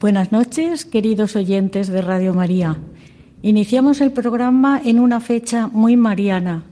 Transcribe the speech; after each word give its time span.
Buenas 0.00 0.32
noches, 0.32 0.86
queridos 0.86 1.36
oyentes 1.36 1.88
de 1.88 2.00
Radio 2.00 2.32
María. 2.32 2.78
Iniciamos 3.42 4.00
el 4.00 4.12
programa 4.12 4.80
en 4.82 4.98
una 4.98 5.20
fecha 5.20 5.66
muy 5.66 5.94
mariana. 5.98 6.62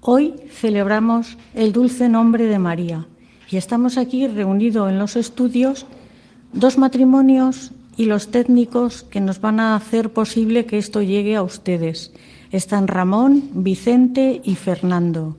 Hoy 0.00 0.34
celebramos 0.50 1.38
el 1.54 1.72
dulce 1.72 2.08
nombre 2.08 2.46
de 2.46 2.58
María 2.58 3.06
y 3.48 3.58
estamos 3.58 3.96
aquí 3.96 4.26
reunidos 4.26 4.90
en 4.90 4.98
los 4.98 5.14
estudios 5.14 5.86
dos 6.52 6.76
matrimonios 6.76 7.70
y 7.96 8.06
los 8.06 8.32
técnicos 8.32 9.04
que 9.04 9.20
nos 9.20 9.40
van 9.40 9.60
a 9.60 9.76
hacer 9.76 10.12
posible 10.12 10.66
que 10.66 10.78
esto 10.78 11.00
llegue 11.00 11.36
a 11.36 11.44
ustedes. 11.44 12.12
Están 12.50 12.88
Ramón, 12.88 13.50
Vicente 13.54 14.40
y 14.42 14.56
Fernando. 14.56 15.36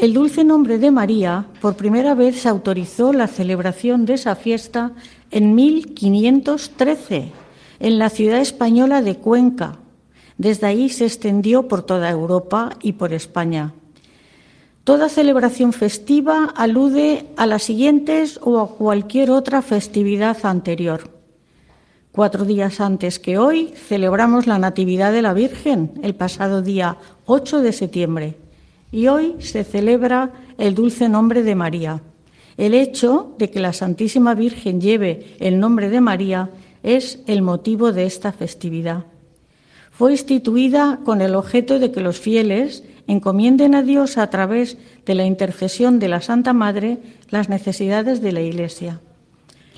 El 0.00 0.14
dulce 0.14 0.44
nombre 0.44 0.78
de 0.78 0.90
María 0.90 1.44
por 1.60 1.76
primera 1.76 2.14
vez 2.14 2.40
se 2.40 2.48
autorizó 2.48 3.12
la 3.12 3.26
celebración 3.26 4.06
de 4.06 4.14
esa 4.14 4.34
fiesta 4.34 4.92
en 5.30 5.54
1513 5.54 7.32
en 7.80 7.98
la 7.98 8.08
ciudad 8.08 8.40
española 8.40 9.02
de 9.02 9.16
Cuenca. 9.16 9.76
Desde 10.38 10.68
ahí 10.68 10.88
se 10.88 11.04
extendió 11.04 11.68
por 11.68 11.82
toda 11.82 12.08
Europa 12.08 12.78
y 12.80 12.94
por 12.94 13.12
España. 13.12 13.74
Toda 14.84 15.10
celebración 15.10 15.74
festiva 15.74 16.46
alude 16.56 17.26
a 17.36 17.44
las 17.44 17.62
siguientes 17.62 18.40
o 18.42 18.58
a 18.58 18.70
cualquier 18.70 19.30
otra 19.30 19.60
festividad 19.60 20.38
anterior. 20.46 21.10
Cuatro 22.10 22.46
días 22.46 22.80
antes 22.80 23.18
que 23.18 23.36
hoy 23.36 23.74
celebramos 23.76 24.46
la 24.46 24.58
Natividad 24.58 25.12
de 25.12 25.20
la 25.20 25.34
Virgen, 25.34 25.92
el 26.02 26.14
pasado 26.14 26.62
día 26.62 26.96
8 27.26 27.60
de 27.60 27.72
septiembre, 27.74 28.38
y 28.92 29.08
hoy 29.08 29.36
se 29.38 29.64
celebra 29.64 30.32
el 30.58 30.74
dulce 30.74 31.08
nombre 31.08 31.42
de 31.42 31.54
María. 31.54 32.02
El 32.56 32.74
hecho 32.74 33.34
de 33.38 33.50
que 33.50 33.60
la 33.60 33.72
Santísima 33.72 34.34
Virgen 34.34 34.80
lleve 34.80 35.36
el 35.40 35.58
nombre 35.58 35.88
de 35.88 36.00
María 36.00 36.50
es 36.82 37.20
el 37.26 37.42
motivo 37.42 37.92
de 37.92 38.04
esta 38.04 38.32
festividad. 38.32 39.06
Fue 39.90 40.12
instituida 40.12 41.00
con 41.04 41.20
el 41.20 41.34
objeto 41.34 41.78
de 41.78 41.92
que 41.92 42.00
los 42.00 42.18
fieles 42.18 42.84
encomienden 43.06 43.74
a 43.74 43.82
Dios 43.82 44.18
a 44.18 44.30
través 44.30 44.78
de 45.04 45.14
la 45.14 45.24
intercesión 45.24 45.98
de 45.98 46.08
la 46.08 46.20
Santa 46.20 46.52
Madre 46.52 46.98
las 47.28 47.48
necesidades 47.48 48.20
de 48.20 48.32
la 48.32 48.40
Iglesia. 48.40 49.00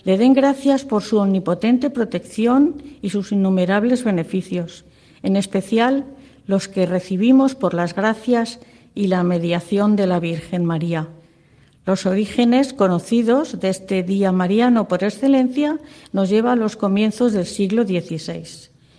Le 0.05 0.19
den 0.19 0.33
gracias 0.33 0.85
por 0.85 1.03
su 1.03 1.19
omnipotente 1.19 1.91
protección 1.91 2.83
y 3.03 3.11
sus 3.11 3.33
innumerables 3.33 4.05
beneficios, 4.05 4.85
en 5.23 5.37
especial 5.37 6.05
los 6.47 6.69
que 6.69 6.87
recibimos 6.87 7.55
por 7.55 7.75
las 7.75 7.95
gracias 7.95 8.59
y 8.95 9.07
la 9.07 9.23
mediación 9.23 9.97
de 9.97 10.07
la 10.07 10.21
Virgen 10.21 10.65
María. 10.65 11.09
Los 11.85 12.07
orígenes 12.07 12.73
conocidos 12.73 13.59
de 13.59 13.69
este 13.69 14.05
día 14.05 14.31
mariano 14.31 14.87
por 14.87 15.03
excelencia 15.03 15.81
nos 16.13 16.29
lleva 16.29 16.53
a 16.53 16.57
los 16.57 16.77
comienzos 16.77 17.33
del 17.33 17.47
siglo 17.47 17.83
XVI. 17.85 18.45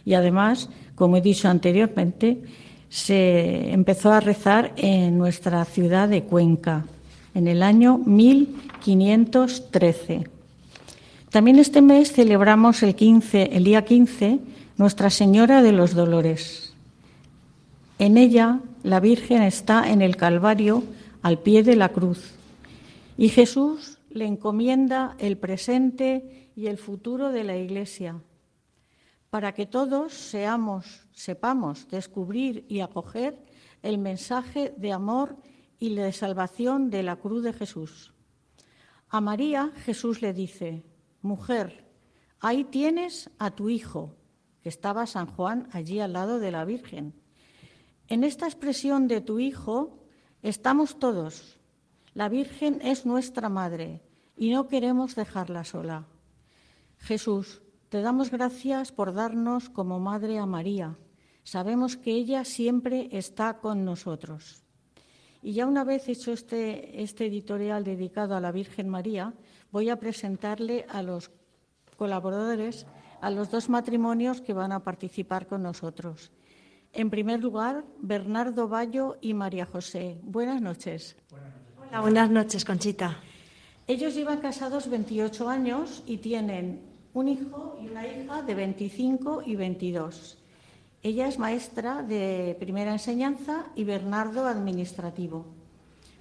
Y 0.03 0.15
además, 0.15 0.67
como 0.95 1.15
he 1.15 1.21
dicho 1.21 1.47
anteriormente, 1.47 2.41
se 2.89 3.71
empezó 3.71 4.11
a 4.11 4.19
rezar 4.19 4.73
en 4.75 5.17
nuestra 5.17 5.63
ciudad 5.65 6.09
de 6.09 6.23
Cuenca 6.23 6.83
en 7.33 7.47
el 7.47 7.63
año 7.63 7.99
1513. 7.99 10.27
También 11.29 11.57
este 11.57 11.81
mes 11.81 12.11
celebramos 12.11 12.83
el, 12.83 12.95
15, 12.95 13.51
el 13.53 13.63
día 13.63 13.85
15 13.85 14.39
Nuestra 14.77 15.09
Señora 15.09 15.63
de 15.63 15.71
los 15.71 15.93
Dolores. 15.93 16.73
En 17.97 18.17
ella 18.17 18.59
la 18.83 18.99
Virgen 18.99 19.41
está 19.41 19.89
en 19.89 20.01
el 20.01 20.17
Calvario 20.17 20.83
al 21.21 21.39
pie 21.39 21.63
de 21.63 21.77
la 21.77 21.89
cruz 21.89 22.33
y 23.17 23.29
Jesús 23.29 23.97
le 24.09 24.25
encomienda 24.25 25.15
el 25.19 25.37
presente 25.37 26.51
y 26.55 26.67
el 26.67 26.77
futuro 26.77 27.31
de 27.31 27.45
la 27.45 27.55
Iglesia 27.55 28.21
para 29.29 29.53
que 29.53 29.65
todos 29.65 30.13
seamos, 30.13 31.07
sepamos 31.13 31.87
descubrir 31.87 32.65
y 32.67 32.81
acoger 32.81 33.39
el 33.81 33.97
mensaje 33.97 34.73
de 34.77 34.91
amor 34.91 35.37
y 35.79 35.95
de 35.95 36.11
salvación 36.11 36.89
de 36.89 37.03
la 37.03 37.15
cruz 37.15 37.41
de 37.43 37.53
Jesús. 37.53 38.13
A 39.09 39.21
María 39.21 39.71
Jesús 39.85 40.21
le 40.21 40.33
dice, 40.33 40.83
mujer, 41.21 41.89
ahí 42.39 42.63
tienes 42.63 43.29
a 43.39 43.51
tu 43.51 43.69
hijo, 43.69 44.15
que 44.61 44.69
estaba 44.69 45.07
San 45.07 45.25
Juan 45.25 45.67
allí 45.71 45.99
al 45.99 46.13
lado 46.13 46.39
de 46.39 46.51
la 46.51 46.63
Virgen. 46.63 47.22
En 48.07 48.23
esta 48.23 48.45
expresión 48.45 49.07
de 49.07 49.21
tu 49.21 49.39
hijo 49.39 49.99
estamos 50.41 50.99
todos. 50.99 51.59
La 52.13 52.29
Virgen 52.29 52.79
es 52.81 53.05
nuestra 53.05 53.49
madre 53.49 54.01
y 54.35 54.51
no 54.51 54.67
queremos 54.67 55.15
dejarla 55.15 55.63
sola. 55.63 56.05
Jesús, 56.97 57.61
te 57.89 58.01
damos 58.01 58.31
gracias 58.31 58.91
por 58.91 59.13
darnos 59.13 59.69
como 59.69 59.99
madre 59.99 60.37
a 60.37 60.45
María. 60.45 60.97
Sabemos 61.43 61.97
que 61.97 62.11
ella 62.11 62.45
siempre 62.45 63.09
está 63.11 63.59
con 63.59 63.85
nosotros. 63.85 64.63
Y 65.41 65.53
ya 65.53 65.67
una 65.67 65.83
vez 65.83 66.07
hecho 66.07 66.31
este, 66.31 67.03
este 67.03 67.25
editorial 67.25 67.83
dedicado 67.83 68.35
a 68.35 68.41
la 68.41 68.51
Virgen 68.51 68.89
María, 68.89 69.33
voy 69.71 69.89
a 69.89 69.99
presentarle 69.99 70.85
a 70.89 71.01
los 71.03 71.31
colaboradores, 71.97 72.85
a 73.21 73.29
los 73.29 73.49
dos 73.49 73.69
matrimonios 73.69 74.41
que 74.41 74.53
van 74.53 74.71
a 74.71 74.83
participar 74.83 75.47
con 75.47 75.63
nosotros. 75.63 76.31
En 76.95 77.09
primer 77.09 77.41
lugar, 77.41 77.83
Bernardo 77.99 78.67
Bayo 78.67 79.17
y 79.19 79.33
María 79.33 79.65
José. 79.65 80.19
Buenas 80.21 80.61
noches. 80.61 81.15
Hola, 81.89 82.01
buenas 82.01 82.29
noches, 82.29 82.63
Conchita. 82.63 83.17
Ellos 83.87 84.13
llevan 84.13 84.41
casados 84.41 84.87
28 84.87 85.49
años 85.49 86.03
y 86.05 86.17
tienen 86.17 86.81
un 87.15 87.29
hijo 87.29 87.79
y 87.81 87.87
una 87.87 88.05
hija 88.05 88.43
de 88.43 88.53
25 88.53 89.41
y 89.43 89.55
22. 89.55 90.37
Ella 91.01 91.27
es 91.27 91.39
maestra 91.39 92.03
de 92.03 92.55
primera 92.59 92.91
enseñanza 92.91 93.65
y 93.75 93.85
Bernardo 93.85 94.45
administrativo. 94.45 95.47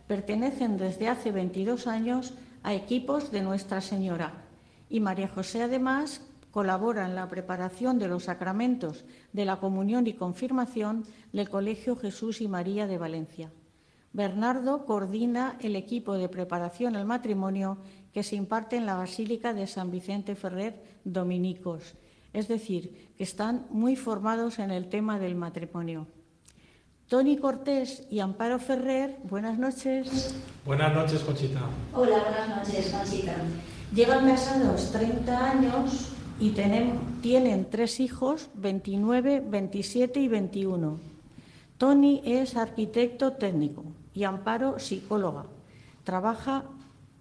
Pertenecen 0.06 0.78
desde 0.78 1.06
hace 1.08 1.32
22 1.32 1.86
años 1.86 2.32
a 2.62 2.72
equipos 2.72 3.30
de 3.30 3.42
Nuestra 3.42 3.82
Señora 3.82 4.44
y 4.88 5.00
María 5.00 5.28
José 5.28 5.62
además 5.62 6.22
colabora 6.52 7.06
en 7.06 7.16
la 7.16 7.28
preparación 7.28 7.98
de 7.98 8.06
los 8.06 8.24
sacramentos 8.24 9.04
de 9.32 9.44
la 9.44 9.56
comunión 9.56 10.06
y 10.06 10.12
confirmación 10.12 11.04
del 11.32 11.48
Colegio 11.48 11.96
Jesús 11.96 12.40
y 12.40 12.46
María 12.46 12.86
de 12.86 12.98
Valencia. 12.98 13.50
Bernardo 14.12 14.84
coordina 14.84 15.56
el 15.60 15.74
equipo 15.74 16.14
de 16.14 16.28
preparación 16.28 16.94
al 16.94 17.06
matrimonio 17.06 17.78
que 18.12 18.22
se 18.22 18.36
imparte 18.36 18.76
en 18.76 18.84
la 18.84 18.94
Basílica 18.94 19.54
de 19.54 19.66
San 19.66 19.90
Vicente 19.90 20.34
Ferrer 20.34 21.00
Dominicos, 21.04 21.94
es 22.34 22.46
decir, 22.46 23.12
que 23.16 23.24
están 23.24 23.66
muy 23.70 23.96
formados 23.96 24.58
en 24.58 24.70
el 24.70 24.90
tema 24.90 25.18
del 25.18 25.34
matrimonio. 25.34 26.06
Tony 27.08 27.38
Cortés 27.38 28.06
y 28.10 28.20
Amparo 28.20 28.58
Ferrer, 28.58 29.18
buenas 29.24 29.58
noches. 29.58 30.34
Buenas 30.66 30.94
noches, 30.94 31.20
Conchita. 31.20 31.60
Hola, 31.94 32.22
buenas 32.22 32.48
noches, 32.68 32.90
Conchita. 32.90 33.34
Llevan 33.94 34.26
casados 34.26 34.92
30 34.92 35.50
años 35.50 36.12
y 36.42 36.50
tienen 37.22 37.70
tres 37.70 38.00
hijos, 38.00 38.50
29, 38.54 39.44
27 39.48 40.18
y 40.18 40.26
21. 40.26 40.98
Tony 41.78 42.20
es 42.24 42.56
arquitecto 42.56 43.34
técnico 43.34 43.84
y 44.12 44.24
Amparo 44.24 44.80
psicóloga. 44.80 45.44
Trabaja 46.02 46.64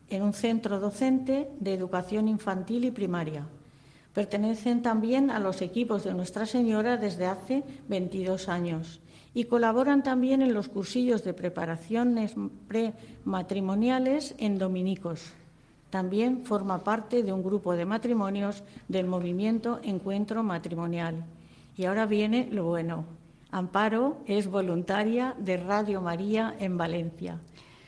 en 0.10 0.24
un 0.24 0.34
centro 0.34 0.80
docente 0.80 1.52
de 1.60 1.76
educación 1.76 2.28
infantil 2.28 2.84
y 2.84 2.90
primaria. 2.90 3.46
Pertenecen 4.12 4.82
también 4.82 5.30
a 5.30 5.40
los 5.40 5.62
equipos 5.62 6.04
de 6.04 6.16
Nuestra 6.16 6.48
Señora 6.48 6.98
desde 6.98 7.28
hace 7.28 7.64
22 7.90 8.50
años 8.50 9.02
y 9.36 9.44
colaboran 9.44 10.02
también 10.02 10.42
en 10.42 10.56
los 10.56 10.68
cursillos 10.68 11.24
de 11.24 11.36
preparaciones 11.36 12.34
prematrimoniales 12.68 14.34
en 14.40 14.58
dominicos. 14.58 15.32
También 15.92 16.46
forma 16.46 16.84
parte 16.84 17.22
de 17.22 17.34
un 17.34 17.44
grupo 17.44 17.74
de 17.76 17.86
matrimonios 17.86 18.64
del 18.88 19.06
movimiento 19.06 19.80
Encuentro 19.84 20.42
Matrimonial. 20.42 21.26
Y 21.78 21.86
ahora 21.86 22.06
viene 22.06 22.48
lo 22.50 22.64
bueno. 22.64 23.06
Amparo 23.52 24.18
es 24.26 24.48
voluntaria 24.48 25.36
de 25.38 25.58
Radio 25.58 26.02
María 26.02 26.56
en 26.60 26.78
Valencia. 26.78 27.40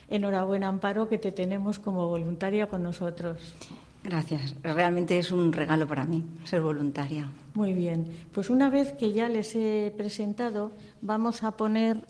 Enhorabuena, 0.10 0.68
Amparo, 0.68 1.08
que 1.08 1.18
te 1.18 1.32
tenemos 1.32 1.80
como 1.80 2.10
voluntaria 2.10 2.68
con 2.68 2.84
nosotros. 2.84 3.56
Gracias. 4.04 4.54
Realmente 4.62 5.18
es 5.18 5.32
un 5.32 5.54
regalo 5.54 5.88
para 5.88 6.04
mí 6.04 6.26
ser 6.44 6.62
voluntaria. 6.62 7.32
Muy 7.54 7.74
bien. 7.74 8.06
Pues 8.34 8.50
una 8.50 8.70
vez 8.70 8.92
que 8.92 9.14
ya 9.14 9.30
les 9.30 9.56
he 9.56 9.94
presentado, 9.96 10.74
vamos 11.02 11.44
a 11.44 11.52
poner 11.52 12.06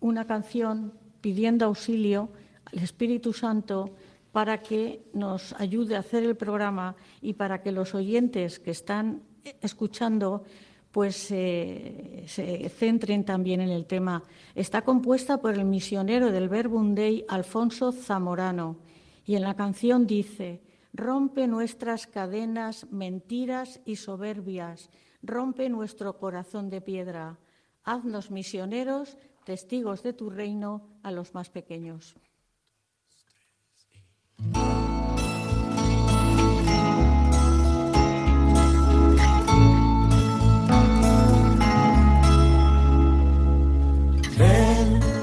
una 0.00 0.26
canción 0.26 0.94
pidiendo 1.20 1.66
auxilio 1.66 2.30
al 2.64 2.78
Espíritu 2.78 3.34
Santo 3.34 3.90
para 4.36 4.60
que 4.60 5.08
nos 5.14 5.54
ayude 5.54 5.96
a 5.96 6.00
hacer 6.00 6.22
el 6.22 6.36
programa 6.36 6.94
y 7.22 7.32
para 7.32 7.62
que 7.62 7.72
los 7.72 7.94
oyentes 7.94 8.58
que 8.58 8.70
están 8.70 9.22
escuchando 9.62 10.44
pues 10.92 11.30
eh, 11.30 12.24
se 12.26 12.68
centren 12.68 13.24
también 13.24 13.62
en 13.62 13.70
el 13.70 13.86
tema. 13.86 14.22
Está 14.54 14.82
compuesta 14.82 15.38
por 15.38 15.54
el 15.54 15.64
misionero 15.64 16.32
del 16.32 16.50
Verbum 16.50 16.94
Dei, 16.94 17.24
Alfonso 17.30 17.92
Zamorano, 17.92 18.76
y 19.24 19.36
en 19.36 19.42
la 19.42 19.56
canción 19.56 20.06
dice, 20.06 20.60
rompe 20.92 21.46
nuestras 21.46 22.06
cadenas, 22.06 22.86
mentiras 22.92 23.80
y 23.86 23.96
soberbias, 23.96 24.90
rompe 25.22 25.70
nuestro 25.70 26.18
corazón 26.18 26.68
de 26.68 26.82
piedra, 26.82 27.38
haznos 27.84 28.30
misioneros, 28.30 29.16
testigos 29.46 30.02
de 30.02 30.12
tu 30.12 30.28
reino 30.28 30.90
a 31.02 31.10
los 31.10 31.32
más 31.32 31.48
pequeños. 31.48 32.16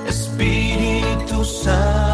Espíritu 0.07 1.43
Santo, 1.45 2.12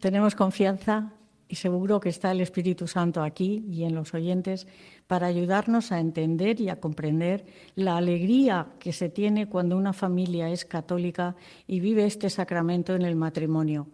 Tenemos 0.00 0.34
confianza 0.34 1.12
y 1.50 1.56
seguro 1.56 1.98
que 1.98 2.08
está 2.08 2.30
el 2.30 2.40
Espíritu 2.40 2.86
Santo 2.86 3.22
aquí 3.22 3.64
y 3.68 3.82
en 3.82 3.94
los 3.94 4.14
oyentes 4.14 4.68
para 5.08 5.26
ayudarnos 5.26 5.90
a 5.90 5.98
entender 5.98 6.60
y 6.60 6.68
a 6.68 6.78
comprender 6.78 7.44
la 7.74 7.96
alegría 7.96 8.68
que 8.78 8.92
se 8.92 9.08
tiene 9.08 9.48
cuando 9.48 9.76
una 9.76 9.92
familia 9.92 10.48
es 10.48 10.64
católica 10.64 11.34
y 11.66 11.80
vive 11.80 12.06
este 12.06 12.30
sacramento 12.30 12.94
en 12.94 13.02
el 13.02 13.16
matrimonio. 13.16 13.88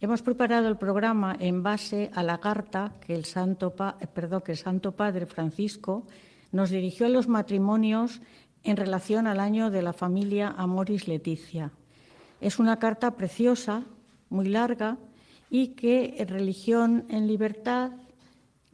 Hemos 0.00 0.20
preparado 0.22 0.68
el 0.68 0.76
programa 0.76 1.34
en 1.40 1.62
base 1.62 2.10
a 2.14 2.22
la 2.22 2.38
carta 2.38 2.92
que 3.00 3.14
el 3.14 3.24
Santo, 3.24 3.74
eh, 4.00 4.42
que 4.44 4.52
el 4.52 4.58
Santo 4.58 4.92
Padre 4.92 5.26
Francisco 5.26 6.06
nos 6.52 6.70
dirigió 6.70 7.06
a 7.06 7.08
los 7.08 7.26
matrimonios 7.26 8.20
en 8.64 8.76
relación 8.76 9.26
al 9.26 9.40
año 9.40 9.70
de 9.70 9.82
la 9.82 9.94
familia 9.94 10.54
Amoris 10.56 11.08
Leticia. 11.08 11.72
Es 12.40 12.58
una 12.58 12.78
carta 12.78 13.16
preciosa, 13.16 13.84
muy 14.28 14.46
larga, 14.46 14.98
y 15.50 15.68
que 15.68 16.16
en 16.18 16.28
Religión 16.28 17.04
en 17.08 17.26
Libertad, 17.26 17.92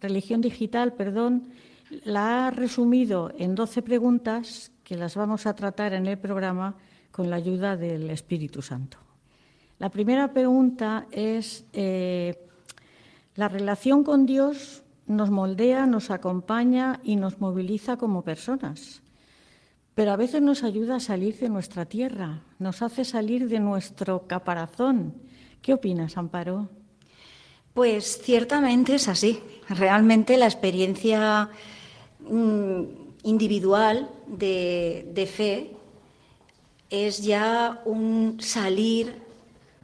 Religión 0.00 0.40
Digital, 0.40 0.94
perdón, 0.94 1.48
la 2.04 2.46
ha 2.46 2.50
resumido 2.50 3.32
en 3.38 3.54
12 3.54 3.82
preguntas 3.82 4.72
que 4.82 4.96
las 4.96 5.14
vamos 5.14 5.46
a 5.46 5.54
tratar 5.54 5.92
en 5.92 6.06
el 6.06 6.18
programa 6.18 6.74
con 7.10 7.30
la 7.30 7.36
ayuda 7.36 7.76
del 7.76 8.10
Espíritu 8.10 8.60
Santo. 8.60 8.98
La 9.78 9.88
primera 9.88 10.32
pregunta 10.32 11.06
es, 11.10 11.64
eh, 11.72 12.36
¿la 13.36 13.48
relación 13.48 14.04
con 14.04 14.26
Dios 14.26 14.82
nos 15.06 15.30
moldea, 15.30 15.86
nos 15.86 16.10
acompaña 16.10 17.00
y 17.04 17.16
nos 17.16 17.40
moviliza 17.40 17.96
como 17.96 18.22
personas? 18.22 19.02
pero 19.94 20.10
a 20.10 20.16
veces 20.16 20.42
nos 20.42 20.64
ayuda 20.64 20.96
a 20.96 21.00
salir 21.00 21.38
de 21.38 21.48
nuestra 21.48 21.86
tierra, 21.86 22.42
nos 22.58 22.82
hace 22.82 23.04
salir 23.04 23.48
de 23.48 23.60
nuestro 23.60 24.26
caparazón. 24.26 25.14
¿Qué 25.64 25.72
opinas, 25.72 26.18
Amparo? 26.18 26.68
Pues 27.72 28.20
ciertamente 28.22 28.96
es 28.96 29.08
así. 29.08 29.40
Realmente 29.66 30.36
la 30.36 30.44
experiencia 30.44 31.48
mm, 32.20 32.82
individual 33.22 34.10
de, 34.26 35.26
fe 35.34 35.70
es 36.90 37.22
ya 37.22 37.80
un 37.86 38.42
salir 38.42 39.22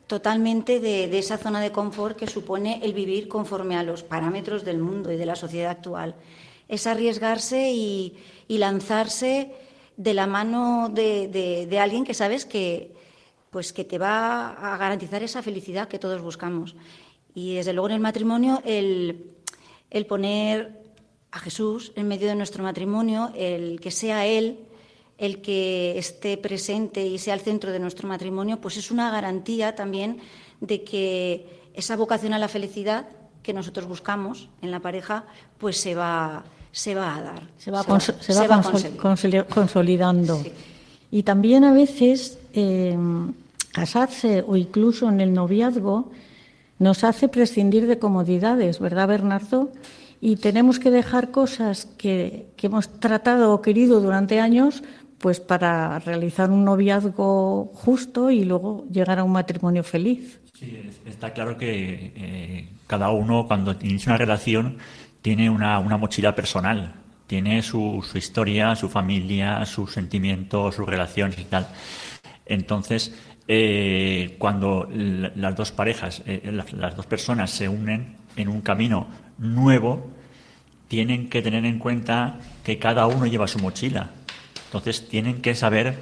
totalmente 0.06 0.80
de, 0.80 1.18
esa 1.18 1.38
zona 1.38 1.62
de 1.62 1.72
confort 1.72 2.14
que 2.14 2.26
supone 2.26 2.80
el 2.82 2.92
vivir 2.92 3.26
conforme 3.26 3.78
a 3.78 3.82
los 3.82 4.02
parámetros 4.02 4.66
del 4.66 4.80
mundo 4.80 5.10
y 5.10 5.16
de 5.16 5.24
la 5.24 5.34
sociedad 5.34 5.70
actual. 5.70 6.14
Es 6.68 6.86
arriesgarse 6.86 7.72
y, 7.72 8.18
lanzarse 8.48 9.50
de 9.96 10.12
la 10.12 10.26
mano 10.26 10.90
de 10.90 11.78
alguien 11.80 12.04
que 12.04 12.12
sabes 12.12 12.44
que, 12.44 12.99
pues 13.50 13.72
que 13.72 13.84
te 13.84 13.98
va 13.98 14.50
a 14.50 14.76
garantizar 14.76 15.22
esa 15.22 15.42
felicidad 15.42 15.88
que 15.88 15.98
todos 15.98 16.22
buscamos. 16.22 16.76
Y 17.34 17.56
desde 17.56 17.72
luego 17.72 17.88
en 17.88 17.94
el 17.94 18.00
matrimonio 18.00 18.62
el, 18.64 19.34
el 19.90 20.06
poner 20.06 20.80
a 21.30 21.38
Jesús 21.38 21.92
en 21.96 22.08
medio 22.08 22.28
de 22.28 22.34
nuestro 22.34 22.62
matrimonio, 22.62 23.32
el 23.34 23.80
que 23.80 23.90
sea 23.90 24.26
Él 24.26 24.66
el 25.20 25.42
que 25.42 25.98
esté 25.98 26.38
presente 26.38 27.04
y 27.04 27.18
sea 27.18 27.34
el 27.34 27.40
centro 27.40 27.72
de 27.72 27.78
nuestro 27.78 28.08
matrimonio, 28.08 28.58
pues 28.58 28.78
es 28.78 28.90
una 28.90 29.10
garantía 29.10 29.74
también 29.74 30.18
de 30.62 30.82
que 30.82 31.68
esa 31.74 31.94
vocación 31.94 32.32
a 32.32 32.38
la 32.38 32.48
felicidad 32.48 33.06
que 33.42 33.52
nosotros 33.52 33.86
buscamos 33.86 34.48
en 34.62 34.70
la 34.70 34.80
pareja, 34.80 35.26
pues 35.58 35.78
se 35.78 35.94
va, 35.94 36.42
se 36.72 36.94
va 36.94 37.16
a 37.16 37.22
dar. 37.22 37.42
Se 37.58 37.70
va, 37.70 37.84
consolidando. 37.84 38.70
Y 41.10 41.22
también 41.24 41.64
a 41.64 41.72
veces 41.72 42.38
eh, 42.52 42.96
casarse 43.72 44.44
o 44.46 44.56
incluso 44.56 45.08
en 45.08 45.20
el 45.20 45.32
noviazgo 45.32 46.10
nos 46.78 47.04
hace 47.04 47.28
prescindir 47.28 47.86
de 47.86 47.98
comodidades, 47.98 48.80
¿verdad, 48.80 49.08
Bernardo? 49.08 49.70
Y 50.20 50.36
tenemos 50.36 50.78
que 50.78 50.90
dejar 50.90 51.30
cosas 51.30 51.86
que, 51.96 52.46
hemos 52.62 52.88
tratado 53.00 53.52
o 53.54 53.62
querido 53.62 54.00
durante 54.00 54.40
años 54.40 54.82
pues 55.18 55.38
para 55.38 55.98
realizar 55.98 56.50
un 56.50 56.64
noviazgo 56.64 57.70
justo 57.74 58.30
y 58.30 58.44
luego 58.44 58.86
llegar 58.90 59.18
a 59.18 59.24
un 59.24 59.32
matrimonio 59.32 59.84
feliz. 59.84 60.40
Sí, 60.58 60.80
está 61.04 61.32
claro 61.34 61.58
que 61.58 62.12
eh, 62.16 62.68
cada 62.86 63.10
uno 63.10 63.46
cuando 63.46 63.76
inicia 63.82 64.10
una 64.10 64.16
relación 64.16 64.78
tiene 65.20 65.50
una, 65.50 65.80
mochila 65.80 66.34
personal, 66.34 66.94
tiene 67.30 67.62
su, 67.62 68.04
historia, 68.14 68.74
su 68.74 68.88
familia, 68.88 69.64
sus 69.64 69.92
sentimientos, 69.92 70.74
sus 70.74 70.86
relaciones 70.86 71.38
y 71.38 71.44
tal. 71.44 71.68
Entonces, 72.44 73.14
eh, 73.46 74.34
cuando 74.38 74.88
las 74.90 75.54
dos 75.54 75.70
parejas, 75.70 76.22
eh, 76.26 76.50
las 76.52 76.96
dos 76.96 77.06
personas 77.06 77.50
se 77.50 77.68
unen 77.68 78.16
en 78.34 78.48
un 78.48 78.60
camino 78.60 79.06
nuevo, 79.38 80.10
tienen 80.88 81.30
que 81.30 81.40
tener 81.40 81.64
en 81.64 81.78
cuenta 81.78 82.40
que 82.64 82.78
cada 82.78 83.06
uno 83.06 83.26
lleva 83.26 83.46
su 83.46 83.60
mochila 83.60 84.10
entonces 84.70 85.08
tienen 85.08 85.42
que 85.42 85.56
saber 85.56 85.98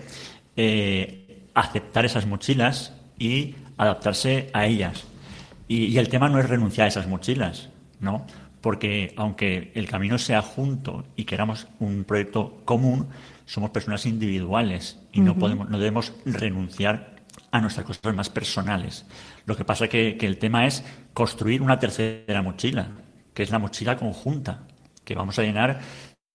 eh, 0.55 1.49
aceptar 1.55 2.05
esas 2.05 2.27
mochilas 2.27 2.93
y 3.19 3.55
adaptarse 3.79 4.51
a 4.53 4.67
ellas. 4.67 5.05
Y, 5.69 5.97
el 5.97 6.11
tema 6.11 6.29
no 6.29 6.39
es 6.39 6.47
renunciar 6.51 6.85
a 6.85 6.89
esas 6.89 7.07
mochilas, 7.07 7.71
¿no? 7.99 8.27
Porque 8.61 9.15
aunque 9.17 9.73
el 9.75 9.89
camino 9.89 10.19
sea 10.19 10.43
junto 10.43 11.05
y 11.17 11.25
queramos 11.25 11.69
un 11.79 12.05
proyecto 12.05 12.61
común, 12.65 13.09
somos 13.45 13.71
personas 13.71 14.05
individuales 14.07 14.99
y 15.13 15.21
no 15.21 15.37
podemos, 15.37 15.69
no 15.69 15.79
debemos 15.79 16.13
renunciar 16.25 17.17
a 17.51 17.61
nuestras 17.61 17.87
cosas 17.87 18.15
más 18.15 18.31
personales. 18.31 19.07
Lo 19.47 19.57
que 19.57 19.65
pasa 19.65 19.89
que, 19.89 20.17
que 20.17 20.27
el 20.27 20.39
tema 20.39 20.67
es 20.67 20.85
construir 21.15 21.63
una 21.63 21.79
tercera 21.79 22.43
mochila, 22.43 22.89
que 23.33 23.43
es 23.43 23.51
la 23.51 23.59
mochila 23.59 23.97
conjunta, 23.97 24.67
que 25.05 25.15
vamos 25.15 25.39
a 25.39 25.43
llenar 25.43 25.81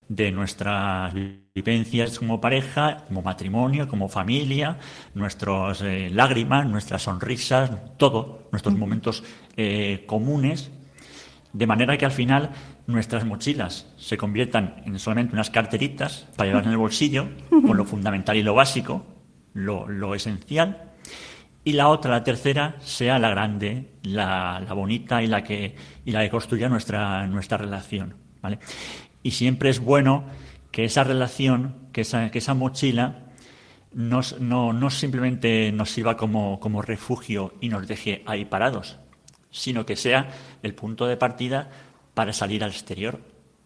de 0.08 0.32
nuestras 0.32 1.14
vivencias 1.54 2.20
como 2.20 2.42
pareja, 2.42 3.06
como 3.08 3.22
matrimonio, 3.22 3.88
como 3.88 4.10
familia, 4.10 4.78
nuestras 5.14 5.82
eh, 5.82 6.10
lágrimas, 6.12 6.68
nuestras 6.68 7.04
sonrisas, 7.04 7.72
todo, 7.98 8.48
nuestros 8.52 8.76
momentos 8.76 9.24
eh, 9.56 10.04
comunes, 10.08 10.72
de 11.54 11.68
manera 11.68 11.98
que 11.98 12.06
al 12.06 12.12
final 12.12 12.50
nuestras 12.88 13.26
mochilas 13.26 13.88
se 13.98 14.18
conviertan 14.18 14.82
en 14.86 14.98
solamente 15.00 15.34
unas 15.34 15.52
carteritas 15.52 16.28
para 16.36 16.50
llevar 16.50 16.66
en 16.66 16.72
el 16.72 16.78
bolsillo, 16.78 17.30
con 17.50 17.78
lo 17.78 17.86
fundamental 17.86 18.36
y 18.36 18.44
lo 18.44 18.56
básico, 18.56 19.06
lo, 19.54 20.16
esencial, 20.16 20.92
y 21.64 21.74
la 21.74 21.88
otra, 21.90 22.12
la 22.12 22.24
tercera, 22.24 22.76
sea 22.80 23.20
la 23.20 23.30
grande, 23.30 23.92
la, 24.02 24.66
bonita 24.74 25.22
y 25.22 25.28
la 25.28 25.44
que, 25.44 25.76
y 26.04 26.12
la 26.12 26.24
que 26.24 26.30
construya 26.30 26.70
nuestra, 26.70 27.28
nuestra 27.28 27.58
relación. 27.58 28.16
¿vale? 28.42 28.60
Y 29.22 29.32
siempre 29.32 29.70
es 29.70 29.80
bueno 29.80 30.26
que 30.72 30.86
esa 30.86 31.04
relación, 31.04 31.76
que 31.94 32.02
esa, 32.02 32.32
que 32.32 32.40
esa 32.40 32.56
mochila, 32.56 33.28
no, 33.94 34.22
no, 34.40 34.90
simplemente 34.90 35.72
nos 35.72 35.92
sirva 35.92 36.18
como, 36.18 36.60
como 36.60 36.82
refugio 36.82 37.54
y 37.62 37.70
nos 37.70 37.88
deje 37.88 38.24
ahí 38.26 38.44
parados, 38.44 39.00
sino 39.54 39.86
que 39.86 39.96
sea 39.96 40.30
el 40.64 40.74
punto 40.74 41.06
de 41.06 41.16
partida 41.16 41.70
para 42.14 42.34
salir 42.34 42.64
al 42.64 42.72
exterior, 42.72 43.22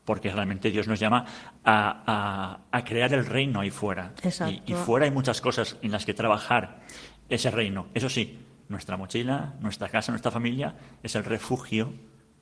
porque 0.05 0.31
realmente 0.31 0.69
Dios 0.69 0.87
nos 0.87 0.99
llama 0.99 1.25
a, 1.63 2.59
a, 2.71 2.83
crear 2.83 3.13
el 3.13 3.25
reino 3.25 3.61
ahí 3.61 3.71
fuera. 3.71 4.13
Y, 4.47 4.71
y, 4.71 4.75
fuera 4.75 5.05
hay 5.05 5.11
muchas 5.11 5.41
cosas 5.41 5.77
en 5.81 5.91
las 5.91 6.05
que 6.05 6.13
trabajar 6.13 6.81
ese 7.29 7.49
reino. 7.51 7.87
Eso 7.93 8.09
sí, 8.09 8.37
nuestra 8.69 8.97
mochila, 8.97 9.55
nuestra 9.61 9.89
casa, 9.89 10.11
nuestra 10.11 10.31
familia 10.31 10.75
es 11.01 11.15
el 11.15 11.23
refugio 11.23 11.93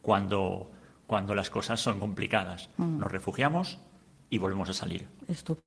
cuando, 0.01 0.71
cuando 1.07 1.33
las 1.33 1.49
cosas 1.49 1.79
son 1.79 1.99
complicadas. 1.99 2.69
Mm. 2.77 2.99
Nos 2.99 3.11
refugiamos 3.11 3.79
y 4.29 4.37
volvemos 4.37 4.69
a 4.69 4.73
salir. 4.73 5.07
Estupendo, 5.27 5.63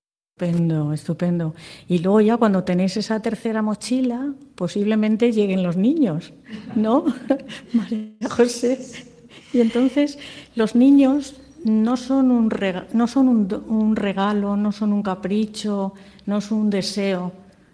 estupendo. 0.93 1.55
Y 1.89 1.99
luego 1.99 2.21
ya 2.21 2.37
cuando 2.37 2.65
tenéis 2.65 2.97
esa 2.97 3.21
tercera 3.21 3.63
mochila, 3.63 4.33
posiblemente 4.55 5.33
lleguen 5.33 5.63
los 5.63 5.77
niños, 5.77 6.33
¿no? 6.75 7.05
María 7.73 8.29
José. 8.29 8.79
Y 9.53 9.61
entonces 9.61 10.19
los 10.55 10.75
niños 10.75 11.41
no 11.65 11.97
son, 11.97 12.31
un 12.31 12.51
regalo, 12.51 12.87
no 12.93 13.07
son 13.07 13.29
un 13.29 13.97
regalo, 13.97 14.57
no 14.57 14.73
son 14.73 14.93
un 14.93 15.03
capricho, 15.03 15.95
no 16.27 16.41
son 16.41 16.59
un 16.59 16.71
deseo. 16.71 17.33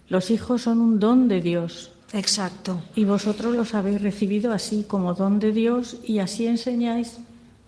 Los 0.09 0.31
hijos 0.31 0.63
son 0.63 0.81
un 0.81 0.99
don 1.01 1.29
de 1.29 1.41
Dios. 1.41 1.93
Exacto. 2.13 2.81
Y 2.95 3.05
vosotros 3.05 3.55
los 3.57 3.75
habéis 3.75 4.01
recibido 4.01 4.53
así 4.53 4.85
como 4.87 5.15
don 5.15 5.41
de 5.41 5.53
Dios 5.53 5.99
y 6.05 6.21
así 6.21 6.47
enseñáis 6.47 7.19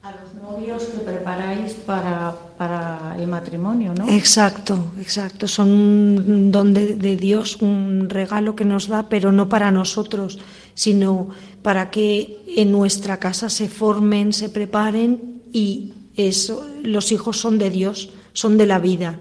a 0.06 0.14
los 0.22 0.34
novios 0.40 0.84
que 0.84 0.98
preparáis 0.98 1.72
para, 1.72 2.32
para, 2.56 3.16
el 3.18 3.26
matrimonio, 3.26 3.92
¿no? 3.92 4.08
Exacto, 4.08 4.92
exacto. 5.00 5.48
Son 5.48 5.68
un 5.68 6.52
don 6.52 6.72
de, 6.72 7.16
Dios, 7.16 7.56
un 7.60 8.08
regalo 8.08 8.54
que 8.54 8.64
nos 8.64 8.86
da, 8.86 9.08
pero 9.08 9.32
no 9.32 9.48
para 9.48 9.72
nosotros, 9.72 10.38
sino 10.74 11.30
para 11.62 11.90
que 11.90 12.38
en 12.56 12.70
nuestra 12.70 13.16
casa 13.16 13.50
se 13.50 13.68
formen, 13.68 14.32
se 14.32 14.48
preparen 14.48 15.42
y 15.52 15.92
eso, 16.14 16.64
los 16.84 17.10
hijos 17.10 17.38
son 17.38 17.58
de 17.58 17.70
Dios, 17.70 18.10
son 18.32 18.58
de 18.58 18.66
la 18.66 18.78
vida. 18.78 19.18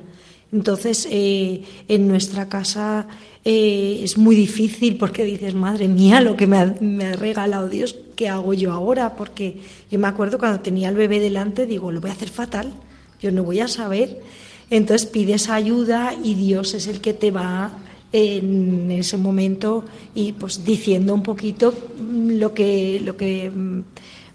Entonces, 0.51 1.07
eh, 1.09 1.63
en 1.87 2.07
nuestra 2.07 2.47
casa 2.47 3.07
eh, 3.43 4.01
es 4.03 4.19
muy 4.19 4.35
difícil 4.35 4.97
porque 4.97 5.23
dices, 5.23 5.55
madre 5.55 5.87
mía, 5.87 6.21
lo 6.21 6.35
que 6.35 6.45
me 6.45 6.57
ha, 6.57 7.13
regalado 7.13 7.69
Dios, 7.69 7.95
¿qué 8.15 8.29
hago 8.29 8.53
yo 8.53 8.71
ahora? 8.71 9.15
Porque 9.15 9.61
yo 9.91 9.99
me 9.99 10.07
acuerdo 10.07 10.37
cuando 10.37 10.59
tenía 10.59 10.89
el 10.89 10.95
bebé 10.95 11.19
delante, 11.19 11.65
digo, 11.65 11.91
lo 11.91 12.01
voy 12.01 12.09
a 12.09 12.13
hacer 12.13 12.29
fatal, 12.29 12.73
yo 13.21 13.31
no 13.31 13.43
voy 13.43 13.59
a 13.59 13.67
saber. 13.67 14.21
Entonces 14.69 15.07
pides 15.07 15.49
ayuda 15.49 16.13
y 16.23 16.35
Dios 16.35 16.73
es 16.73 16.87
el 16.87 17.01
que 17.01 17.13
te 17.13 17.31
va 17.31 17.71
en 18.11 18.89
ese 18.91 19.17
momento 19.17 19.83
y 20.15 20.31
pues 20.31 20.63
diciendo 20.65 21.13
un 21.13 21.23
poquito 21.23 21.73
lo 21.99 22.53
que, 22.53 23.01
lo 23.03 23.17
que 23.17 23.51
mm, 23.51 23.83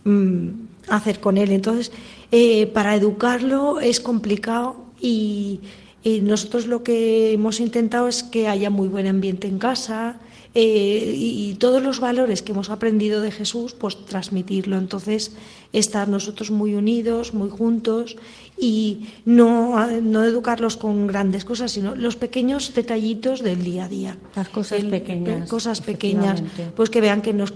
mm, 0.04 0.68
hacer 0.88 1.20
con 1.20 1.38
él. 1.38 1.50
Entonces, 1.50 1.90
eh, 2.30 2.66
para 2.68 2.94
educarlo 2.94 3.80
es 3.80 4.00
complicado 4.00 4.76
y 5.00 5.60
y 6.02 6.20
nosotros 6.20 6.66
lo 6.66 6.82
que 6.82 7.32
hemos 7.32 7.60
intentado 7.60 8.08
es 8.08 8.22
que 8.22 8.48
haya 8.48 8.70
muy 8.70 8.88
buen 8.88 9.06
ambiente 9.06 9.46
en 9.48 9.58
casa 9.58 10.16
eh, 10.54 11.14
y, 11.16 11.54
todos 11.60 11.82
los 11.82 12.00
valores 12.00 12.42
que 12.42 12.52
hemos 12.52 12.70
aprendido 12.70 13.20
de 13.20 13.30
Jesús, 13.30 13.72
pues 13.72 14.04
transmitirlo. 14.04 14.78
Entonces, 14.78 15.32
estar 15.72 16.08
nosotros 16.08 16.50
muy 16.50 16.74
unidos, 16.74 17.34
muy 17.34 17.50
juntos 17.50 18.16
y 18.58 19.06
no, 19.24 19.86
no 20.00 20.24
educarlos 20.24 20.76
con 20.76 21.06
grandes 21.06 21.44
cosas, 21.44 21.70
sino 21.70 21.94
los 21.94 22.16
pequeños 22.16 22.74
detallitos 22.74 23.42
del 23.42 23.62
día 23.62 23.84
a 23.84 23.88
día. 23.88 24.16
Las 24.34 24.48
cosas 24.48 24.82
pequeñas. 24.84 25.48
Cosas 25.48 25.80
pequeñas, 25.80 26.42
pues 26.74 26.90
que 26.90 27.00
vean 27.00 27.22
que 27.22 27.32
nos, 27.32 27.52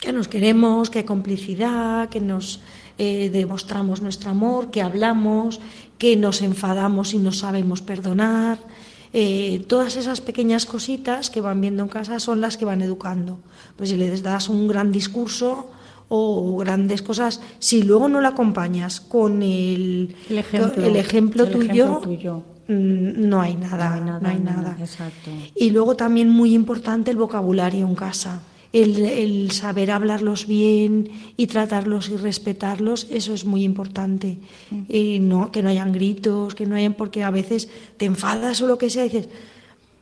que 0.00 0.12
nos 0.12 0.28
queremos, 0.28 0.90
que 0.90 0.98
hay 0.98 1.04
complicidad, 1.04 2.10
que 2.10 2.20
nos 2.20 2.60
eh, 2.98 3.30
demostramos 3.32 4.02
nuestro 4.02 4.30
amor, 4.30 4.70
que 4.70 4.82
hablamos, 4.82 5.60
que 5.98 6.16
nos 6.16 6.42
enfadamos 6.42 7.14
y 7.14 7.18
no 7.18 7.32
sabemos 7.32 7.80
perdonar. 7.80 8.58
Eh, 9.12 9.64
todas 9.66 9.96
esas 9.96 10.20
pequeñas 10.20 10.66
cositas 10.66 11.30
que 11.30 11.40
van 11.40 11.60
viendo 11.60 11.82
en 11.82 11.88
casa 11.88 12.20
son 12.20 12.40
las 12.40 12.56
que 12.56 12.64
van 12.64 12.82
educando. 12.82 13.38
Pues 13.76 13.90
si 13.90 13.96
les 13.96 14.22
das 14.22 14.48
un 14.48 14.68
gran 14.68 14.92
discurso 14.92 15.70
o 16.08 16.56
grandes 16.58 17.02
cosas, 17.02 17.40
si 17.58 17.82
luego 17.82 18.08
no 18.08 18.20
lo 18.20 18.28
acompañas 18.28 19.00
con 19.00 19.42
el, 19.42 20.14
ejemplo, 20.30 21.48
tuyo, 21.48 22.00
mm, 22.68 23.28
no 23.28 23.40
hay 23.40 23.56
nada, 23.56 24.00
no 24.00 24.28
hay 24.28 24.38
nada. 24.38 24.76
Y 25.54 25.70
luego 25.70 25.96
también 25.96 26.28
muy 26.28 26.54
importante 26.54 27.10
el 27.10 27.16
vocabulario 27.16 27.86
en 27.86 27.94
casa 27.94 28.40
el, 28.72 29.50
saber 29.50 29.90
hablarlos 29.90 30.46
bien 30.46 31.10
y 31.36 31.46
tratarlos 31.46 32.08
y 32.10 32.16
respetarlos, 32.16 33.06
eso 33.10 33.34
es 33.34 33.44
muy 33.44 33.64
importante. 33.64 34.38
Mm. 34.70 34.82
Y 34.88 35.18
no, 35.20 35.50
que 35.50 35.62
no 35.62 35.70
hayan 35.70 35.92
gritos, 35.92 36.54
que 36.54 36.66
no 36.66 36.76
hayan, 36.76 36.94
porque 36.94 37.24
a 37.24 37.30
veces 37.30 37.68
te 37.96 38.04
enfadas 38.04 38.60
o 38.60 38.66
lo 38.66 38.78
que 38.78 38.90
sea 38.90 39.06
y 39.06 39.08
dices, 39.08 39.28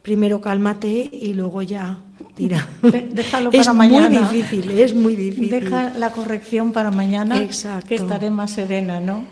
primero 0.03 0.41
cálmate 0.41 1.11
y 1.13 1.35
luego 1.35 1.63
ya 1.63 1.99
tira. 2.35 2.69
Déjalo 3.13 3.51
para 3.51 3.73
mañana. 3.73 4.21
Es 4.21 4.23
muy 4.23 4.37
difícil, 4.37 4.71
es 4.71 4.95
muy 4.95 5.17
difícil. 5.17 5.51
Deja 5.51 5.93
la 5.99 6.13
corrección 6.13 6.73
para 6.73 6.91
mañana, 6.91 7.41
Exacto. 7.43 7.89
que 7.89 7.97
estaré 7.97 8.31
más 8.31 8.53
serena, 8.53 9.01
¿no? 9.01 9.25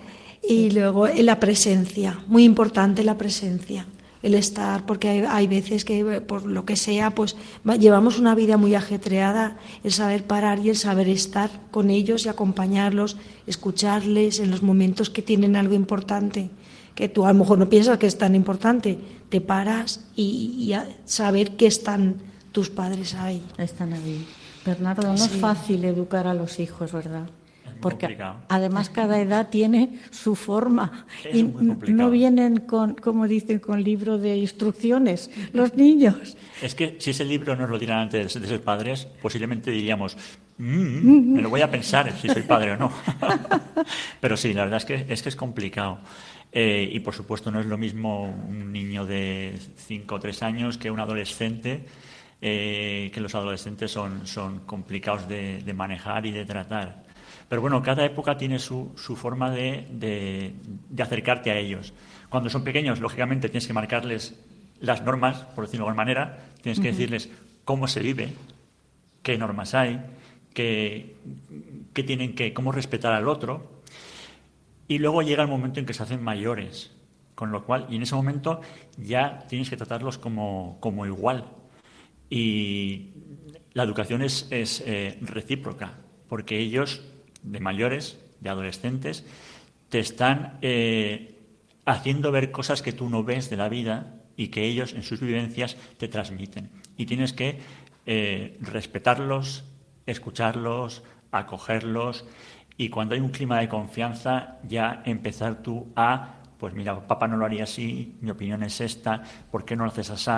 Y 0.47 0.71
luego 0.71 1.07
eh, 1.07 1.23
la 1.23 1.41
presencia, 1.41 2.19
muy 2.27 2.45
importante 2.45 3.03
la 3.03 3.17
presencia, 3.17 3.87
el 4.25 4.35
estar, 4.35 4.87
porque 4.87 5.09
hay, 5.09 5.21
hay 5.29 5.47
veces 5.47 5.85
que 5.85 6.21
por 6.23 6.45
lo 6.47 6.65
que 6.65 6.75
sea, 6.77 7.15
pues 7.15 7.37
va- 7.69 7.77
llevamos 7.77 8.19
una 8.19 8.35
vida 8.35 8.57
muy 8.57 8.75
ajetreada, 8.75 9.57
el 9.85 9.93
saber 9.93 10.25
parar 10.25 10.59
y 10.59 10.71
el 10.71 10.77
saber 10.77 11.09
estar 11.09 11.51
con 11.71 11.91
ellos 11.91 12.25
y 12.25 12.29
acompañarlos, 12.31 13.17
escucharles 13.47 14.41
en 14.41 14.51
los 14.51 14.63
momentos 14.63 15.11
que 15.11 15.23
tienen 15.23 15.57
algo 15.57 15.75
importante, 15.75 16.51
que 16.95 17.09
tú 17.09 17.25
a 17.27 17.33
lo 17.33 17.39
mejor 17.41 17.59
no 17.59 17.69
piensas 17.69 17.99
que 17.99 18.07
es 18.07 18.19
tan 18.19 18.35
importante, 18.35 18.99
te 19.29 19.41
paras 19.41 20.05
y, 20.17 20.55
y 20.59 20.73
a- 20.73 20.89
saber 21.05 21.57
que 21.57 21.67
están 21.67 22.17
tus 22.53 22.71
padres 22.71 23.15
ahí. 23.15 23.43
Están 23.59 23.93
ahí. 23.93 24.27
Bernardo, 24.65 25.03
no 25.09 25.15
es 25.15 25.29
fácil 25.41 25.85
educar 25.85 26.27
a 26.27 26.35
los 26.35 26.59
hijos, 26.61 26.93
¿verdad? 26.93 27.27
Porque 27.85 28.07
complicado. 28.07 28.41
además 28.49 28.91
cada 28.91 29.21
edad 29.21 29.49
tiene 29.51 30.01
su 30.11 30.35
forma 30.35 31.07
Es 31.25 31.37
y 31.37 31.43
no 31.45 32.11
vienen 32.11 32.59
con, 32.61 32.95
como 32.95 33.29
dicen, 33.29 33.61
con 33.61 33.83
libro 33.85 34.19
de 34.19 34.37
instrucciones 34.39 35.31
los 35.53 35.75
niños. 35.77 36.37
Es 36.61 36.75
que 36.75 36.97
si 36.99 37.11
ese 37.11 37.25
libro 37.25 37.55
nos 37.57 37.71
lo 37.71 37.79
dieran 37.79 37.99
antes 38.01 38.35
de 38.41 38.47
ser 38.49 38.61
padres, 38.63 39.07
posiblemente 39.23 39.71
diríamos, 39.71 40.17
"Mm, 40.59 41.33
me 41.35 41.43
lo 41.43 41.51
voy 41.51 41.61
a 41.61 41.71
pensar 41.71 42.13
si 42.21 42.29
soy 42.29 42.43
padre 42.43 42.73
o 42.73 42.77
no. 42.77 42.91
Pero 44.21 44.37
sí, 44.37 44.53
la 44.53 44.63
verdad 44.65 44.79
es 44.79 44.85
que 44.85 45.07
es, 45.09 45.23
que 45.23 45.29
es 45.29 45.37
complicado. 45.37 45.99
Eh, 46.53 46.89
y 46.93 47.01
por 47.01 47.15
supuesto 47.15 47.51
no 47.51 47.61
es 47.61 47.67
lo 47.67 47.77
mismo 47.77 48.25
un 48.49 48.73
niño 48.73 49.05
de 49.07 49.59
5 49.77 50.15
o 50.15 50.21
3 50.21 50.43
años 50.45 50.79
que 50.79 50.91
un 50.91 51.01
adolescente, 51.01 51.85
eh, 52.41 53.11
que 53.13 53.21
los 53.21 53.35
adolescentes 53.35 53.91
son, 53.91 54.27
son 54.27 54.61
complicados 54.61 55.27
de, 55.29 55.63
de 55.63 55.75
manejar 55.75 56.27
y 56.27 56.31
de 56.31 56.45
tratar. 56.45 57.04
Pero 57.55 57.63
bueno, 57.63 57.81
cada 57.85 58.05
época 58.05 58.37
tiene 58.37 58.59
su, 58.59 58.91
su 58.97 59.15
forma 59.15 59.49
de, 59.49 59.87
de- 59.93 60.55
de 60.91 61.03
acercarte 61.05 61.53
a 61.53 61.57
ellos. 61.57 61.93
Cuando 62.29 62.51
son 62.51 62.65
pequeños, 62.65 62.99
lógicamente, 62.99 63.49
tienes 63.49 63.69
que 63.69 63.73
marcarles 63.73 64.35
las 64.81 65.05
normas, 65.05 65.43
por 65.55 65.65
decirlo 65.67 65.85
de 65.85 65.91
alguna 65.91 66.05
manera, 66.05 66.47
tienes 66.63 66.81
que 66.81 66.89
decirles 66.91 67.31
cómo 67.65 67.87
se 67.87 68.01
vive, 68.01 68.33
qué 69.23 69.39
normas 69.39 69.73
hay, 69.77 70.01
qué, 70.53 71.15
qué 71.93 72.03
tienen 72.03 72.35
que, 72.35 72.53
cómo 72.53 72.73
respetar 72.73 73.13
al 73.13 73.29
otro. 73.29 73.71
Y 74.89 74.99
luego 74.99 75.23
llega 75.23 75.45
el 75.45 75.49
momento 75.49 75.79
en 75.79 75.87
que 75.87 75.95
se 75.95 76.03
hacen 76.03 76.25
mayores, 76.25 76.91
con 77.37 77.53
lo 77.53 77.63
cual, 77.65 77.87
y 77.89 77.95
en 77.95 78.03
ese 78.03 78.17
momento 78.17 78.63
ya 78.97 79.47
tienes 79.49 79.71
que 79.71 79.77
tratarlos 79.77 80.19
como, 80.19 80.77
como 80.81 81.07
igual. 81.07 81.45
Y 82.29 83.11
la 83.75 83.85
educación 83.85 84.23
es, 84.23 84.49
es, 84.51 84.83
eh, 84.85 85.19
recíproca, 85.21 85.93
porque 86.29 86.59
ellos, 86.59 87.01
de 87.45 87.61
mayores, 87.61 88.19
de 88.41 88.51
adolescentes, 88.51 89.25
te 89.89 90.01
están 90.01 90.59
eh, 90.61 91.39
haciendo 91.85 92.33
ver 92.33 92.51
cosas 92.51 92.83
que 92.83 92.93
tú 92.93 93.09
no 93.09 93.23
ves 93.23 93.49
de 93.49 93.57
la 93.57 93.69
vida 93.69 94.17
y 94.37 94.49
que 94.49 94.65
ellos 94.65 94.93
en 94.95 95.05
sus 95.05 95.21
vivencias 95.21 95.77
te 95.99 96.09
transmiten. 96.09 96.71
Y 96.97 97.07
tienes 97.07 97.33
que 97.33 97.61
eh, 98.07 98.59
respetarlos, 98.61 99.65
escucharlos, 100.07 101.05
acogerlos 101.31 102.25
y 102.77 102.89
cuando 102.89 103.15
hay 103.15 103.21
un 103.21 103.31
clima 103.31 103.61
de 103.61 103.69
confianza 103.69 104.59
ya 104.67 105.03
empezar 105.05 105.63
tú 105.63 105.93
a, 105.95 106.37
pues 106.59 106.75
mira, 106.75 107.07
papá 107.07 107.29
no 107.29 107.37
lo 107.37 107.45
haría 107.45 107.65
así, 107.65 108.17
mi 108.21 108.31
opinión 108.31 108.63
es 108.63 108.81
esta, 108.81 109.23
¿por 109.51 109.65
qué 109.65 109.77
no 109.77 109.85
lo 109.85 109.91
haces 109.91 110.11
así? 110.11 110.31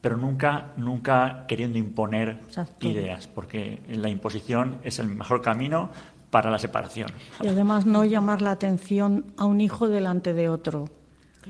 Pero 0.00 0.16
nunca, 0.16 0.72
nunca 0.76 1.44
queriendo 1.46 1.78
imponer 1.78 2.40
Exacto. 2.46 2.88
ideas, 2.88 3.26
porque 3.26 3.82
la 3.88 4.08
imposición 4.08 4.78
es 4.82 4.98
el 4.98 5.08
mejor 5.08 5.42
camino 5.42 5.90
para 6.30 6.50
la 6.50 6.58
separación. 6.58 7.10
Y 7.42 7.48
además 7.48 7.86
no 7.86 8.04
llamar 8.04 8.42
la 8.42 8.52
atención 8.52 9.26
a 9.36 9.44
un 9.44 9.60
hijo 9.60 9.88
delante 9.88 10.32
de 10.32 10.48
otro, 10.48 10.88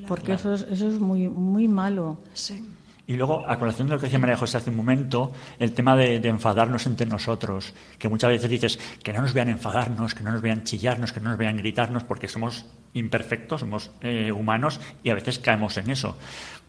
porque 0.09 0.33
eso 0.33 0.55
es, 0.55 0.63
eso 0.63 0.89
es 0.89 0.99
muy, 0.99 1.29
muy 1.29 1.69
malo. 1.69 2.19
Sí. 2.33 2.65
Y 3.07 3.15
luego, 3.15 3.45
a 3.49 3.59
colación 3.59 3.89
de 3.89 3.95
lo 3.95 4.01
que 4.01 4.07
decía 4.07 4.21
María 4.21 4.37
José 4.37 4.59
hace 4.59 4.71
un 4.71 4.77
momento, 4.77 5.33
el 5.59 5.73
tema 5.73 5.97
de, 5.97 6.21
de 6.21 6.29
enfadarnos 6.29 6.87
entre 6.87 7.07
nosotros, 7.09 7.75
que 7.99 8.09
muchas 8.09 8.31
veces 8.31 8.49
dices 8.49 8.79
que 9.03 9.13
no 9.13 9.21
nos 9.21 9.35
vean 9.35 9.49
enfadarnos, 9.49 10.15
que 10.15 10.23
no 10.23 10.31
nos 10.31 10.41
vean 10.41 10.63
chillarnos, 10.63 11.13
que 11.13 11.19
no 11.19 11.31
nos 11.31 11.39
vean 11.39 11.57
gritarnos, 11.57 12.05
porque 12.05 12.29
somos 12.29 12.67
imperfectos, 12.95 13.61
somos 13.63 13.91
eh, 14.01 14.31
humanos 14.31 14.81
y 15.03 15.11
a 15.11 15.15
veces 15.15 15.41
caemos 15.41 15.77
en 15.77 15.91
eso. 15.91 16.17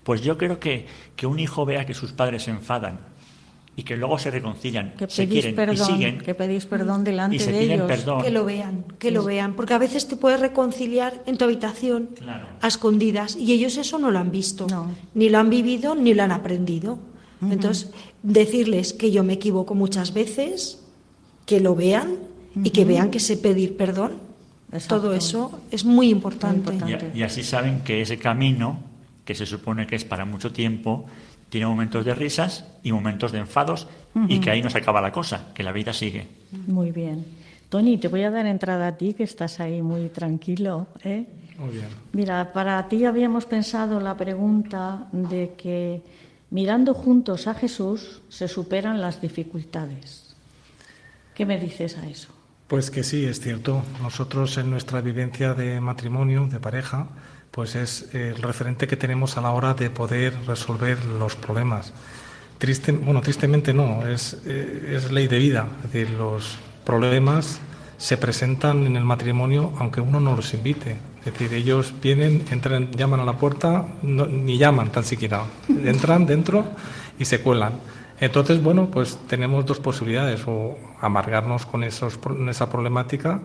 Pues 0.03 0.21
yo 0.21 0.37
creo 0.39 0.59
que, 0.59 0.87
que 1.15 1.27
un 1.27 1.37
hijo 1.37 1.63
vea 1.63 1.85
que 1.85 1.93
sus 1.93 2.11
padres 2.11 2.43
se 2.43 2.49
enfadan 2.49 2.99
y 3.75 3.83
que 3.83 3.95
luego 3.95 4.19
se 4.19 4.29
reconcilian, 4.31 4.93
Que 4.97 5.07
se 5.09 5.23
pedís 5.23 5.31
quieren 5.45 5.55
perdón, 5.55 5.75
y 5.75 5.93
siguen 5.93 6.17
que 6.19 6.35
pedís 6.35 6.65
perdón 6.65 7.03
delante 7.05 7.37
y 7.37 7.39
se 7.39 7.51
de 7.53 7.59
piden 7.59 7.71
ellos. 7.75 7.87
perdón. 7.87 8.21
Que 8.21 8.29
lo 8.29 8.43
vean, 8.45 8.83
que 8.99 9.11
lo 9.11 9.23
vean, 9.23 9.53
porque 9.55 9.73
a 9.73 9.77
veces 9.77 10.07
te 10.07 10.17
puedes 10.17 10.39
reconciliar 10.41 11.23
en 11.25 11.37
tu 11.37 11.45
habitación 11.45 12.09
Claro. 12.19 12.47
a 12.61 12.67
escondidas 12.67 13.35
y 13.37 13.53
ellos 13.53 13.77
eso 13.77 13.97
no 13.97 14.11
lo 14.11 14.19
han 14.19 14.29
visto, 14.31 14.67
No. 14.67 14.91
ni 15.13 15.29
lo 15.29 15.39
han 15.39 15.49
vivido, 15.49 15.95
ni 15.95 16.13
lo 16.13 16.23
han 16.23 16.31
aprendido. 16.31 16.99
Entonces, 17.49 17.89
decirles 18.21 18.93
que 18.93 19.09
yo 19.11 19.23
me 19.23 19.33
equivoco 19.33 19.73
muchas 19.73 20.13
veces, 20.13 20.79
que 21.47 21.59
lo 21.59 21.73
vean 21.75 22.17
y 22.63 22.69
que 22.69 22.85
vean 22.85 23.09
que 23.09 23.19
sé 23.19 23.35
pedir 23.37 23.77
perdón, 23.77 24.17
Exacto. 24.71 24.97
todo 25.01 25.13
eso 25.13 25.59
es 25.71 25.83
muy 25.83 26.09
importante. 26.09 26.71
Muy 26.73 26.81
Y, 26.81 26.93
importante. 26.93 27.17
y 27.17 27.23
así 27.23 27.41
saben 27.43 27.81
que 27.81 28.01
ese 28.01 28.17
camino, 28.19 28.79
que 29.25 29.33
se 29.33 29.45
supone 29.47 29.87
que 29.87 29.95
es 29.95 30.05
para 30.05 30.23
mucho 30.25 30.51
tiempo, 30.51 31.05
tiene 31.51 31.67
momentos 31.67 32.05
de 32.05 32.15
risas 32.15 32.65
y 32.81 32.93
momentos 32.93 33.33
de 33.33 33.39
enfados 33.39 33.87
y 34.29 34.39
que 34.39 34.49
ahí 34.49 34.61
no 34.61 34.69
se 34.69 34.77
acaba 34.77 35.01
la 35.01 35.11
cosa, 35.11 35.53
que 35.53 35.63
la 35.63 35.73
vida 35.73 35.91
sigue. 35.91 36.27
Muy 36.65 36.91
bien. 36.91 37.25
Tony, 37.67 37.97
te 37.97 38.07
voy 38.07 38.23
a 38.23 38.31
dar 38.31 38.45
entrada 38.45 38.87
a 38.87 38.97
ti, 38.97 39.13
que 39.13 39.23
estás 39.23 39.59
ahí 39.59 39.81
muy 39.81 40.07
tranquilo. 40.07 40.87
¿eh? 41.03 41.25
Muy 41.59 41.71
bien. 41.71 41.87
Mira, 42.13 42.53
para 42.53 42.87
ti 42.87 43.03
habíamos 43.03 43.45
pensado 43.45 43.99
la 43.99 44.15
pregunta 44.15 45.07
de 45.11 45.53
que 45.57 46.01
mirando 46.51 46.93
juntos 46.93 47.47
a 47.47 47.53
Jesús 47.53 48.21
se 48.29 48.47
superan 48.47 49.01
las 49.01 49.21
dificultades. 49.21 50.35
¿Qué 51.35 51.45
me 51.45 51.59
dices 51.59 51.97
a 51.97 52.07
eso? 52.07 52.29
Pues 52.67 52.89
que 52.89 53.03
sí, 53.03 53.25
es 53.25 53.41
cierto. 53.41 53.83
Nosotros 54.01 54.57
en 54.57 54.69
nuestra 54.69 55.01
vivencia 55.01 55.53
de 55.53 55.81
matrimonio, 55.81 56.47
de 56.47 56.61
pareja, 56.61 57.09
pues 57.51 57.75
es 57.75 58.07
el 58.13 58.41
referente 58.41 58.87
que 58.87 58.95
tenemos 58.95 59.37
a 59.37 59.41
la 59.41 59.51
hora 59.51 59.73
de 59.73 59.89
poder 59.89 60.33
resolver 60.47 61.03
los 61.05 61.35
problemas. 61.35 61.93
Triste, 62.57 62.91
bueno, 62.91 63.21
tristemente 63.21 63.73
no, 63.73 64.07
es, 64.07 64.37
eh, 64.45 64.93
es 64.95 65.11
ley 65.11 65.27
de 65.27 65.37
vida. 65.39 65.67
Los 66.17 66.57
problemas 66.85 67.59
se 67.97 68.17
presentan 68.17 68.85
en 68.85 68.95
el 68.95 69.03
matrimonio 69.03 69.73
aunque 69.79 69.99
uno 70.01 70.19
no 70.19 70.35
los 70.35 70.53
invite. 70.53 70.97
Es 71.25 71.33
decir, 71.33 71.53
ellos 71.53 71.93
vienen, 72.01 72.45
entran, 72.51 72.89
llaman 72.91 73.19
a 73.19 73.25
la 73.25 73.33
puerta, 73.37 73.85
no- 74.01 74.25
ni 74.25 74.57
llaman 74.57 74.91
tan 74.91 75.03
siquiera. 75.03 75.43
Entran 75.69 76.25
dentro 76.25 76.65
y 77.19 77.25
se 77.25 77.41
cuelan. 77.41 77.73
Entonces, 78.21 78.61
bueno, 78.61 78.91
pues 78.91 79.17
tenemos 79.27 79.65
dos 79.65 79.79
posibilidades, 79.79 80.43
o 80.45 80.77
amargarnos 81.01 81.65
con 81.65 81.83
esa 81.83 82.69
problemática 82.69 83.41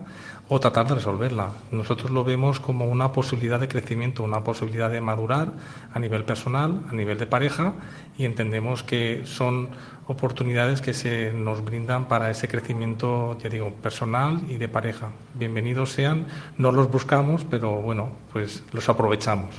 o 0.49 0.59
tratar 0.59 0.87
de 0.87 0.93
resolverla. 0.93 1.49
Nosotros 1.71 2.11
lo 2.11 2.23
vemos 2.23 2.59
como 2.59 2.85
una 2.85 3.11
posibilidad 3.11 3.59
de 3.59 3.67
crecimiento, 3.67 4.23
una 4.23 4.43
posibilidad 4.43 4.91
de 4.91 5.01
madurar 5.01 5.51
a 5.91 5.99
nivel 5.99 6.25
personal, 6.25 6.83
a 6.91 6.93
nivel 6.93 7.17
de 7.17 7.25
pareja, 7.25 7.73
y 8.19 8.25
entendemos 8.25 8.83
que 8.83 9.23
son 9.25 9.69
oportunidades 10.05 10.79
que 10.79 10.93
se 10.93 11.33
nos 11.33 11.65
brindan 11.65 12.07
para 12.07 12.29
ese 12.29 12.47
crecimiento, 12.47 13.35
ya 13.39 13.49
digo, 13.49 13.73
personal 13.81 14.41
y 14.47 14.57
de 14.57 14.69
pareja. 14.69 15.09
Bienvenidos 15.33 15.91
sean, 15.91 16.27
no 16.59 16.71
los 16.71 16.91
buscamos, 16.91 17.43
pero 17.49 17.81
bueno, 17.81 18.11
pues 18.31 18.63
los 18.73 18.87
aprovechamos. 18.87 19.55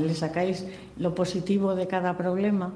Le 0.00 0.14
sacáis 0.16 0.66
lo 0.96 1.14
positivo 1.14 1.76
de 1.76 1.86
cada 1.86 2.16
problema, 2.16 2.72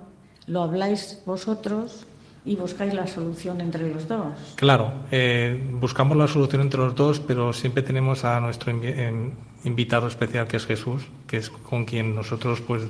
lo 0.47 0.63
habláis 0.63 1.23
vosotros 1.25 2.07
y 2.45 2.57
buscáis 2.57 2.93
la 2.93 3.07
solución 3.07 3.61
entre 3.61 3.89
los 3.93 4.07
dos. 4.07 4.35
Claro, 4.57 4.93
eh, 5.11 5.59
buscamos 5.73 6.17
la 6.17 6.29
solución 6.29 6.63
entre 6.63 6.81
los 6.81 6.95
dos, 6.95 7.21
pero 7.21 7.53
siempre 7.53 7.83
tenemos 7.83 8.25
a 8.25 8.39
nuestro 8.41 8.71
em, 8.71 9.33
invitado 9.65 10.09
especial, 10.09 10.47
que 10.47 10.59
es 10.59 10.67
Jesús, 10.67 11.05
que 11.27 11.39
es 11.39 11.49
con 11.49 11.87
quien 11.87 12.15
nosotros 12.15 12.61
pues 12.61 12.83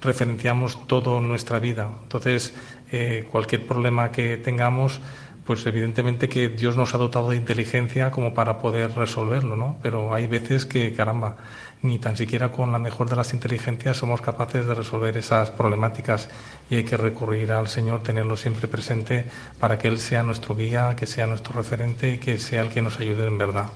referenciamos 0.00 0.86
toda 0.86 1.20
nuestra 1.20 1.58
vida. 1.58 1.90
Entonces, 2.02 2.54
eh, 2.90 3.28
cualquier 3.30 3.66
problema 3.66 4.10
que 4.10 4.38
tengamos, 4.38 5.00
pues 5.44 5.66
evidentemente 5.66 6.28
que 6.28 6.48
Dios 6.48 6.76
nos 6.76 6.94
ha 6.94 6.98
dotado 6.98 7.30
de 7.30 7.36
inteligencia 7.36 8.10
como 8.10 8.32
para 8.32 8.58
poder 8.58 8.92
resolverlo, 8.94 9.56
¿no? 9.56 9.78
Pero 9.82 10.14
hay 10.14 10.26
veces 10.26 10.64
que, 10.64 10.94
caramba, 10.94 11.36
ni 11.84 11.98
tan 11.98 12.16
siquiera 12.16 12.50
con 12.50 12.72
la 12.72 12.78
mejor 12.78 13.08
de 13.10 13.16
las 13.16 13.34
inteligencias 13.34 13.98
somos 13.98 14.20
capaces 14.20 14.66
de 14.66 14.74
resolver 14.74 15.16
esas 15.16 15.50
problemáticas 15.50 16.28
y 16.70 16.76
hay 16.76 16.84
que 16.84 16.96
recurrir 16.96 17.52
al 17.52 17.68
Señor, 17.68 18.02
tenerlo 18.02 18.36
siempre 18.36 18.68
presente 18.68 19.26
para 19.60 19.78
que 19.78 19.88
Él 19.88 19.98
sea 19.98 20.22
nuestro 20.22 20.56
guía, 20.56 20.96
que 20.96 21.06
sea 21.06 21.26
nuestro 21.26 21.52
referente 21.52 22.14
y 22.14 22.18
que 22.18 22.38
sea 22.38 22.62
el 22.62 22.70
que 22.70 22.80
nos 22.80 22.98
ayude 22.98 23.26
en 23.26 23.36
verdad. 23.36 23.66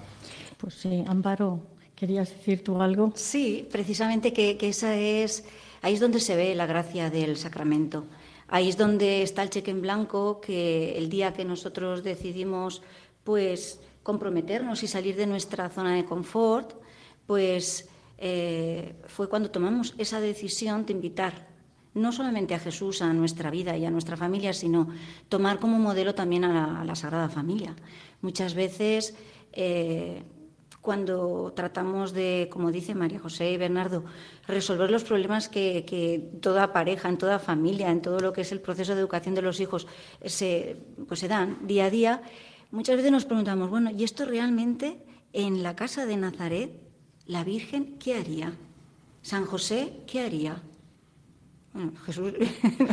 Pues 0.57 0.75
sí, 0.75 1.05
Amparo, 1.07 1.61
¿querías 1.95 2.31
decir 2.31 2.65
tú 2.65 2.81
algo? 2.81 3.13
Sí, 3.15 3.69
precisamente 3.71 4.33
que, 4.33 4.57
que 4.57 4.71
esa 4.71 4.95
es 4.97 5.45
ahí 5.83 5.95
es 5.95 6.01
donde 6.01 6.21
se 6.21 6.35
ve 6.35 6.55
la 6.55 6.67
gracia 6.67 7.11
del 7.11 7.37
sacramento. 7.37 8.07
Ahí 8.49 8.71
es 8.71 8.79
donde 8.79 9.23
está 9.23 9.43
el 9.43 9.51
cheque 9.51 9.71
en 9.71 9.83
blanco 9.83 10.41
que 10.41 10.97
el 10.97 11.11
día 11.11 11.35
que 11.35 11.45
nosotros 11.45 12.03
decidimos 12.03 12.81
pues 13.23 13.81
comprometernos 14.03 14.83
y 14.83 14.89
salir 14.89 15.17
de 15.17 15.27
nuestra 15.27 15.69
zona 15.69 15.95
de 15.95 16.07
confort, 16.07 16.73
pues 17.27 17.91
eh, 18.19 18.97
fue 19.07 19.29
cuando 19.29 19.51
tomamos 19.51 19.95
esa 19.97 20.21
decisión 20.21 20.85
de 20.85 20.93
invitar 20.93 21.47
no 21.95 22.13
solamente 22.13 22.55
a 22.55 22.59
Jesús 22.59 23.01
a 23.03 23.13
nuestra 23.13 23.51
vida 23.51 23.77
y 23.77 23.85
a 23.85 23.91
nuestra 23.91 24.17
familia, 24.17 24.53
sino 24.53 24.89
tomar 25.29 25.59
como 25.59 25.79
modelo 25.79 26.15
también 26.15 26.45
a 26.45 26.85
la, 26.85 26.95
Sagrada 26.95 27.29
Familia. 27.29 27.75
Muchas 28.21 28.55
veces, 28.55 29.15
eh, 29.53 30.23
cuando 30.81 31.53
tratamos 31.55 32.13
de, 32.13 32.49
como 32.51 32.71
dice 32.71 32.95
María 32.95 33.19
José 33.19 33.53
y 33.53 33.57
Bernardo, 33.57 34.05
resolver 34.47 34.91
los 34.91 35.05
problemas 35.05 35.49
que, 35.49 36.31
toda 36.41 36.73
pareja, 36.73 37.09
en 37.09 37.19
toda 37.19 37.39
familia, 37.39 37.91
en 37.91 38.03
todo 38.03 38.21
lo 38.21 38.33
que 38.33 38.43
es 38.43 38.53
el 38.53 38.61
proceso 38.61 38.95
de 38.95 39.01
educación 39.01 39.35
de 39.35 39.43
los 39.43 39.61
hijos, 39.61 39.87
se, 40.25 40.77
pues 41.07 41.21
se 41.21 41.29
dan 41.29 41.67
día 41.67 41.87
a 41.87 41.91
día, 41.91 42.23
muchas 42.71 42.97
veces 42.97 43.13
nos 43.13 43.25
preguntamos, 43.25 43.71
bueno, 43.71 43.91
¿y 43.91 44.05
esto 44.05 44.25
realmente 44.25 45.03
en 45.33 45.63
la 45.63 45.77
casa 45.77 46.07
de 46.07 46.17
Nazaret, 46.17 46.88
la 47.29 47.45
Virgen, 47.45 47.97
qué 47.99 48.15
haría? 48.15 48.53
San 49.23 49.47
José, 49.47 49.93
¿qué 50.07 50.21
haría? 50.21 50.61
Jesús 52.07 52.33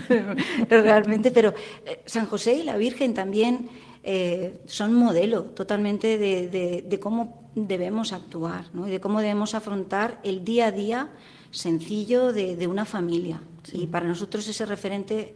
realmente, 0.70 1.32
pero 1.32 1.54
eh, 1.86 2.02
San 2.06 2.28
José 2.28 2.54
y 2.54 2.64
la 2.64 2.78
Virgen 2.78 3.14
también 3.14 3.70
eh, 4.04 4.62
son 4.66 4.94
modelo 4.94 5.44
totalmente 5.44 6.18
de, 6.18 7.00
cómo 7.02 7.50
debemos 7.56 8.14
actuar 8.14 8.66
y 8.86 8.92
de 8.92 9.00
cómo 9.00 9.22
debemos 9.22 9.56
afrontar 9.56 10.20
el 10.24 10.44
día 10.46 10.68
a 10.68 10.72
día 10.72 11.10
sencillo 11.52 12.34
de, 12.34 12.68
una 12.68 12.86
familia. 12.86 13.42
Y 13.72 13.88
para 13.88 14.06
nosotros 14.06 14.48
ese 14.48 14.66
referente 14.66 15.36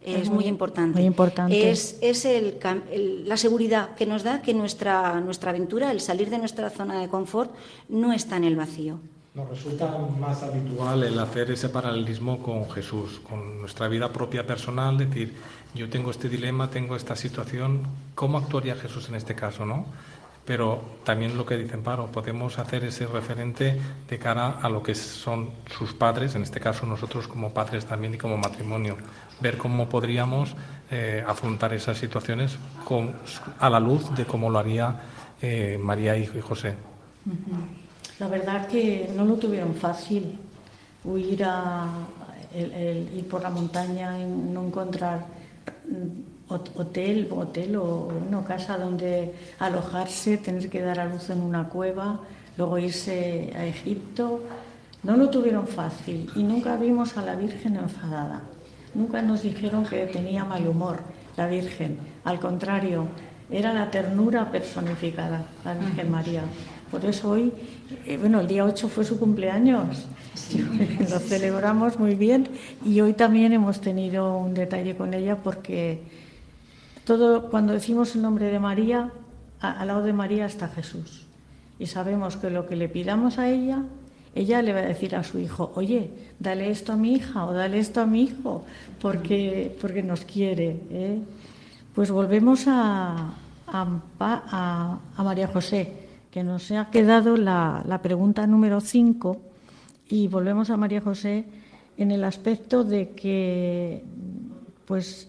es, 0.00 0.30
muy, 0.30 0.46
importante. 0.46 0.98
Muy 0.98 1.06
importante. 1.06 1.70
Es, 1.70 1.98
es 2.00 2.24
el, 2.24 2.58
la 3.26 3.36
seguridad 3.36 3.94
que 3.94 4.06
nos 4.06 4.22
da 4.22 4.42
que 4.42 4.54
nuestra, 4.54 5.20
nuestra 5.20 5.50
aventura, 5.50 5.90
el 5.90 6.00
salir 6.00 6.30
de 6.30 6.38
nuestra 6.38 6.70
zona 6.70 7.00
de 7.00 7.08
confort, 7.08 7.52
no 7.88 8.12
está 8.12 8.36
en 8.36 8.44
el 8.44 8.56
vacío. 8.56 9.00
Nos 9.34 9.50
resulta 9.50 9.86
más 10.18 10.42
habitual 10.42 11.02
el 11.04 11.18
hacer 11.18 11.50
ese 11.50 11.68
paralelismo 11.68 12.42
con 12.42 12.68
Jesús, 12.70 13.20
con 13.20 13.60
nuestra 13.60 13.86
vida 13.86 14.12
propia 14.12 14.46
personal, 14.46 14.98
decir, 14.98 15.34
yo 15.74 15.88
tengo 15.88 16.10
este 16.10 16.28
dilema, 16.28 16.70
tengo 16.70 16.96
esta 16.96 17.14
situación, 17.14 17.86
¿cómo 18.14 18.38
actuaría 18.38 18.74
Jesús 18.74 19.08
en 19.08 19.14
este 19.16 19.34
caso? 19.34 19.64
¿no? 19.64 19.86
Pero 20.44 20.82
también 21.04 21.36
lo 21.36 21.44
que 21.44 21.56
dicen 21.56 21.82
Paro, 21.82 22.06
podemos 22.06 22.58
hacer 22.58 22.82
ese 22.84 23.06
referente 23.06 23.78
de 24.08 24.18
cara 24.18 24.58
a 24.62 24.68
lo 24.70 24.82
que 24.82 24.94
son 24.94 25.50
sus 25.70 25.92
padres, 25.92 26.34
en 26.34 26.42
este 26.42 26.58
caso 26.58 26.86
nosotros 26.86 27.28
como 27.28 27.52
padres 27.52 27.84
también 27.84 28.14
y 28.14 28.18
como 28.18 28.38
matrimonio, 28.38 28.96
ver 29.40 29.56
cómo 29.56 29.88
podríamos 29.88 30.54
eh, 30.90 31.22
afrontar 31.26 31.72
esas 31.74 31.98
situaciones 31.98 32.56
a 33.58 33.70
la 33.70 33.80
luz 33.80 34.14
de 34.16 34.24
cómo 34.24 34.48
lo 34.48 34.58
haría 34.58 35.00
eh, 35.40 35.78
María 35.80 36.16
y 36.16 36.26
José. 36.40 36.74
La 38.18 38.28
verdad 38.28 38.66
que 38.66 39.10
no 39.14 39.24
lo 39.24 39.36
tuvieron 39.36 39.74
fácil 39.74 40.38
huir 41.04 41.44
a 41.44 41.86
ir 42.54 43.28
por 43.28 43.42
la 43.42 43.50
montaña 43.50 44.18
y 44.18 44.24
no 44.24 44.64
encontrar 44.64 45.26
mm, 45.86 46.48
hotel, 46.48 47.28
hotel 47.30 47.76
o 47.76 48.08
una 48.26 48.42
casa 48.44 48.78
donde 48.78 49.34
alojarse, 49.58 50.38
tener 50.38 50.68
que 50.70 50.80
dar 50.80 50.98
a 51.00 51.04
luz 51.04 51.30
en 51.30 51.42
una 51.42 51.68
cueva, 51.68 52.20
luego 52.56 52.78
irse 52.78 53.52
a 53.54 53.66
Egipto. 53.66 54.42
No 55.02 55.16
lo 55.16 55.30
tuvieron 55.30 55.68
fácil 55.68 56.30
y 56.34 56.42
nunca 56.42 56.76
vimos 56.76 57.16
a 57.16 57.22
la 57.22 57.36
Virgen 57.36 57.76
enfadada. 57.76 58.42
Nunca 58.98 59.22
nos 59.22 59.42
dijeron 59.42 59.86
que 59.86 60.06
tenía 60.06 60.44
mal 60.44 60.66
humor 60.66 60.98
la 61.36 61.46
Virgen. 61.46 61.98
Al 62.24 62.40
contrario, 62.40 63.06
era 63.48 63.72
la 63.72 63.92
ternura 63.92 64.50
personificada, 64.50 65.46
la 65.64 65.74
Virgen 65.74 66.10
María. 66.10 66.42
Por 66.90 67.04
eso 67.04 67.30
hoy, 67.30 67.52
eh, 68.06 68.16
bueno, 68.16 68.40
el 68.40 68.48
día 68.48 68.64
8 68.64 68.88
fue 68.88 69.04
su 69.04 69.20
cumpleaños, 69.20 70.08
lo 71.10 71.18
celebramos 71.20 71.96
muy 72.00 72.16
bien 72.16 72.48
y 72.84 73.00
hoy 73.00 73.12
también 73.12 73.52
hemos 73.52 73.80
tenido 73.80 74.36
un 74.36 74.52
detalle 74.52 74.96
con 74.96 75.14
ella 75.14 75.36
porque 75.36 76.02
todo, 77.04 77.50
cuando 77.50 77.74
decimos 77.74 78.16
el 78.16 78.22
nombre 78.22 78.46
de 78.46 78.58
María, 78.58 79.12
al 79.60 79.86
lado 79.86 80.02
de 80.02 80.12
María 80.12 80.44
está 80.44 80.66
Jesús. 80.66 81.24
Y 81.78 81.86
sabemos 81.86 82.36
que 82.36 82.50
lo 82.50 82.66
que 82.66 82.74
le 82.74 82.88
pidamos 82.88 83.38
a 83.38 83.48
ella, 83.48 83.84
ella 84.38 84.62
le 84.62 84.72
va 84.72 84.80
a 84.80 84.86
decir 84.86 85.16
a 85.16 85.24
su 85.24 85.38
hijo, 85.38 85.72
oye, 85.74 86.10
dale 86.38 86.70
esto 86.70 86.92
a 86.92 86.96
mi 86.96 87.14
hija 87.14 87.44
o 87.46 87.52
dale 87.52 87.78
esto 87.78 88.00
a 88.00 88.06
mi 88.06 88.22
hijo, 88.22 88.64
porque, 89.00 89.76
porque 89.80 90.02
nos 90.02 90.24
quiere. 90.24 90.76
¿eh? 90.90 91.18
Pues 91.94 92.10
volvemos 92.10 92.64
a, 92.68 93.34
a, 93.66 94.98
María 95.18 95.48
José 95.48 95.92
que 96.30 96.44
nos 96.44 96.70
ha 96.70 96.90
quedado 96.90 97.36
la, 97.36 98.00
pregunta 98.02 98.46
número 98.46 98.80
5 98.80 99.36
y 100.08 100.28
volvemos 100.28 100.70
a 100.70 100.76
María 100.76 101.00
José 101.00 101.44
en 101.96 102.10
el 102.10 102.22
aspecto 102.22 102.84
de 102.84 103.10
que 103.10 104.04
pues 104.86 105.28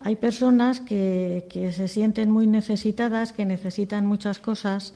hay 0.00 0.16
personas 0.16 0.80
que, 0.80 1.72
se 1.74 1.88
sienten 1.88 2.30
muy 2.30 2.46
necesitadas, 2.46 3.32
que 3.32 3.44
necesitan 3.44 4.06
muchas 4.06 4.38
cosas 4.38 4.94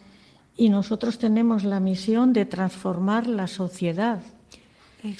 y 0.57 0.69
nosotros 0.69 1.19
tenemos 1.19 1.65
la 1.65 1.81
misión 1.81 2.33
de 2.33 2.45
transformar 2.45 3.27
la 3.27 3.47
sociedad. 3.47 4.21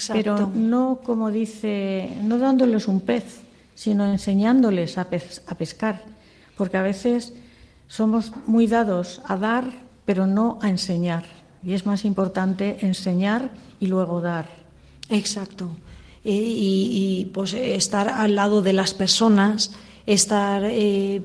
Pero 0.07 0.51
no, 0.53 1.01
como 1.03 1.29
dice, 1.29 2.09
no 2.23 2.39
dándoles 2.39 2.87
un 2.87 3.01
pez, 3.01 3.41
sino 3.75 4.05
enseñándoles 4.05 4.97
a 4.97 5.09
pescar, 5.09 6.03
porque 6.57 6.77
a 6.77 6.81
veces 6.81 7.33
somos 7.87 8.31
muy 8.47 8.65
dados 8.65 9.21
a 9.25 9.37
dar 9.37 9.85
pero 10.05 10.27
no 10.27 10.59
a 10.61 10.69
enseñar. 10.69 11.25
Y 11.63 11.73
es 11.73 11.85
más 11.85 12.05
importante 12.05 12.77
enseñar 12.81 13.49
y 13.79 13.87
luego 13.87 14.21
dar. 14.21 14.47
Exacto. 15.09 15.69
Y, 16.23 17.29
pues 17.33 17.53
estar 17.53 18.09
al 18.09 18.35
lado 18.35 18.61
de 18.63 18.73
las 18.73 18.93
personas, 18.93 19.73
estar 20.07 20.63
eh, 20.65 21.21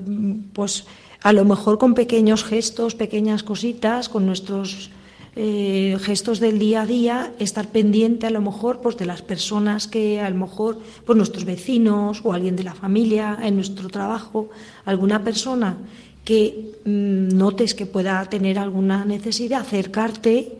pues 0.53 0.85
a 1.21 1.33
lo 1.33 1.45
mejor 1.45 1.77
con 1.77 1.93
pequeños 1.93 2.43
gestos, 2.43 2.95
pequeñas 2.95 3.43
cositas, 3.43 4.09
con 4.09 4.25
nuestros 4.25 4.89
eh, 5.35 5.97
gestos 6.01 6.39
del 6.39 6.59
día 6.59 6.81
a 6.81 6.85
día, 6.85 7.31
estar 7.39 7.69
pendiente 7.69 8.27
a 8.27 8.31
lo 8.31 8.41
mejor 8.41 8.81
pues 8.81 8.97
de 8.97 9.05
las 9.05 9.21
personas 9.21 9.87
que 9.87 10.19
a 10.19 10.29
lo 10.29 10.35
mejor 10.35 10.79
pues 11.05 11.15
nuestros 11.15 11.45
vecinos 11.45 12.21
o 12.23 12.33
alguien 12.33 12.55
de 12.55 12.63
la 12.63 12.73
familia 12.73 13.37
en 13.41 13.55
nuestro 13.55 13.87
trabajo, 13.87 14.49
alguna 14.83 15.23
persona 15.23 15.77
que 16.25 16.73
mm, 16.85 17.37
notes 17.37 17.75
que 17.75 17.85
pueda 17.85 18.25
tener 18.25 18.59
alguna 18.59 19.05
necesidad, 19.05 19.61
acercarte 19.61 20.57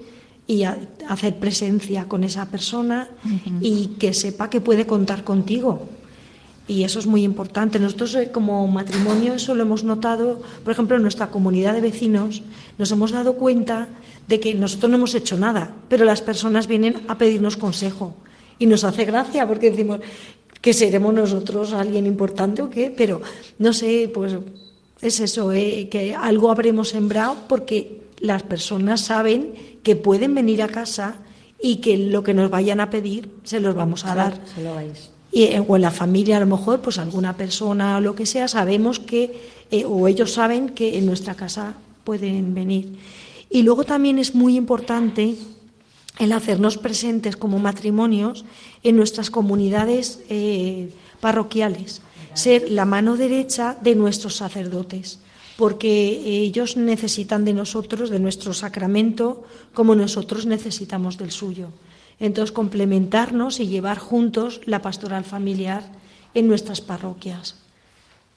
y 0.47 0.63
hacer 0.63 1.35
presencia 1.35 2.05
con 2.05 2.23
esa 2.23 2.47
persona 2.47 3.07
y 3.61 3.95
que 3.99 4.13
sepa 4.13 4.49
que 4.49 4.59
puede 4.59 4.85
contar 4.85 5.23
contigo. 5.23 5.87
Y 6.67 6.83
eso 6.83 6.99
es 6.99 7.07
muy 7.07 7.23
importante. 7.23 7.79
Nosotros 7.79 8.15
eh, 8.15 8.31
como 8.31 8.67
matrimonio 8.67 9.33
eso 9.33 9.55
lo 9.55 9.63
hemos 9.63 9.83
notado, 9.83 10.41
por 10.63 10.71
ejemplo, 10.71 10.95
en 10.95 11.01
nuestra 11.01 11.27
comunidad 11.27 11.73
de 11.73 11.81
vecinos, 11.81 12.43
nos 12.77 12.91
hemos 12.91 13.11
dado 13.11 13.33
cuenta 13.33 13.89
de 14.27 14.39
que 14.39 14.53
nosotros 14.53 14.89
no 14.89 14.97
hemos 14.97 15.15
hecho 15.15 15.37
nada, 15.37 15.75
pero 15.89 16.05
las 16.05 16.21
personas 16.21 16.67
vienen 16.67 17.01
a 17.07 17.17
pedirnos 17.17 17.57
consejo. 17.57 18.15
Y 18.59 18.67
nos 18.67 18.83
hace 18.83 19.05
gracia 19.05 19.47
porque 19.47 19.71
decimos 19.71 19.99
que 20.61 20.73
seremos 20.73 21.13
nosotros 21.13 21.73
alguien 21.73 22.05
importante 22.05 22.61
o 22.61 22.69
qué, 22.69 22.93
pero 22.95 23.21
no 23.57 23.73
sé, 23.73 24.09
pues 24.13 24.37
es 25.01 25.19
eso, 25.19 25.51
eh, 25.51 25.89
que 25.89 26.15
algo 26.15 26.51
habremos 26.51 26.89
sembrado 26.89 27.35
porque 27.47 28.01
las 28.19 28.43
personas 28.43 29.01
saben 29.01 29.79
que 29.83 29.95
pueden 29.95 30.35
venir 30.35 30.61
a 30.61 30.67
casa 30.67 31.15
y 31.59 31.77
que 31.77 31.97
lo 31.97 32.23
que 32.23 32.35
nos 32.35 32.49
vayan 32.49 32.79
a 32.79 32.89
pedir 32.89 33.29
se 33.43 33.59
los 33.59 33.75
vamos 33.75 34.05
a 34.05 34.15
dar. 34.15 34.39
Y, 35.31 35.43
eh, 35.43 35.63
o 35.65 35.75
en 35.75 35.81
la 35.81 35.91
familia 35.91 36.37
a 36.37 36.39
lo 36.41 36.45
mejor, 36.45 36.81
pues 36.81 36.97
alguna 36.97 37.37
persona 37.37 37.97
o 37.97 38.01
lo 38.01 38.15
que 38.15 38.25
sea, 38.25 38.47
sabemos 38.47 38.99
que, 38.99 39.49
eh, 39.71 39.85
o 39.85 40.07
ellos 40.07 40.33
saben 40.33 40.69
que 40.69 40.97
en 40.97 41.05
nuestra 41.05 41.35
casa 41.35 41.75
pueden 42.03 42.53
venir. 42.53 42.97
Y 43.49 43.63
luego 43.63 43.83
también 43.83 44.19
es 44.19 44.35
muy 44.35 44.55
importante 44.55 45.35
el 46.19 46.31
hacernos 46.33 46.77
presentes 46.77 47.35
como 47.35 47.59
matrimonios 47.59 48.45
en 48.83 48.95
nuestras 48.95 49.29
comunidades 49.29 50.19
parroquiales 51.19 52.01
ser 52.33 52.71
la 52.71 52.85
mano 52.85 53.17
derecha 53.17 53.77
de 53.81 53.95
nuestros 53.95 54.35
sacerdotes, 54.35 55.19
porque 55.57 56.21
ellos 56.25 56.77
necesitan 56.77 57.45
de 57.45 57.53
nosotros, 57.53 58.09
de 58.09 58.19
nuestro 58.19 58.53
sacramento, 58.53 59.43
como 59.73 59.95
nosotros 59.95 60.45
necesitamos 60.45 61.17
del 61.17 61.31
suyo. 61.31 61.69
Entonces, 62.21 62.53
complementarnos 62.53 63.59
y 63.59 63.67
llevar 63.67 63.97
juntos 63.97 64.61
la 64.65 64.81
pastoral 64.81 65.25
familiar 65.25 65.83
en 66.35 66.47
nuestras 66.47 66.79
parroquias 66.79 67.55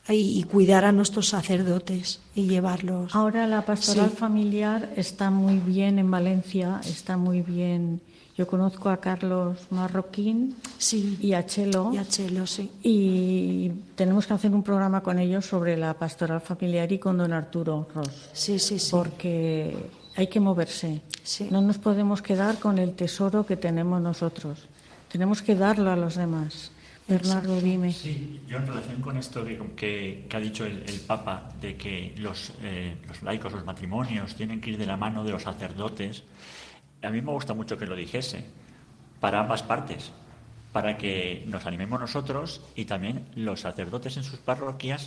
y, 0.08 0.42
cuidar 0.44 0.84
a 0.84 0.92
nuestros 0.92 1.28
sacerdotes 1.28 2.20
y 2.34 2.46
llevarlos. 2.46 3.14
Ahora 3.14 3.46
la 3.46 3.64
pastoral 3.64 4.10
familiar 4.10 4.92
está 4.96 5.30
muy 5.30 5.58
bien 5.58 5.98
en 5.98 6.10
Valencia, 6.10 6.80
está 6.84 7.16
muy 7.16 7.40
bien 7.42 8.00
Yo 8.36 8.46
conozco 8.46 8.88
a 8.88 8.96
Carlos 8.96 9.58
Marroquín 9.70 10.56
sí. 10.76 11.16
y 11.20 11.34
a 11.34 11.46
Chelo. 11.46 11.90
Y 11.94 11.98
a 11.98 12.04
Chelo, 12.04 12.46
sí. 12.46 12.70
Y 12.82 13.70
tenemos 13.94 14.26
que 14.26 14.34
hacer 14.34 14.50
un 14.50 14.62
programa 14.62 15.02
con 15.02 15.18
ellos 15.18 15.46
sobre 15.46 15.76
la 15.76 15.94
pastoral 15.94 16.40
familiar 16.40 16.90
y 16.90 16.98
con 16.98 17.16
don 17.16 17.32
Arturo 17.32 17.86
Ross. 17.94 18.30
Sí, 18.32 18.58
sí, 18.58 18.78
sí. 18.78 18.90
Porque 18.90 19.76
hay 20.16 20.26
que 20.28 20.40
moverse. 20.40 21.02
Sí. 21.22 21.48
No 21.50 21.60
nos 21.60 21.78
podemos 21.78 22.22
quedar 22.22 22.58
con 22.58 22.78
el 22.78 22.94
tesoro 22.94 23.46
que 23.46 23.56
tenemos 23.56 24.00
nosotros. 24.00 24.68
Tenemos 25.10 25.42
que 25.42 25.54
darlo 25.54 25.90
a 25.90 25.96
los 25.96 26.16
demás. 26.16 26.72
Bernardo, 27.06 27.60
dime. 27.60 27.92
Sí, 27.92 28.40
yo 28.48 28.56
en 28.56 28.66
relación 28.66 29.02
con 29.02 29.16
esto 29.18 29.44
que, 29.76 30.26
que, 30.28 30.36
ha 30.36 30.40
dicho 30.40 30.64
el, 30.64 30.84
el, 30.88 31.00
Papa, 31.00 31.50
de 31.60 31.76
que 31.76 32.14
los, 32.16 32.52
eh, 32.62 32.96
los 33.06 33.22
laicos, 33.22 33.52
los 33.52 33.64
matrimonios, 33.64 34.34
tienen 34.34 34.60
que 34.60 34.70
ir 34.70 34.78
de 34.78 34.86
la 34.86 34.96
mano 34.96 35.22
de 35.22 35.32
los 35.32 35.42
sacerdotes, 35.42 36.24
a 37.02 37.10
mí 37.10 37.20
me 37.20 37.30
gusta 37.30 37.52
mucho 37.52 37.76
que 37.76 37.84
lo 37.84 37.94
dijese, 37.94 38.46
para 39.20 39.40
ambas 39.40 39.62
partes, 39.62 40.12
para 40.72 40.96
que 40.96 41.44
nos 41.46 41.66
animemos 41.66 42.00
nosotros 42.00 42.62
y 42.74 42.86
también 42.86 43.28
los 43.36 43.60
sacerdotes 43.60 44.16
en 44.16 44.24
sus 44.24 44.38
parroquias 44.38 45.06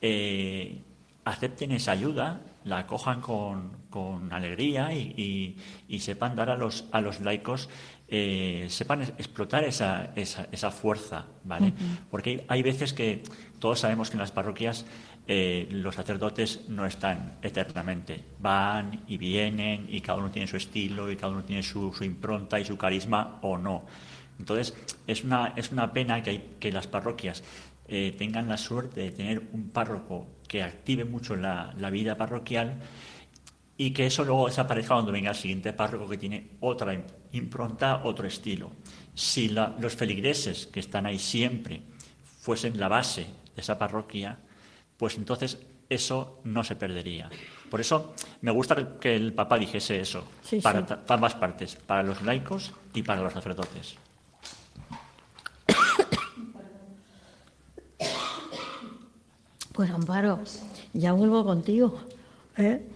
eh, 0.00 0.82
acepten 1.24 1.72
esa 1.72 1.92
ayuda, 1.92 2.40
la 2.64 2.78
acojan 2.78 3.20
con, 3.20 3.84
con 3.90 4.32
alegría 4.32 4.92
y, 4.92 5.14
y, 5.16 5.56
y, 5.88 6.00
sepan 6.00 6.34
dar 6.34 6.50
a 6.50 6.56
los, 6.56 6.86
a 6.92 7.00
los 7.00 7.20
laicos 7.20 7.68
eh, 8.08 8.66
sepan 8.68 9.02
explotar 9.02 9.64
esa, 9.64 10.12
esa, 10.14 10.46
esa 10.52 10.70
fuerza, 10.70 11.26
¿vale? 11.42 11.68
Uh 11.68 11.70
-huh. 11.70 11.98
Porque 12.10 12.30
hay, 12.30 12.44
hay, 12.48 12.62
veces 12.62 12.92
que 12.92 13.22
todos 13.58 13.80
sabemos 13.80 14.10
que 14.10 14.16
en 14.16 14.20
las 14.20 14.30
parroquias 14.30 14.84
eh, 15.26 15.66
los 15.70 15.94
sacerdotes 15.94 16.68
no 16.68 16.84
están 16.84 17.38
eternamente, 17.40 18.22
van 18.38 19.04
y 19.06 19.16
vienen 19.16 19.86
y 19.88 20.02
cada 20.02 20.18
uno 20.18 20.30
tiene 20.30 20.46
su 20.46 20.58
estilo 20.58 21.10
y 21.10 21.16
cada 21.16 21.32
uno 21.32 21.44
tiene 21.44 21.62
su, 21.62 21.92
su 21.94 22.04
impronta 22.04 22.60
y 22.60 22.64
su 22.66 22.76
carisma 22.76 23.38
o 23.40 23.56
no. 23.56 23.84
Entonces 24.38 24.74
es 25.06 25.24
una, 25.24 25.54
es 25.56 25.72
una 25.72 25.92
pena 25.92 26.22
que, 26.22 26.30
hay, 26.30 26.56
que 26.60 26.70
las 26.70 26.86
parroquias 26.86 27.42
eh, 27.86 28.14
tengan 28.16 28.48
la 28.48 28.56
suerte 28.56 29.00
de 29.00 29.10
tener 29.10 29.42
un 29.52 29.70
párroco 29.70 30.26
que 30.48 30.62
active 30.62 31.04
mucho 31.04 31.36
la, 31.36 31.74
la 31.78 31.90
vida 31.90 32.16
parroquial 32.16 32.80
y 33.76 33.90
que 33.90 34.06
eso 34.06 34.24
luego 34.24 34.46
desaparezca 34.46 34.94
cuando 34.94 35.12
venga 35.12 35.30
el 35.30 35.36
siguiente 35.36 35.72
párroco 35.72 36.08
que 36.08 36.18
tiene 36.18 36.50
otra 36.60 36.96
impronta, 37.32 38.02
otro 38.04 38.26
estilo. 38.26 38.70
Si 39.14 39.48
la, 39.48 39.74
los 39.78 39.96
feligreses 39.96 40.66
que 40.66 40.80
están 40.80 41.06
ahí 41.06 41.18
siempre 41.18 41.82
fuesen 42.40 42.78
la 42.78 42.88
base 42.88 43.26
de 43.54 43.60
esa 43.60 43.78
parroquia, 43.78 44.38
pues 44.96 45.16
entonces 45.16 45.58
eso 45.88 46.40
no 46.44 46.62
se 46.62 46.76
perdería. 46.76 47.28
Por 47.70 47.80
eso 47.80 48.14
me 48.42 48.52
gusta 48.52 48.98
que 49.00 49.16
el 49.16 49.32
Papa 49.32 49.58
dijese 49.58 50.00
eso, 50.00 50.24
sí, 50.42 50.60
para, 50.60 50.80
sí. 50.80 50.86
para 50.86 51.14
ambas 51.14 51.34
partes, 51.34 51.74
para 51.74 52.02
los 52.02 52.22
laicos 52.22 52.72
y 52.94 53.02
para 53.02 53.22
los 53.22 53.32
sacerdotes. 53.32 53.96
Pues 59.74 59.90
Amparo, 59.90 60.38
ya 60.92 61.12
vuelvo 61.14 61.44
contigo. 61.44 61.98
¿eh? 62.56 62.86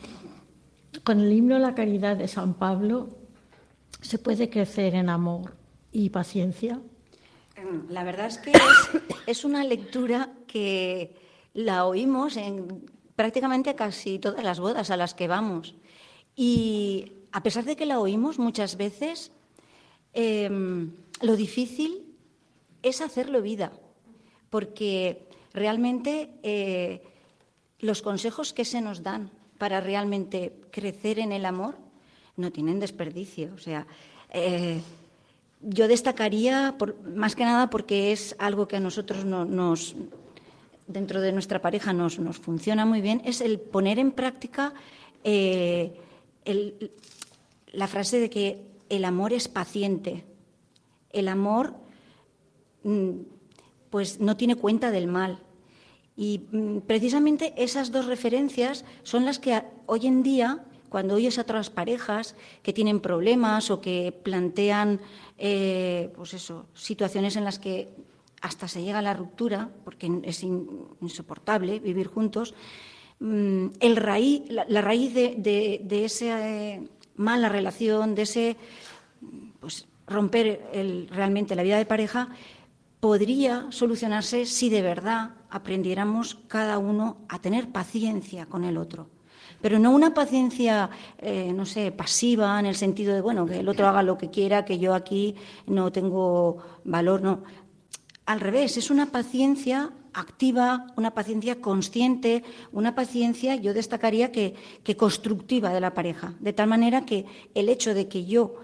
Con 1.03 1.19
el 1.19 1.33
himno 1.33 1.59
La 1.59 1.75
Caridad 1.75 2.17
de 2.17 2.29
San 2.29 2.55
Pablo, 2.55 3.09
¿se 4.01 4.17
puede 4.21 4.49
crecer 4.49 4.95
en 4.95 5.11
amor 5.11 5.57
y 5.91 6.11
paciencia? 6.11 6.81
La 7.89 8.05
verdad 8.05 8.27
es 8.27 8.39
que 8.39 8.53
es, 9.27 9.45
una 9.45 9.65
lectura 9.65 10.31
que 10.47 11.17
la 11.53 11.85
oímos 11.85 12.37
en 12.37 12.89
prácticamente 13.17 13.75
casi 13.75 14.21
todas 14.21 14.45
las 14.45 14.61
bodas 14.61 14.93
a 14.93 14.97
las 14.97 15.15
que 15.15 15.27
vamos. 15.27 15.75
Y 16.37 17.13
a 17.33 17.43
pesar 17.43 17.65
de 17.65 17.75
que 17.75 17.87
la 17.87 17.99
oímos 17.99 18.39
muchas 18.39 18.77
veces, 18.77 19.33
eh, 20.15 20.49
lo 21.23 21.35
difícil 21.35 22.15
es 22.85 23.01
hacerlo 23.01 23.43
vida, 23.43 23.73
porque 24.49 25.28
realmente 25.53 26.31
eh, 26.43 27.03
los 27.81 28.03
consejos 28.03 28.53
que 28.53 28.65
se 28.65 28.81
nos 28.81 29.03
dan 29.03 29.31
para 29.59 29.81
realmente 29.81 30.53
crecer 30.71 31.19
en 31.19 31.33
el 31.33 31.45
amor 31.45 31.77
no 32.37 32.51
tienen 32.53 32.81
desperdicio. 32.81 33.53
O 33.55 33.59
sea, 33.59 33.87
eh, 34.31 34.81
yo 35.61 35.89
destacaría, 35.89 36.77
por, 36.79 37.01
más 37.03 37.35
que 37.35 37.45
nada 37.45 37.71
porque 37.71 38.13
es 38.13 38.37
algo 38.39 38.69
que 38.69 38.77
a 38.77 38.81
nosotros 38.81 39.25
no, 39.25 39.45
nos, 39.45 39.97
dentro 40.87 41.21
de 41.21 41.33
nuestra 41.33 41.61
pareja 41.61 41.93
nos, 41.93 42.19
nos, 42.19 42.39
funciona 42.39 42.87
muy 42.87 43.01
bien, 43.01 43.21
es 43.25 43.41
el 43.41 43.59
poner 43.59 43.99
en 43.99 44.13
práctica 44.13 44.73
eh, 45.25 45.93
el, 46.45 46.93
la 47.73 47.89
frase 47.89 48.21
de 48.21 48.31
que 48.31 48.63
el 48.89 49.05
amor 49.05 49.33
es 49.33 49.49
paciente. 49.49 50.25
El 51.11 51.29
amor 51.29 51.75
pues 53.91 54.21
no 54.21 54.37
tiene 54.37 54.57
cuenta 54.57 54.91
del 54.91 55.07
mal. 55.07 55.41
Y 56.17 56.39
precisamente 56.87 57.55
esas 57.57 57.93
dos 57.93 58.07
referencias 58.07 58.85
son 59.03 59.25
las 59.25 59.39
que 59.39 59.63
hoy 59.87 60.07
en 60.07 60.23
día, 60.23 60.65
cuando 60.89 61.15
oyes 61.15 61.39
a 61.39 61.43
otras 61.43 61.71
parejas 61.71 62.35
que 62.63 62.73
tienen 62.73 63.01
problemas 63.01 63.71
o 63.71 63.81
que 63.81 64.13
plantean 64.23 65.01
eh, 65.39 66.11
pues 66.17 66.35
eso, 66.35 66.67
situaciones 66.75 67.37
en 67.37 67.45
las 67.45 67.61
que 67.61 67.89
hasta 68.41 68.67
se 68.67 68.83
llega 68.83 68.99
a 68.99 69.03
la 69.03 69.15
ruptura, 69.15 69.71
porque 69.85 70.11
es 70.25 70.43
insoportable 70.43 71.79
vivir 71.79 72.09
juntos, 72.09 72.55
el 73.21 73.97
raíz, 73.97 74.43
la, 74.49 74.81
raíz 74.81 75.13
de, 75.13 75.81
de, 75.83 76.05
esa 76.05 76.49
eh, 76.49 76.89
mala 77.17 77.49
relación, 77.49 78.15
de 78.15 78.23
ese 78.23 78.57
pues, 79.61 79.87
romper 80.07 80.69
el, 80.73 81.09
realmente 81.09 81.57
la 81.57 81.65
vida 81.65 81.79
de 81.79 81.87
pareja, 81.87 82.29
podría 83.01 83.67
solucionarse 83.71 84.47
si 84.47 84.71
de 84.71 84.83
verdad 84.83 85.31
aprendiéramos 85.51 86.39
cada 86.49 86.79
uno 86.79 87.19
a 87.29 87.39
tener 87.39 87.71
paciencia 87.71 88.47
con 88.47 88.65
el 88.65 88.77
otro. 88.77 89.09
Pero 89.61 89.79
no 89.79 89.91
una 89.91 90.15
paciencia, 90.15 90.91
eh, 91.19 91.53
no 91.53 91.67
sé, 91.67 91.91
pasiva 91.91 92.59
en 92.61 92.67
el 92.67 92.77
sentido 92.77 93.15
de, 93.15 93.21
bueno, 93.21 93.47
que 93.47 93.61
el 93.61 93.69
otro 93.69 93.89
haga 93.89 94.03
lo 94.03 94.17
que 94.17 94.31
quiera, 94.31 94.65
que 94.65 94.79
yo 94.79 94.95
aquí 94.95 95.35
no 95.67 95.91
tengo 95.91 96.59
valor, 96.85 97.23
no. 97.23 97.43
Al 98.25 98.41
revés, 98.41 98.77
es 98.77 98.91
una 98.91 99.07
paciencia 99.07 99.91
activa, 100.13 100.87
una 100.97 101.13
paciencia 101.13 101.61
consciente, 101.61 102.45
una 102.73 102.95
paciencia, 102.95 103.57
yo 103.57 103.75
destacaría 103.75 104.31
que, 104.33 104.55
constructiva 104.97 105.73
de 105.73 105.81
la 105.81 105.95
pareja, 105.95 106.35
de 106.41 106.53
tal 106.53 106.69
manera 106.69 107.05
que 107.05 107.25
el 107.55 107.69
hecho 107.69 107.95
de 107.95 108.09
que 108.09 108.27
yo 108.27 108.57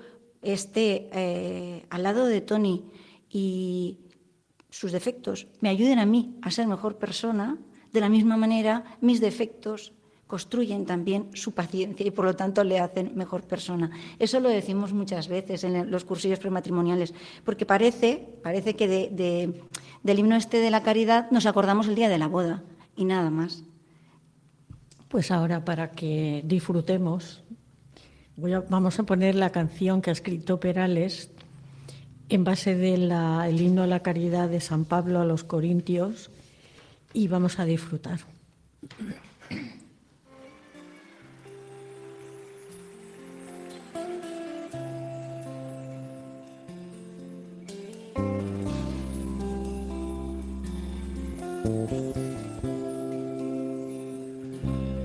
esté 0.43 1.09
eh, 1.13 1.87
al 1.91 2.03
lado 2.03 2.27
de 2.27 2.41
Tony 2.41 2.85
y 3.31 3.99
sus 4.75 4.91
defectos 4.91 5.47
me 5.61 5.69
ayuden 5.69 6.01
a 6.01 6.05
mí 6.05 6.35
a 6.43 6.51
ser 6.51 6.67
mejor 6.67 6.99
persona, 6.99 7.59
de 7.93 8.01
la 8.01 8.09
misma 8.09 8.37
manera 8.37 8.99
mis 9.01 9.21
defectos 9.21 9.93
construyen 10.27 10.85
también 10.85 11.29
su 11.35 11.53
paciencia 11.53 12.05
y 12.05 12.11
por 12.11 12.25
lo 12.25 12.35
tanto 12.35 12.65
le 12.65 12.81
hacen 12.81 13.13
mejor 13.15 13.45
persona. 13.45 13.93
Eso 14.19 14.41
lo 14.41 14.49
decimos 14.49 14.93
muchas 14.93 15.29
veces 15.29 15.63
en 15.63 15.93
los 15.93 16.05
cursillos 16.05 16.41
prematrimoniales, 16.41 17.15
porque 17.45 17.67
parece, 17.67 18.27
parece 18.43 18.75
que 18.75 18.89
de, 18.89 19.11
de, 19.13 19.63
del 20.03 20.19
himno 20.19 20.35
este 20.35 20.59
de 20.59 20.73
la 20.73 20.83
caridad 20.83 21.31
nos 21.31 21.47
acordamos 21.47 21.87
el 21.87 21.95
día 21.95 22.09
de 22.09 22.19
la 22.19 22.27
boda 22.27 22.65
y 22.97 23.05
nada 23.05 23.31
más. 23.31 23.63
Pues 25.07 25.31
ahora 25.31 25.65
para 25.65 25.93
que 25.93 26.43
disfrutemos, 26.45 27.45
vamos 28.69 28.99
a 28.99 29.05
poner 29.05 29.37
la 29.37 29.51
canción 29.51 30.03
que 30.03 30.11
ha 30.11 30.15
escrito 30.15 30.59
Perales 30.59 31.31
en 32.29 32.45
base 32.45 32.75
del 32.75 33.13
de 33.13 33.61
himno 33.61 33.83
a 33.83 33.87
la 33.87 34.01
caridad 34.01 34.49
de 34.49 34.61
San 34.61 34.85
Pablo 34.85 35.21
a 35.21 35.25
los 35.25 35.45
Corintios 35.45 36.31
y 37.13 37.29
vamos 37.29 37.59
a 37.59 37.65
disfrutar. 37.65 38.21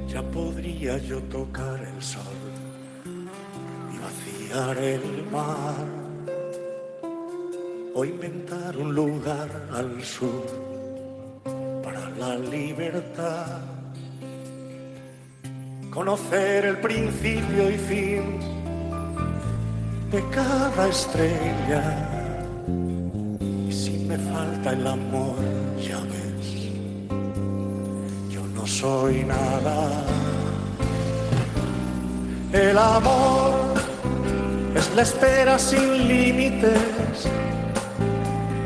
Ya 0.08 0.24
podría 0.32 0.98
yo 0.98 1.22
tocar 1.24 1.80
el 1.82 2.02
sol 2.02 2.24
y 3.94 3.98
vaciar 3.98 4.78
el 4.78 5.26
mar 5.32 5.99
o 8.00 8.06
inventar 8.06 8.78
un 8.78 8.96
lugar 8.96 9.50
al 9.74 10.02
sur 10.02 10.46
para 11.84 12.10
la 12.22 12.38
libertad. 12.38 13.60
Conocer 15.90 16.64
el 16.66 16.78
principio 16.78 17.70
y 17.70 17.78
fin 17.90 18.24
de 20.14 20.24
cada 20.30 20.88
estrella. 20.88 21.84
Y 23.68 23.74
si 23.74 24.06
me 24.08 24.18
falta 24.18 24.72
el 24.72 24.88
amor, 24.88 25.36
ya 25.78 26.00
ves, 26.12 26.48
yo 28.30 28.42
no 28.56 28.66
soy 28.66 29.26
nada. 29.26 30.06
El 32.54 32.78
amor 32.78 33.74
es 34.74 34.96
la 34.96 35.02
espera 35.02 35.60
sin 35.60 36.08
límites, 36.08 37.28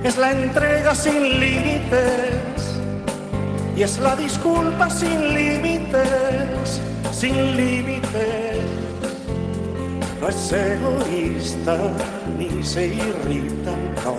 es 0.03 0.17
la 0.17 0.31
entrega 0.31 0.93
sin 0.93 1.39
límites 1.39 2.79
y 3.75 3.83
es 3.83 3.97
la 3.99 4.15
disculpa 4.15 4.89
sin 4.89 5.33
límites, 5.33 6.81
sin 7.11 7.57
límites. 7.57 8.59
No 10.21 10.29
es 10.29 10.51
egoísta 10.51 11.77
ni 12.37 12.63
se 12.63 12.87
irrita, 12.87 13.71
no. 14.03 14.15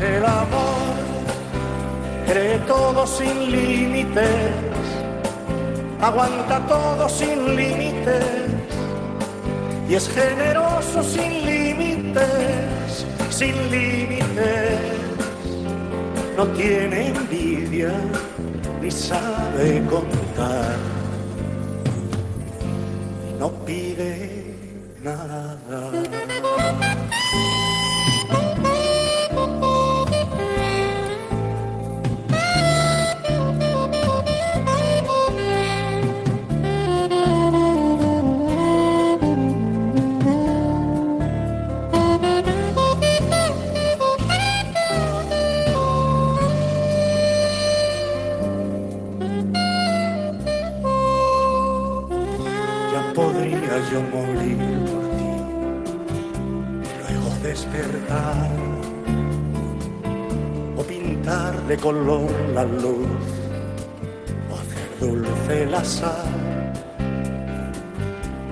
El 0.00 0.24
amor 0.24 0.94
cree 2.26 2.58
todo 2.60 3.06
sin 3.06 3.50
límites 3.50 4.76
aguanta 6.00 6.60
todo 6.66 7.08
sin 7.08 7.56
límites 7.56 8.45
y 9.88 9.94
es 9.94 10.08
generoso 10.08 11.02
sin 11.02 11.46
límites, 11.46 13.06
sin 13.30 13.54
límites. 13.70 14.80
No 16.36 16.46
tiene 16.48 17.08
envidia 17.08 17.92
ni 18.82 18.90
sabe 18.90 19.82
contar 19.88 20.95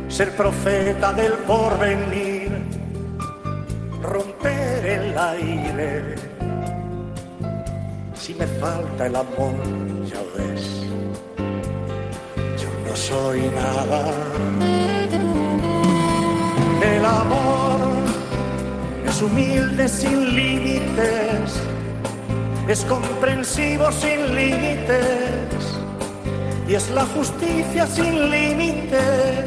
Ser 0.08 0.30
profeta 0.36 1.12
del 1.12 1.32
porvenir, 1.48 2.52
romper 4.00 4.86
el 4.86 5.18
aire. 5.18 6.14
Si 8.14 8.34
me 8.34 8.46
falta 8.46 9.06
el 9.06 9.16
amor, 9.16 9.54
ya 10.06 10.22
ves, 10.36 10.84
yo 12.60 12.70
no 12.86 12.94
soy 12.94 13.40
nada. 13.50 14.00
El 16.80 17.04
amor 17.04 17.80
es 19.06 19.22
humilde 19.22 19.88
sin 19.88 20.36
límites 20.36 21.60
es 22.68 22.82
comprensivo 22.86 23.92
sin 23.92 24.34
límites 24.34 25.53
y 26.68 26.74
es 26.74 26.90
la 26.90 27.04
justicia 27.06 27.86
sin 27.86 28.30
límites, 28.30 29.46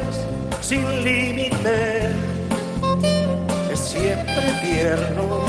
sin 0.62 1.04
límites. 1.04 2.16
Es 3.72 3.80
siempre 3.80 4.44
tierno 4.62 5.44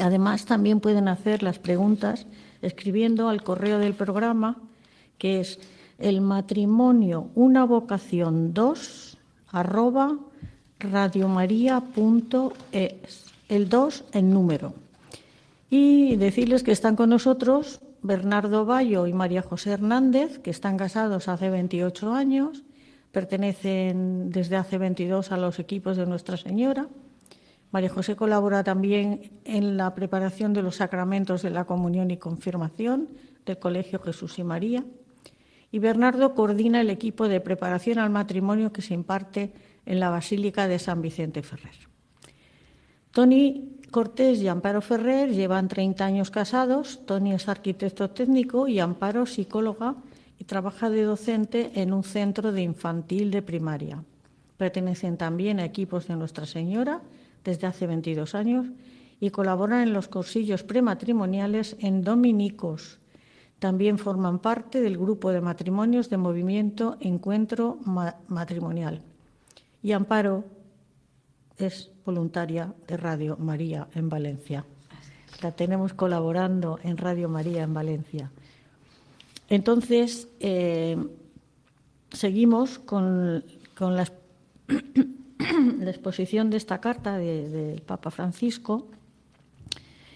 Además, 0.00 0.44
también 0.44 0.80
pueden 0.80 1.08
hacer 1.08 1.42
las 1.42 1.58
preguntas 1.58 2.26
escribiendo 2.62 3.28
al 3.28 3.42
correo 3.42 3.78
del 3.78 3.94
programa, 3.94 4.56
que 5.18 5.40
es 5.40 5.58
el 5.98 6.20
matrimonio 6.20 7.30
una 7.34 7.64
vocación 7.64 8.54
2 8.54 9.18
arroba 9.48 10.18
radiomaria.es, 10.78 13.24
el 13.48 13.68
2 13.68 14.04
en 14.12 14.30
número. 14.30 14.74
Y 15.70 16.16
decirles 16.16 16.62
que 16.62 16.72
están 16.72 16.96
con 16.96 17.10
nosotros 17.10 17.80
Bernardo 18.02 18.66
Bayo 18.66 19.06
y 19.06 19.12
María 19.12 19.42
José 19.42 19.72
Hernández, 19.72 20.38
que 20.38 20.50
están 20.50 20.76
casados 20.76 21.28
hace 21.28 21.50
28 21.50 22.12
años 22.12 22.64
pertenecen 23.14 24.30
desde 24.30 24.56
hace 24.56 24.76
22 24.76 25.32
a 25.32 25.38
los 25.38 25.58
equipos 25.58 25.96
de 25.96 26.04
Nuestra 26.04 26.36
Señora. 26.36 26.88
María 27.74 27.90
José 27.90 28.14
colabora 28.14 28.62
también 28.62 29.32
en 29.44 29.76
la 29.76 29.96
preparación 29.96 30.52
de 30.52 30.62
los 30.62 30.76
sacramentos 30.76 31.42
de 31.42 31.50
la 31.50 31.64
comunión 31.64 32.12
y 32.12 32.18
confirmación 32.18 33.08
del 33.44 33.58
Colegio 33.58 33.98
Jesús 33.98 34.38
y 34.38 34.44
María. 34.44 34.84
Y 35.72 35.80
Bernardo 35.80 36.36
coordina 36.36 36.80
el 36.80 36.88
equipo 36.88 37.26
de 37.26 37.40
preparación 37.40 37.98
al 37.98 38.10
matrimonio 38.10 38.72
que 38.72 38.80
se 38.80 38.94
imparte 38.94 39.52
en 39.86 39.98
la 39.98 40.08
Basílica 40.08 40.68
de 40.68 40.78
San 40.78 41.02
Vicente 41.02 41.42
Ferrer. 41.42 41.74
Tony 43.10 43.80
Cortés 43.90 44.40
y 44.40 44.46
Amparo 44.46 44.80
Ferrer 44.80 45.32
llevan 45.32 45.66
30 45.66 46.06
años 46.06 46.30
casados. 46.30 47.04
Tony 47.06 47.32
es 47.32 47.48
arquitecto 47.48 48.08
técnico 48.10 48.68
y 48.68 48.78
Amparo 48.78 49.26
psicóloga 49.26 49.96
y 50.38 50.44
trabaja 50.44 50.90
de 50.90 51.02
docente 51.02 51.72
en 51.74 51.92
un 51.92 52.04
centro 52.04 52.52
de 52.52 52.62
infantil 52.62 53.32
de 53.32 53.42
primaria. 53.42 54.04
Pertenecen 54.58 55.16
también 55.16 55.58
a 55.58 55.64
equipos 55.64 56.06
de 56.06 56.14
Nuestra 56.14 56.46
Señora 56.46 57.02
desde 57.44 57.66
hace 57.66 57.86
22 57.86 58.34
años 58.34 58.66
y 59.20 59.30
colaboran 59.30 59.80
en 59.80 59.92
los 59.92 60.08
cursillos 60.08 60.62
prematrimoniales 60.62 61.76
en 61.78 62.02
dominicos. 62.02 62.98
También 63.58 63.98
forman 63.98 64.40
parte 64.40 64.80
del 64.80 64.98
grupo 64.98 65.30
de 65.30 65.40
matrimonios 65.40 66.10
de 66.10 66.16
movimiento 66.16 66.96
Encuentro 67.00 67.78
Matrimonial. 68.28 69.00
Y 69.82 69.92
Amparo 69.92 70.44
es 71.56 71.90
voluntaria 72.04 72.74
de 72.86 72.96
Radio 72.96 73.36
María 73.38 73.88
en 73.94 74.08
Valencia. 74.08 74.64
La 75.42 75.52
tenemos 75.52 75.94
colaborando 75.94 76.78
en 76.82 76.96
Radio 76.96 77.28
María 77.28 77.62
en 77.62 77.74
Valencia. 77.74 78.30
Entonces, 79.48 80.28
eh, 80.40 80.96
seguimos 82.10 82.78
con, 82.78 83.44
la, 85.80 85.90
exposición 85.90 86.50
de 86.50 86.56
esta 86.56 86.80
carta 86.80 87.18
del 87.18 87.80
Papa 87.82 88.10
Francisco 88.10 88.88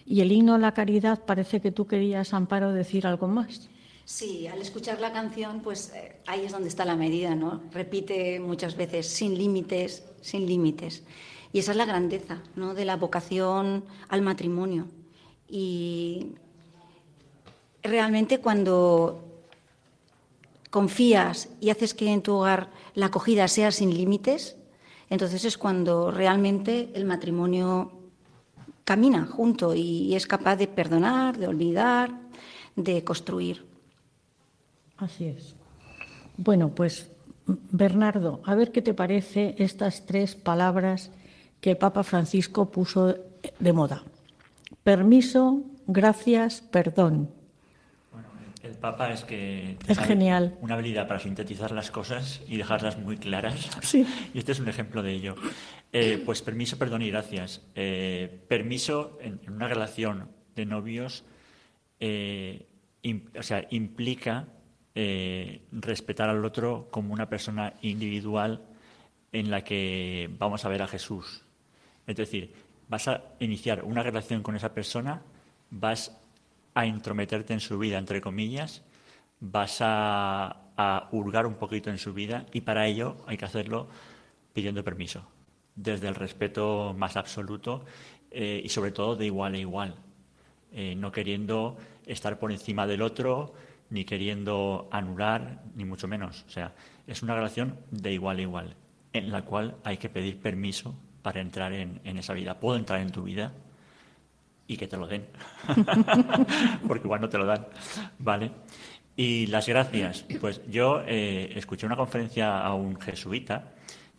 y 0.07 0.20
el 0.20 0.32
himno 0.32 0.55
a 0.55 0.59
la 0.59 0.72
caridad 0.72 1.24
parece 1.24 1.61
que 1.61 1.70
tú 1.70 1.86
querías, 1.86 2.32
Amparo, 2.32 2.72
decir 2.72 3.07
algo 3.07 3.28
más. 3.28 3.68
Sí, 4.05 4.46
al 4.46 4.62
escuchar 4.62 5.01
la 5.01 5.12
canción, 5.12 5.61
pues 5.61 5.92
eh, 5.94 6.16
ahí 6.26 6.46
es 6.46 6.53
donde 6.53 6.68
está 6.68 6.86
la 6.86 6.96
medida, 6.96 7.34
¿no? 7.34 7.61
Repite 7.72 8.40
muchas 8.40 8.74
veces, 8.74 9.07
sin 9.07 9.36
límites, 9.36 10.03
sin 10.22 10.46
límites. 10.46 11.03
Y 11.53 11.59
esa 11.59 11.72
es 11.72 11.76
la 11.76 11.84
grandeza, 11.84 12.42
¿no? 12.57 12.72
De 12.72 12.86
la 12.86 12.96
vocación 12.96 13.84
al 14.09 14.22
matrimonio. 14.22 14.86
Y 15.46 16.32
realmente 17.82 18.38
cuando 18.38 19.24
confías 20.70 21.49
y 21.61 21.70
haces 21.70 21.94
que 21.94 22.12
en 22.12 22.22
tu 22.22 22.34
hogar 22.34 22.70
la 22.94 23.07
acogida 23.07 23.49
sea 23.49 23.72
sin 23.72 23.94
límites, 23.94 24.57
entonces 25.11 25.44
es 25.44 25.59
cuando 25.59 26.11
realmente 26.11 26.90
el 26.94 27.04
matrimonio 27.04 27.92
camina 28.84 29.26
junto 29.26 29.74
y 29.74 30.14
es 30.14 30.26
capaz 30.26 30.56
de 30.56 30.66
perdonar, 30.66 31.36
de 31.36 31.46
olvidar, 31.46 32.11
de 32.74 33.04
construir. 33.04 33.64
Así 34.96 35.26
es. 35.26 35.54
Bueno, 36.36 36.70
pues 36.70 37.11
Bernardo, 37.46 38.40
a 38.44 38.54
ver 38.54 38.72
qué 38.72 38.82
te 38.82 38.94
parece 38.94 39.54
estas 39.59 40.06
tres 40.06 40.34
palabras 40.34 41.11
que 41.61 41.72
el 41.72 41.76
Papa 41.76 42.02
Francisco 42.02 42.70
puso 42.70 43.14
de 43.59 43.72
moda. 43.72 44.02
Permiso, 44.84 45.62
gracias, 45.86 46.61
perdón. 46.61 47.30
El 48.69 48.77
Papa 48.77 49.11
es 49.12 49.25
que 49.25 49.79
es 49.87 49.99
genial. 49.99 50.59
Una 50.61 50.75
habilidad 50.75 51.09
para 51.09 51.21
sintetizar 51.21 51.73
las 51.73 51.91
cosas 51.91 52.43
y 52.47 52.59
dejarlas 52.59 52.99
muy 52.99 53.16
claras. 53.16 53.71
Sí. 53.83 54.07
Y 54.35 54.39
este 54.39 54.53
es 54.53 54.61
un 54.61 54.69
ejemplo 54.69 55.03
de 55.03 55.12
ello. 55.12 55.37
Eh, 55.91 56.23
pues 56.25 56.43
permiso, 56.43 56.77
perdón 56.77 57.01
y 57.01 57.11
gracias. 57.11 57.62
Eh, 57.75 58.45
permiso 58.47 59.19
en, 59.23 59.41
una 59.49 59.69
relación 59.69 60.29
de 60.55 60.66
novios, 60.66 61.25
eh, 61.99 62.66
o 63.39 63.43
sea, 63.43 63.66
implica 63.71 64.49
respetar 65.71 66.29
al 66.29 66.45
otro 66.45 66.89
como 66.91 67.14
una 67.14 67.29
persona 67.29 67.75
individual 67.83 68.64
en 69.31 69.49
la 69.49 69.62
que 69.62 70.29
vamos 70.39 70.64
a 70.64 70.69
ver 70.69 70.83
a 70.83 70.89
Jesús. 70.89 71.45
Es 72.07 72.16
decir, 72.16 72.53
vas 72.89 73.07
a 73.07 73.23
iniciar 73.39 73.85
una 73.85 74.03
relación 74.03 74.43
con 74.43 74.57
esa 74.57 74.75
persona, 74.75 75.23
vas 75.71 76.21
a 76.79 76.87
intrometerte 76.87 77.53
en 77.53 77.59
su 77.59 77.76
vida, 77.76 77.99
entre 77.99 78.20
comillas, 78.20 78.85
vas 79.41 79.79
a, 79.81 80.64
hurgar 81.11 81.45
un 81.45 81.57
poquito 81.57 81.91
en 81.91 81.99
su 81.99 82.14
vida 82.14 82.47
y 82.53 82.61
para 82.61 82.87
ello 82.87 83.16
hay 83.26 83.37
que 83.37 83.45
hacerlo 83.45 83.89
pidiendo 84.53 84.85
permiso, 84.85 85.26
desde 85.74 86.07
el 86.07 86.14
respeto 86.14 86.95
más 86.97 87.16
absoluto 87.16 87.85
eh, 88.31 88.62
y 88.64 88.68
sobre 88.68 88.93
todo 88.93 89.16
de 89.16 89.26
igual 89.26 89.55
a 89.55 89.59
igual, 89.59 89.97
eh, 90.70 90.95
no 90.95 91.11
queriendo 91.11 91.76
estar 92.07 92.39
por 92.39 92.53
encima 92.53 92.87
del 92.87 93.03
otro, 93.03 93.55
ni 93.91 94.05
queriendo 94.05 94.89
anular, 94.93 95.64
ni 95.74 95.85
mucho 95.85 96.07
menos. 96.07 96.45
O 96.47 96.51
sea, 96.51 96.76
es 97.09 97.24
una 97.24 97.35
relación 97.35 97.76
de 97.91 98.12
igual 98.12 98.39
a 98.39 98.43
igual, 98.43 98.76
en 99.12 99.33
la 99.33 99.43
cual 99.43 99.79
hay 99.83 99.97
que 99.97 100.11
pedir 100.11 100.39
permiso 100.39 100.95
para 101.22 101.41
entrar 101.41 101.72
en, 101.72 102.01
esa 102.05 102.35
vida. 102.35 102.61
Puedo 102.61 102.79
entrar 102.79 103.01
en 103.01 103.11
tu 103.11 103.24
vida 103.24 103.53
y 104.69 104.77
que 104.77 104.87
te 104.87 104.97
lo 104.97 105.09
den, 105.09 105.27
porque 106.87 107.07
igual 107.07 107.21
no 107.21 107.29
te 107.29 107.39
lo 107.39 107.47
dan, 107.47 107.66
¿vale? 108.19 108.53
Y 109.16 109.47
las 109.47 109.66
gracias, 109.66 110.25
pues 110.41 110.61
yo 110.71 111.03
eh, 111.05 111.53
escuché 111.57 111.87
una 111.87 111.97
conferencia 111.97 112.61
a 112.61 112.75
un 112.75 113.01
jesuita 113.01 113.73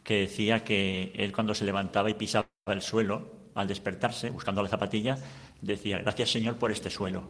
que 0.04 0.22
decía 0.22 0.64
que 0.64 1.14
él 1.16 1.32
cuando 1.32 1.54
se 1.54 1.64
levantaba 1.64 2.10
y 2.10 2.16
pisaba 2.16 2.48
el 2.66 2.82
suelo, 2.82 3.32
al 3.56 3.68
despertarse, 3.68 4.32
buscando 4.32 4.62
la 4.62 4.70
zapatilla, 4.70 5.18
decía, 5.62 6.00
gracias 6.00 6.32
Señor 6.32 6.58
por 6.58 6.72
este 6.72 6.90
suelo. 6.90 7.30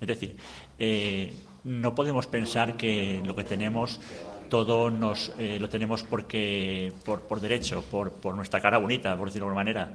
Es 0.00 0.06
decir, 0.06 0.36
eh, 0.78 1.34
no 1.64 1.94
podemos 1.94 2.26
pensar 2.28 2.76
que 2.76 3.20
lo 3.24 3.34
que 3.34 3.44
tenemos 3.44 4.00
todo 4.48 4.90
nos 4.90 5.32
eh, 5.38 5.58
lo 5.58 5.68
tenemos 5.68 6.04
porque 6.04 6.92
por, 7.04 7.22
por 7.22 7.40
derecho, 7.40 7.82
por, 7.82 8.12
por, 8.12 8.36
nuestra 8.36 8.60
cara 8.60 8.78
bonita, 8.78 9.16
por 9.16 9.28
decirlo 9.28 9.46
de 9.46 9.50
alguna 9.50 9.64
manera. 9.64 9.94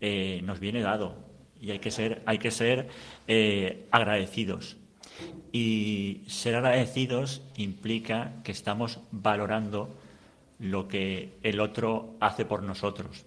Eh, 0.00 0.40
nos 0.44 0.60
viene 0.60 0.80
dado 0.80 1.27
y 1.60 1.70
hay 1.70 1.78
que 1.78 1.90
ser, 1.90 2.22
hay 2.26 2.38
que 2.38 2.50
ser 2.50 2.88
eh, 3.26 3.86
agradecidos. 3.90 4.76
Y 5.52 6.22
ser 6.28 6.56
agradecidos 6.56 7.42
implica 7.56 8.34
que 8.44 8.52
estamos 8.52 9.00
valorando 9.10 9.96
lo 10.58 10.88
que 10.88 11.38
el 11.42 11.60
otro 11.60 12.16
hace 12.20 12.44
por 12.44 12.62
nosotros. 12.62 13.24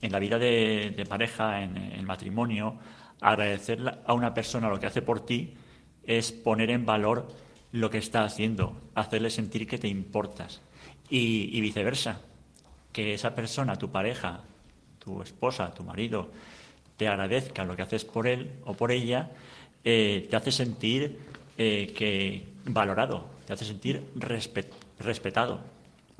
En 0.00 0.12
la 0.12 0.18
vida 0.18 0.38
de, 0.38 1.06
pareja, 1.08 1.62
en 1.62 1.76
el 1.76 2.04
matrimonio, 2.04 2.78
agradecer 3.20 4.00
a 4.04 4.12
una 4.12 4.34
persona 4.34 4.68
lo 4.68 4.78
que 4.78 4.86
hace 4.86 5.02
por 5.02 5.24
ti 5.24 5.54
es 6.04 6.32
poner 6.32 6.70
en 6.70 6.86
valor 6.86 7.28
lo 7.72 7.90
que 7.90 7.98
está 7.98 8.24
haciendo, 8.24 8.80
hacerle 8.94 9.30
sentir 9.30 9.66
que 9.66 9.78
te 9.78 9.88
importas. 9.88 10.62
Y, 11.08 11.60
viceversa, 11.60 12.20
que 12.92 13.14
esa 13.14 13.34
persona, 13.34 13.76
tu 13.76 13.90
pareja, 13.90 14.40
tu 14.98 15.22
esposa, 15.22 15.72
tu 15.72 15.84
marido, 15.84 16.30
te 16.96 17.08
agradezca 17.08 17.64
lo 17.64 17.76
que 17.76 17.82
haces 17.82 18.04
por 18.04 18.26
él 18.26 18.50
o 18.64 18.74
por 18.74 18.90
ella, 18.90 19.30
eh, 19.84 20.26
te 20.30 20.36
hace 20.36 20.50
sentir 20.50 21.18
eh, 21.58 21.92
que 21.96 22.44
valorado, 22.64 23.26
te 23.46 23.52
hace 23.52 23.64
sentir 23.64 24.02
respetado. 24.98 25.60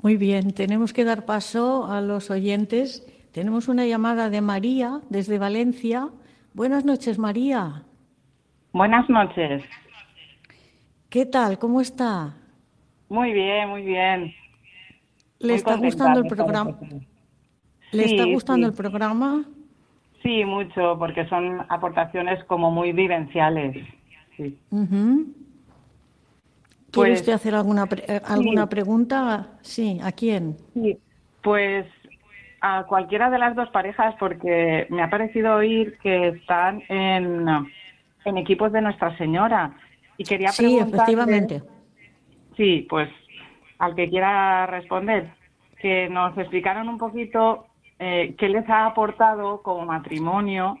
Muy 0.01 0.15
bien, 0.15 0.53
tenemos 0.53 0.93
que 0.93 1.03
dar 1.03 1.25
paso 1.25 1.87
a 1.87 2.01
los 2.01 2.29
oyentes. 2.29 3.05
Tenemos 3.31 3.67
una 3.67 3.85
llamada 3.85 4.29
de 4.29 4.41
María 4.41 5.01
desde 5.09 5.37
Valencia. 5.37 6.09
Buenas 6.53 6.85
noches, 6.85 7.17
María. 7.17 7.83
Buenas 8.71 9.09
noches. 9.09 9.63
¿Qué 11.09 11.25
tal? 11.25 11.57
¿Cómo 11.57 11.81
está? 11.81 12.35
Muy 13.09 13.33
bien, 13.33 13.69
muy 13.69 13.81
bien. 13.81 14.33
¿Le 15.39 15.55
está 15.55 15.75
gustando 15.75 16.19
el 16.19 16.27
programa? 16.27 16.77
¿Le 17.91 18.05
está 18.05 18.25
gustando 18.25 18.67
el 18.67 18.73
programa? 18.73 19.45
Sí, 20.27 20.43
mucho, 20.43 20.97
porque 20.99 21.25
son 21.29 21.65
aportaciones 21.69 22.43
como 22.43 22.69
muy 22.69 22.91
vivenciales. 22.91 23.77
Sí. 24.35 24.59
¿Quiere 24.69 25.31
pues 26.91 27.21
usted 27.21 27.31
hacer 27.31 27.55
alguna 27.55 27.87
eh, 27.95 28.19
alguna 28.25 28.67
pregunta? 28.67 29.57
Sí, 29.61 30.01
¿a 30.03 30.11
quién? 30.11 30.57
Sí, 30.73 30.97
pues 31.41 31.85
a 32.59 32.83
cualquiera 32.83 33.29
de 33.29 33.39
las 33.39 33.55
dos 33.55 33.69
parejas, 33.69 34.15
porque 34.19 34.85
me 34.89 35.01
ha 35.01 35.09
parecido 35.09 35.55
oír 35.55 35.97
que 35.99 36.27
están 36.27 36.83
en, 36.89 37.47
en 38.25 38.37
equipos 38.37 38.73
de 38.73 38.81
Nuestra 38.81 39.17
Señora. 39.17 39.77
Y 40.17 40.25
quería 40.25 40.49
sí, 40.49 40.77
efectivamente. 40.77 41.63
Sí, 42.57 42.85
pues 42.89 43.07
al 43.79 43.95
que 43.95 44.09
quiera 44.09 44.65
responder, 44.65 45.31
que 45.79 46.09
nos 46.09 46.37
explicaron 46.37 46.89
un 46.89 46.97
poquito 46.97 47.66
eh, 47.99 48.35
qué 48.37 48.49
les 48.49 48.67
ha 48.69 48.85
aportado 48.85 49.61
como 49.61 49.85
matrimonio 49.85 50.77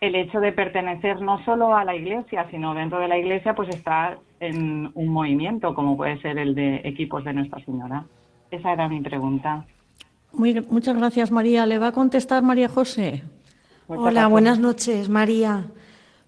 el 0.00 0.14
hecho 0.14 0.40
de 0.40 0.52
pertenecer 0.52 1.20
no 1.20 1.44
solo 1.44 1.76
a 1.76 1.84
la 1.84 1.94
Iglesia, 1.94 2.46
sino 2.50 2.74
dentro 2.74 3.00
de 3.00 3.08
la 3.08 3.18
Iglesia, 3.18 3.54
pues 3.54 3.68
estar 3.68 4.18
en 4.40 4.90
un 4.94 5.08
movimiento 5.08 5.74
como 5.74 5.96
puede 5.96 6.20
ser 6.22 6.38
el 6.38 6.54
de 6.54 6.76
equipos 6.84 7.24
de 7.24 7.34
Nuestra 7.34 7.62
Señora. 7.64 8.04
Esa 8.50 8.72
era 8.72 8.88
mi 8.88 9.00
pregunta. 9.00 9.66
Muy, 10.32 10.60
muchas 10.70 10.96
gracias, 10.96 11.30
María. 11.30 11.66
¿Le 11.66 11.78
va 11.78 11.88
a 11.88 11.92
contestar 11.92 12.42
María 12.42 12.68
José? 12.68 13.24
Hola, 13.88 14.28
buenas 14.28 14.58
noches, 14.58 15.08
María. 15.08 15.66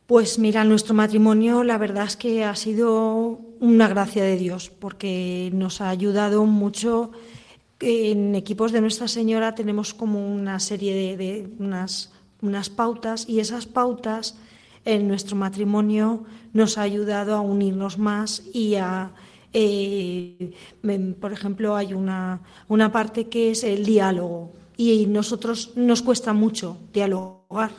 Pues 0.06 0.38
mira, 0.38 0.64
nuestro 0.64 0.94
matrimonio 0.94 1.64
la 1.64 1.78
verdad 1.78 2.04
es 2.04 2.16
que 2.16 2.44
ha 2.44 2.54
sido 2.56 3.38
una 3.60 3.88
gracia 3.88 4.24
de 4.24 4.36
Dios 4.36 4.68
porque 4.68 5.50
nos 5.54 5.80
ha 5.80 5.88
ayudado 5.88 6.44
mucho. 6.44 7.12
En 7.84 8.36
equipos 8.36 8.70
de 8.70 8.80
Nuestra 8.80 9.08
Señora 9.08 9.56
tenemos 9.56 9.92
como 9.92 10.32
una 10.32 10.60
serie 10.60 11.16
de, 11.16 11.48
unas, 11.58 12.12
unas 12.40 12.70
pautas 12.70 13.28
y 13.28 13.40
esas 13.40 13.66
pautas 13.66 14.36
en 14.84 15.08
nuestro 15.08 15.34
matrimonio 15.34 16.22
nos 16.52 16.78
ha 16.78 16.82
ayudado 16.82 17.34
a 17.34 17.40
unirnos 17.40 17.98
más 17.98 18.44
y 18.54 18.76
a, 18.76 19.10
eh, 19.52 20.52
por 21.20 21.32
ejemplo, 21.32 21.74
hay 21.74 21.92
una, 21.92 22.42
una 22.68 22.92
parte 22.92 23.26
que 23.26 23.50
es 23.50 23.64
el 23.64 23.84
diálogo 23.84 24.52
y 24.76 25.06
nosotros 25.06 25.72
nos 25.74 26.02
cuesta 26.02 26.32
mucho 26.32 26.76
dialogar. 26.92 27.72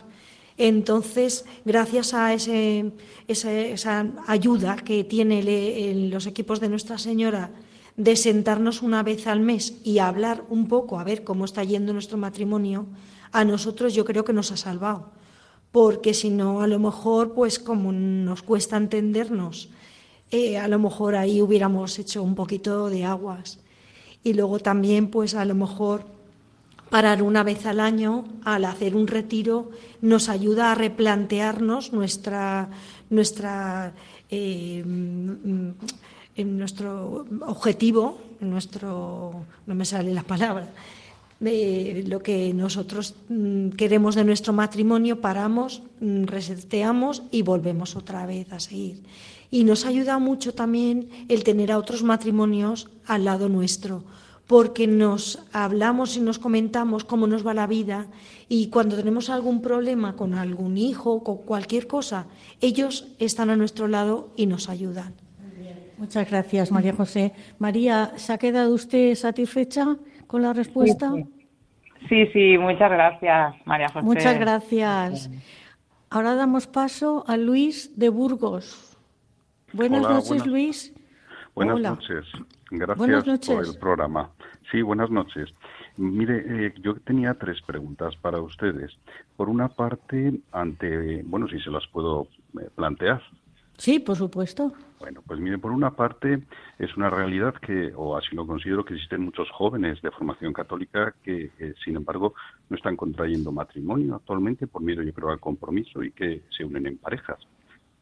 Entonces, 0.57 1.45
gracias 1.63 2.13
a 2.13 2.33
ese, 2.33 2.91
esa, 3.29 4.05
ayuda 4.27 4.75
que 4.75 5.05
tienen 5.05 6.11
los 6.11 6.27
equipos 6.27 6.59
de 6.59 6.67
Nuestra 6.67 6.97
Señora 6.97 7.51
de 7.97 8.15
sentarnos 8.15 8.81
una 8.81 9.03
vez 9.03 9.27
al 9.27 9.39
mes 9.39 9.75
y 9.83 9.99
hablar 9.99 10.43
un 10.49 10.67
poco, 10.67 10.99
a 10.99 11.03
ver 11.03 11.23
cómo 11.23 11.45
está 11.45 11.63
yendo 11.63 11.93
nuestro 11.93 12.17
matrimonio, 12.17 12.87
a 13.31 13.45
nosotros 13.45 13.93
yo 13.93 14.05
creo 14.05 14.25
que 14.25 14.33
nos 14.33 14.51
ha 14.51 14.57
salvado. 14.57 15.11
Porque 15.71 16.13
si 16.13 16.29
no, 16.29 16.61
a 16.61 16.67
lo 16.67 16.79
mejor, 16.79 17.33
pues 17.33 17.59
como 17.59 17.91
nos 17.91 18.43
cuesta 18.43 18.77
entendernos, 18.77 19.69
eh, 20.29 20.57
a 20.57 20.67
lo 20.67 20.79
mejor 20.79 21.15
ahí 21.15 21.41
hubiéramos 21.41 21.97
hecho 21.99 22.21
un 22.23 22.35
poquito 22.35 22.89
de 22.89 23.05
aguas. 23.05 23.59
Y 24.23 24.33
luego 24.33 24.59
también, 24.59 25.09
pues 25.09 25.35
a 25.35 25.45
lo 25.45 25.55
mejor 25.55 26.05
parar 26.93 27.23
una 27.23 27.41
vez 27.41 27.65
al 27.65 27.79
año 27.79 28.25
al 28.43 28.65
hacer 28.65 28.95
un 28.95 29.07
retiro 29.07 29.71
nos 30.01 30.29
ayuda 30.29 30.71
a 30.71 30.75
replantearnos 30.75 31.91
nuestra, 31.91 32.69
nuestra, 33.09 33.93
eh, 34.29 34.85
mm, 36.37 36.57
nuestro 36.57 37.25
objetivo, 37.47 38.19
nuestro, 38.39 39.45
no 39.65 39.75
me 39.75 39.85
salen 39.85 40.15
las 40.15 40.25
palabras, 40.25 40.69
lo 41.39 42.23
que 42.23 42.53
nosotros 42.53 43.15
mm, 43.29 43.69
queremos 43.69 44.15
de 44.15 44.23
nuestro 44.23 44.53
matrimonio, 44.53 45.19
paramos, 45.19 45.81
mm, 45.99 46.23
reseteamos 46.25 47.23
y 47.31 47.41
volvemos 47.41 47.95
otra 47.95 48.25
vez 48.25 48.51
a 48.53 48.59
seguir. 48.59 49.01
Y 49.51 49.65
nos 49.65 49.85
ayuda 49.85 50.17
mucho 50.19 50.53
también 50.53 51.09
el 51.27 51.43
tener 51.43 51.71
a 51.71 51.77
otros 51.77 52.03
matrimonios 52.03 52.89
al 53.05 53.25
lado 53.25 53.49
nuestro, 53.49 54.03
porque 54.47 54.87
nos 54.87 55.39
hablamos 55.51 56.17
y 56.17 56.21
nos 56.21 56.39
comentamos 56.39 57.03
cómo 57.03 57.27
nos 57.27 57.45
va 57.45 57.53
la 57.53 57.67
vida 57.67 58.07
y 58.49 58.67
cuando 58.67 58.95
tenemos 58.95 59.29
algún 59.29 59.61
problema 59.61 60.15
con 60.15 60.33
algún 60.33 60.77
hijo, 60.77 61.23
con 61.23 61.37
cualquier 61.37 61.87
cosa, 61.87 62.25
ellos 62.61 63.07
están 63.19 63.49
a 63.49 63.55
nuestro 63.55 63.87
lado 63.87 64.29
y 64.35 64.45
nos 64.47 64.69
ayudan. 64.69 65.22
Muchas 65.97 66.29
gracias, 66.29 66.71
María 66.71 66.93
José. 66.93 67.33
María, 67.59 68.11
¿se 68.15 68.33
ha 68.33 68.37
quedado 68.37 68.73
usted 68.73 69.15
satisfecha 69.15 69.97
con 70.27 70.41
la 70.41 70.53
respuesta? 70.53 71.11
Sí, 72.09 72.27
sí, 72.33 72.57
muchas 72.57 72.91
gracias, 72.91 73.55
María 73.65 73.87
José. 73.87 74.05
Muchas 74.05 74.39
gracias. 74.39 75.29
Ahora 76.09 76.35
damos 76.35 76.67
paso 76.67 77.23
a 77.27 77.37
Luis 77.37 77.97
de 77.97 78.09
Burgos. 78.09 78.97
Buenas 79.73 80.01
noches, 80.01 80.45
Luis. 80.45 80.93
Buenas 81.55 81.79
noches. 81.79 82.25
Gracias 82.69 83.47
por 83.47 83.65
el 83.65 83.77
programa. 83.79 84.31
Sí, 84.71 84.81
buenas 84.81 85.09
noches. 85.11 85.53
Mire, 85.97 86.67
eh, 86.67 86.73
yo 86.81 86.95
tenía 86.95 87.35
tres 87.35 87.61
preguntas 87.61 88.15
para 88.17 88.41
ustedes. 88.41 88.91
Por 89.35 89.49
una 89.49 89.69
parte, 89.69 90.33
ante, 90.51 91.21
bueno, 91.23 91.47
si 91.47 91.59
se 91.59 91.69
las 91.69 91.85
puedo 91.87 92.27
eh, 92.59 92.69
plantear. 92.75 93.21
Sí, 93.83 93.99
por 93.99 94.15
supuesto. 94.15 94.71
Bueno, 94.97 95.21
pues 95.27 95.41
mire, 95.41 95.57
por 95.57 95.73
una 95.73 95.91
parte 95.91 96.41
es 96.79 96.95
una 96.95 97.09
realidad 97.09 97.53
que, 97.55 97.91
o 97.93 98.15
así 98.15 98.33
lo 98.33 98.47
considero, 98.47 98.85
que 98.85 98.93
existen 98.93 99.19
muchos 99.19 99.49
jóvenes 99.51 100.01
de 100.01 100.09
formación 100.09 100.53
católica 100.53 101.13
que, 101.21 101.51
sin 101.83 101.97
embargo, 101.97 102.33
no 102.69 102.77
están 102.77 102.95
contrayendo 102.95 103.51
matrimonio 103.51 104.15
actualmente 104.15 104.67
por 104.67 104.81
miedo, 104.81 105.03
yo 105.03 105.11
creo, 105.11 105.31
al 105.31 105.41
compromiso 105.41 106.01
y 106.01 106.11
que 106.11 106.43
se 106.55 106.63
unen 106.63 106.87
en 106.87 106.97
parejas. 106.97 107.39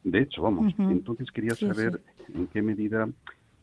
De 0.03 0.19
hecho, 0.19 0.43
vamos, 0.43 0.71
entonces 0.77 1.31
quería 1.31 1.55
saber 1.55 1.99
en 2.31 2.45
qué 2.45 2.61
medida 2.61 3.09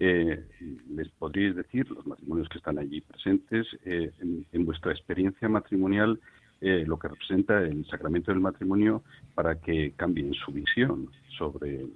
eh, 0.00 0.44
les 0.90 1.08
podríais 1.10 1.54
decir, 1.54 1.88
los 1.88 2.04
matrimonios 2.04 2.48
que 2.48 2.58
están 2.58 2.80
allí 2.80 3.00
presentes, 3.00 3.64
eh, 3.84 4.10
en, 4.50 4.64
vuestra 4.64 4.90
experiencia 4.90 5.48
matrimonial, 5.48 6.18
eh, 6.61 6.84
lo 6.86 6.98
que 6.98 7.09
representa 7.09 7.61
el 7.61 7.86
sacramento 7.86 8.32
del 8.32 8.40
matrimonio 8.40 9.02
para 9.34 9.56
que 9.56 9.92
cambien 9.96 10.34
su 10.34 10.52
visión 10.52 11.09
sobre 11.36 11.86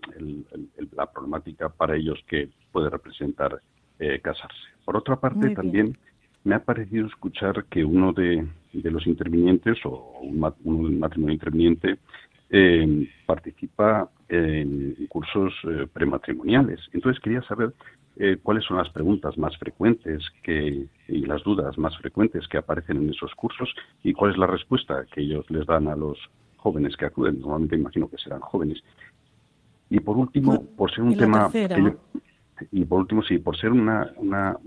la 0.96 1.10
problemática 1.10 1.68
para 1.68 1.96
ellos 1.96 2.18
que 2.26 2.48
puede 2.70 2.90
representar 2.90 3.60
casarse. 4.20 4.58
Por 4.84 4.96
otra 4.96 5.14
parte, 5.14 5.54
también 5.54 5.96
me 6.42 6.56
ha 6.56 6.58
parecido 6.58 7.06
escuchar 7.06 7.66
que 7.66 7.84
uno 7.84 8.12
de, 8.12 8.44
los 8.72 9.06
intervinientes 9.06 9.78
o 9.84 10.18
un, 10.22 10.40
matrimonio 10.40 11.32
interviniente 11.32 11.98
participa 13.26 14.10
en 14.32 14.96
cursos 15.08 15.52
eh, 15.64 15.86
prematrimoniales. 15.92 16.80
Entonces 16.92 17.22
quería 17.22 17.42
saber 17.42 17.74
eh, 18.16 18.36
cuáles 18.42 18.64
son 18.64 18.76
las 18.76 18.90
preguntas 18.90 19.38
más 19.38 19.56
frecuentes 19.56 20.22
que, 20.42 20.86
y 21.08 21.26
las 21.26 21.42
dudas 21.42 21.78
más 21.78 21.96
frecuentes 21.96 22.46
que 22.46 22.58
aparecen 22.58 22.98
en 22.98 23.10
esos 23.10 23.34
cursos 23.34 23.74
y 24.02 24.12
cuál 24.12 24.32
es 24.32 24.38
la 24.38 24.46
respuesta 24.46 25.06
que 25.12 25.22
ellos 25.22 25.50
les 25.50 25.66
dan 25.66 25.88
a 25.88 25.96
los 25.96 26.18
jóvenes 26.56 26.96
que 26.96 27.06
acuden. 27.06 27.40
Normalmente 27.40 27.76
imagino 27.76 28.08
que 28.08 28.18
serán 28.18 28.40
jóvenes. 28.40 28.82
Y 29.88 30.00
por 30.00 30.16
último, 30.16 30.62
por 30.76 30.90
ser 30.90 31.04
un 31.04 31.16
tema... 31.16 31.50
y 32.70 32.84
por 32.84 33.00
último, 33.00 33.22
sí, 33.22 33.38
por 33.38 33.56
ser 33.56 33.72
una, 33.72 34.12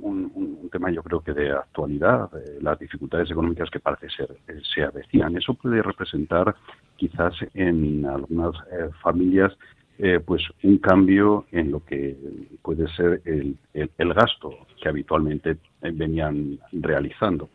un, 0.02 0.70
tema 0.72 0.92
yo 0.92 1.02
creo 1.04 1.22
que 1.22 1.34
de 1.34 1.52
actualidad, 1.52 2.30
las 2.62 2.78
dificultades 2.80 3.32
económicas 3.32 3.70
que 3.70 3.80
parece 3.80 4.10
ser 4.10 4.36
eh, 4.48 4.60
se 4.74 4.84
avecinan, 4.84 5.38
eso 5.38 5.54
puede 5.54 5.82
representar 5.82 6.56
quizás 6.98 7.34
en 7.54 8.06
algunas 8.06 8.56
eh, 8.72 8.90
familias 9.02 9.56
eh, 10.00 10.20
pues 10.20 10.44
un 10.64 10.78
cambio 10.78 11.46
en 11.52 11.72
lo 11.72 11.84
que 11.84 12.18
puede 12.62 12.88
ser 12.90 13.22
el, 13.26 13.58
el, 13.74 14.14
gasto 14.14 14.52
que 14.82 14.90
habitualmente 14.90 15.58
venían 15.82 16.60
realizando. 16.72 17.50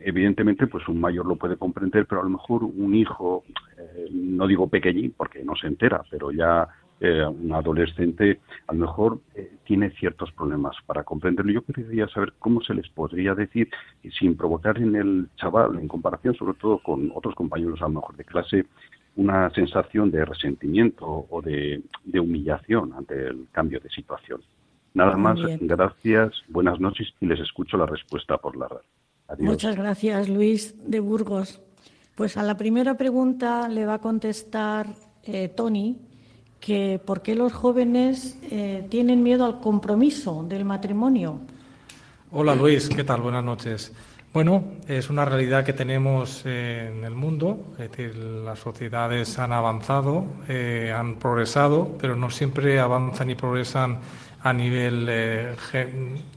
evidentemente, 0.00 0.66
pues 0.66 0.86
un 0.88 1.00
mayor 1.00 1.26
lo 1.26 1.36
puede 1.36 1.56
comprender, 1.56 2.06
pero 2.06 2.20
a 2.20 2.24
lo 2.24 2.30
mejor 2.30 2.64
un 2.64 2.94
hijo, 2.94 3.44
no 4.10 4.46
digo 4.46 4.68
pequeñín 4.68 5.14
porque 5.16 5.44
no 5.44 5.54
se 5.56 5.68
entera, 5.68 6.02
pero 6.10 6.32
ya 6.32 6.68
eh, 7.02 7.24
un 7.24 7.50
adolescente 7.54 8.40
a 8.66 8.74
lo 8.74 8.80
mejor 8.80 9.20
eh, 9.34 9.50
tiene 9.64 9.90
ciertos 9.92 10.30
problemas 10.32 10.76
para 10.84 11.02
comprenderlo. 11.02 11.50
Yo 11.50 11.62
quería 11.62 12.06
saber 12.08 12.34
cómo 12.38 12.60
se 12.60 12.74
les 12.74 12.90
podría 12.90 13.34
decir, 13.34 13.70
sin 14.18 14.36
provocar 14.36 14.76
en 14.76 14.94
el 14.94 15.28
chaval, 15.36 15.78
en 15.78 15.88
comparación 15.88 16.34
sobre 16.34 16.58
todo 16.58 16.78
con 16.78 17.10
otros 17.14 17.34
compañeros 17.34 17.80
a 17.80 17.84
lo 17.84 17.94
mejor 17.94 18.16
de 18.16 18.24
clase, 18.24 18.66
una 19.16 19.50
sensación 19.50 20.10
de 20.10 20.24
resentimiento 20.24 21.26
o 21.28 21.42
de, 21.42 21.82
humillación 22.18 22.92
ante 22.92 23.26
el 23.26 23.48
cambio 23.52 23.80
de 23.80 23.90
situación. 23.90 24.40
Nada 24.94 25.16
más, 25.16 25.38
gracias, 25.60 26.32
buenas 26.48 26.80
noches 26.80 27.08
y 27.20 27.26
les 27.26 27.38
escucho 27.40 27.76
la 27.76 27.86
respuesta 27.86 28.38
por 28.38 28.56
la 28.56 28.68
radio. 28.68 29.50
Muchas 29.50 29.76
gracias, 29.76 30.28
Luis 30.28 30.74
de 30.84 31.00
Burgos. 31.00 31.60
Pues 32.16 32.36
a 32.36 32.42
la 32.42 32.56
primera 32.56 32.96
pregunta 32.96 33.68
le 33.68 33.86
va 33.86 33.94
a 33.94 33.98
contestar 34.00 34.88
eh, 35.22 35.48
Tony, 35.48 35.98
que 36.58 37.00
por 37.04 37.22
qué 37.22 37.34
los 37.34 37.52
jóvenes 37.52 38.38
eh, 38.50 38.86
tienen 38.90 39.22
miedo 39.22 39.44
al 39.44 39.60
compromiso 39.60 40.44
del 40.48 40.64
matrimonio. 40.64 41.40
Hola 42.32 42.54
Luis, 42.54 42.88
¿qué 42.88 43.04
tal? 43.04 43.22
Buenas 43.22 43.44
noches. 43.44 43.92
Bueno, 44.32 44.62
es 44.86 45.10
una 45.10 45.24
realidad 45.24 45.64
que 45.64 45.72
tenemos 45.72 46.46
en 46.46 47.02
el 47.02 47.16
mundo, 47.16 47.74
es 47.80 47.90
decir, 47.90 48.14
las 48.14 48.60
sociedades 48.60 49.36
han 49.40 49.52
avanzado, 49.52 50.24
eh, 50.48 50.94
han 50.96 51.16
progresado, 51.16 51.96
pero 52.00 52.14
no 52.14 52.30
siempre 52.30 52.78
avanzan 52.78 53.28
y 53.30 53.34
progresan 53.34 53.98
a 54.40 54.52
nivel 54.52 55.08
eh, 55.10 55.56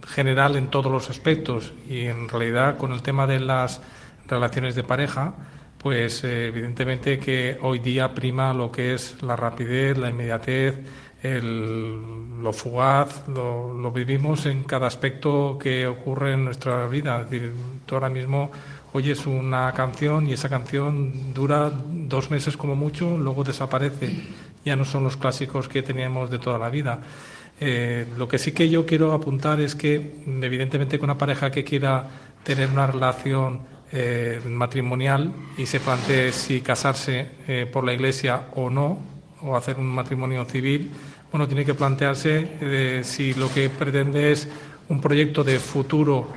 general 0.08 0.56
en 0.56 0.70
todos 0.70 0.92
los 0.92 1.12
aspectos. 1.12 1.72
Y 1.88 2.06
en 2.08 2.30
realidad 2.30 2.78
con 2.78 2.94
el 2.94 3.04
tema 3.04 3.28
de 3.28 3.40
las 3.40 3.80
relaciones 4.26 4.74
de 4.74 4.84
pareja, 4.84 5.36
pues 5.78 6.24
eh, 6.24 6.48
evidentemente 6.48 7.20
que 7.20 7.60
hoy 7.62 7.78
día 7.78 8.16
prima 8.16 8.56
lo 8.56 8.72
que 8.72 8.96
es 8.96 9.22
la 9.22 9.36
rapidez, 9.36 10.00
la 10.00 10.10
inmediatez, 10.10 10.80
lo 11.24 12.52
fugaz, 12.52 13.28
lo, 13.30 13.92
vivimos 13.92 14.46
en 14.46 14.64
cada 14.64 14.88
aspecto 14.88 15.58
que 15.58 15.88
ocurre 15.88 16.34
en 16.34 16.46
nuestra 16.46 16.86
vida. 16.88 17.26
tú 17.86 17.96
ahora 17.96 18.10
mismo 18.10 18.52
oyes 18.92 19.26
una 19.26 19.72
canción 19.72 20.28
y 20.28 20.34
esa 20.34 20.50
canción 20.50 21.34
dura 21.34 21.72
dos 21.72 22.30
meses 22.30 22.58
como 22.58 22.76
mucho, 22.76 23.18
luego 23.18 23.44
desaparece. 23.44 24.12
Ya 24.66 24.76
no 24.76 24.86
son 24.86 25.04
los 25.06 25.18
clásicos 25.18 25.68
que 25.68 25.82
teníamos 25.82 26.30
de 26.30 26.40
toda 26.40 26.60
la 26.60 26.70
vida. 26.70 27.00
Eh, 27.60 28.06
lo 28.18 28.28
que 28.28 28.38
sí 28.38 28.52
que 28.52 28.70
yo 28.70 28.86
quiero 28.86 29.14
apuntar 29.14 29.62
es 29.62 29.76
que, 29.76 30.24
evidentemente, 30.26 31.00
con 31.00 31.10
una 31.10 31.18
pareja 31.18 31.52
que 31.52 31.64
quiera 31.64 32.08
tener 32.44 32.70
una 32.70 32.88
relación 32.88 33.62
eh, 33.92 34.42
matrimonial 34.46 35.32
y 35.58 35.66
se 35.66 35.80
plantee 35.80 36.32
si 36.32 36.62
casarse 36.62 37.30
eh, 37.48 37.70
por 37.72 37.84
la 37.84 37.94
Iglesia 37.94 38.48
o 38.56 38.70
no, 38.70 39.00
o 39.42 39.56
hacer 39.56 39.78
un 39.78 39.88
matrimonio 39.88 40.46
civil, 40.46 40.92
bueno, 41.34 41.48
tiene 41.48 41.66
que 41.66 41.74
plantearse 41.74 42.48
eh, 42.62 43.02
si 43.04 43.34
lo 43.34 43.52
que 43.52 43.68
pretende 43.70 44.32
es 44.32 44.48
un 44.88 45.02
proyecto 45.02 45.44
de 45.44 45.60
futuro 45.60 46.28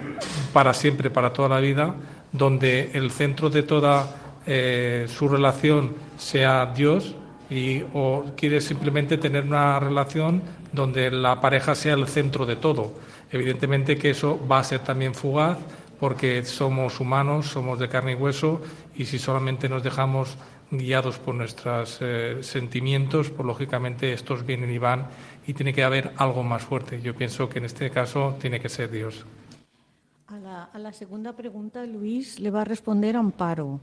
para 0.54 0.72
siempre, 0.72 1.10
para 1.10 1.34
toda 1.34 1.50
la 1.50 1.60
vida, 1.60 1.94
donde 2.32 2.90
el 2.94 3.10
centro 3.10 3.50
de 3.50 3.62
toda 3.62 4.22
su 5.08 5.28
relación 5.28 5.94
sea 6.16 6.66
Dios 6.66 7.16
y, 7.50 7.82
o 7.94 8.24
quiere 8.36 8.60
simplemente 8.60 9.18
tener 9.18 9.44
una 9.44 9.78
relación 9.80 10.40
donde 10.72 11.10
la 11.10 11.40
pareja 11.40 11.74
sea 11.74 11.94
el 11.94 12.06
centro 12.06 12.46
de 12.46 12.56
todo. 12.56 12.94
Evidentemente 13.30 13.98
que 13.98 14.10
eso 14.10 14.40
va 14.50 14.60
a 14.60 14.64
ser 14.64 14.80
también 14.80 15.14
fugaz, 15.14 15.58
porque 15.98 16.44
somos 16.44 17.00
humanos, 17.00 17.48
somos 17.48 17.78
de 17.78 17.88
carne 17.88 18.12
y 18.12 18.14
hueso, 18.14 18.60
y 18.94 19.04
si 19.04 19.18
solamente 19.18 19.68
nos 19.68 19.82
dejamos 19.82 20.36
guiados 20.70 21.18
por 21.18 21.34
nuestros 21.34 21.98
eh, 22.00 22.38
sentimientos, 22.42 23.30
pues 23.30 23.46
lógicamente 23.46 24.12
estos 24.12 24.44
vienen 24.44 24.70
y 24.70 24.78
van 24.78 25.08
y 25.46 25.54
tiene 25.54 25.72
que 25.72 25.84
haber 25.84 26.12
algo 26.16 26.42
más 26.42 26.62
fuerte. 26.62 27.00
Yo 27.00 27.14
pienso 27.14 27.48
que 27.48 27.58
en 27.58 27.66
este 27.66 27.90
caso 27.90 28.36
tiene 28.40 28.60
que 28.60 28.68
ser 28.68 28.90
Dios. 28.90 29.26
A 30.26 30.38
la, 30.38 30.64
a 30.64 30.78
la 30.78 30.92
segunda 30.92 31.36
pregunta, 31.36 31.84
Luis, 31.86 32.40
le 32.40 32.50
va 32.50 32.62
a 32.62 32.64
responder 32.64 33.16
Amparo. 33.16 33.80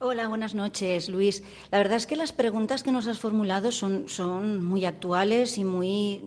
Hola, 0.00 0.28
buenas 0.28 0.54
noches, 0.54 1.08
Luis. 1.08 1.42
La 1.72 1.78
verdad 1.78 1.96
es 1.96 2.06
que 2.06 2.14
las 2.14 2.32
preguntas 2.32 2.84
que 2.84 2.92
nos 2.92 3.08
has 3.08 3.18
formulado 3.18 3.72
son, 3.72 4.08
son 4.08 4.64
muy 4.64 4.84
actuales 4.84 5.58
y 5.58 5.64
muy 5.64 6.22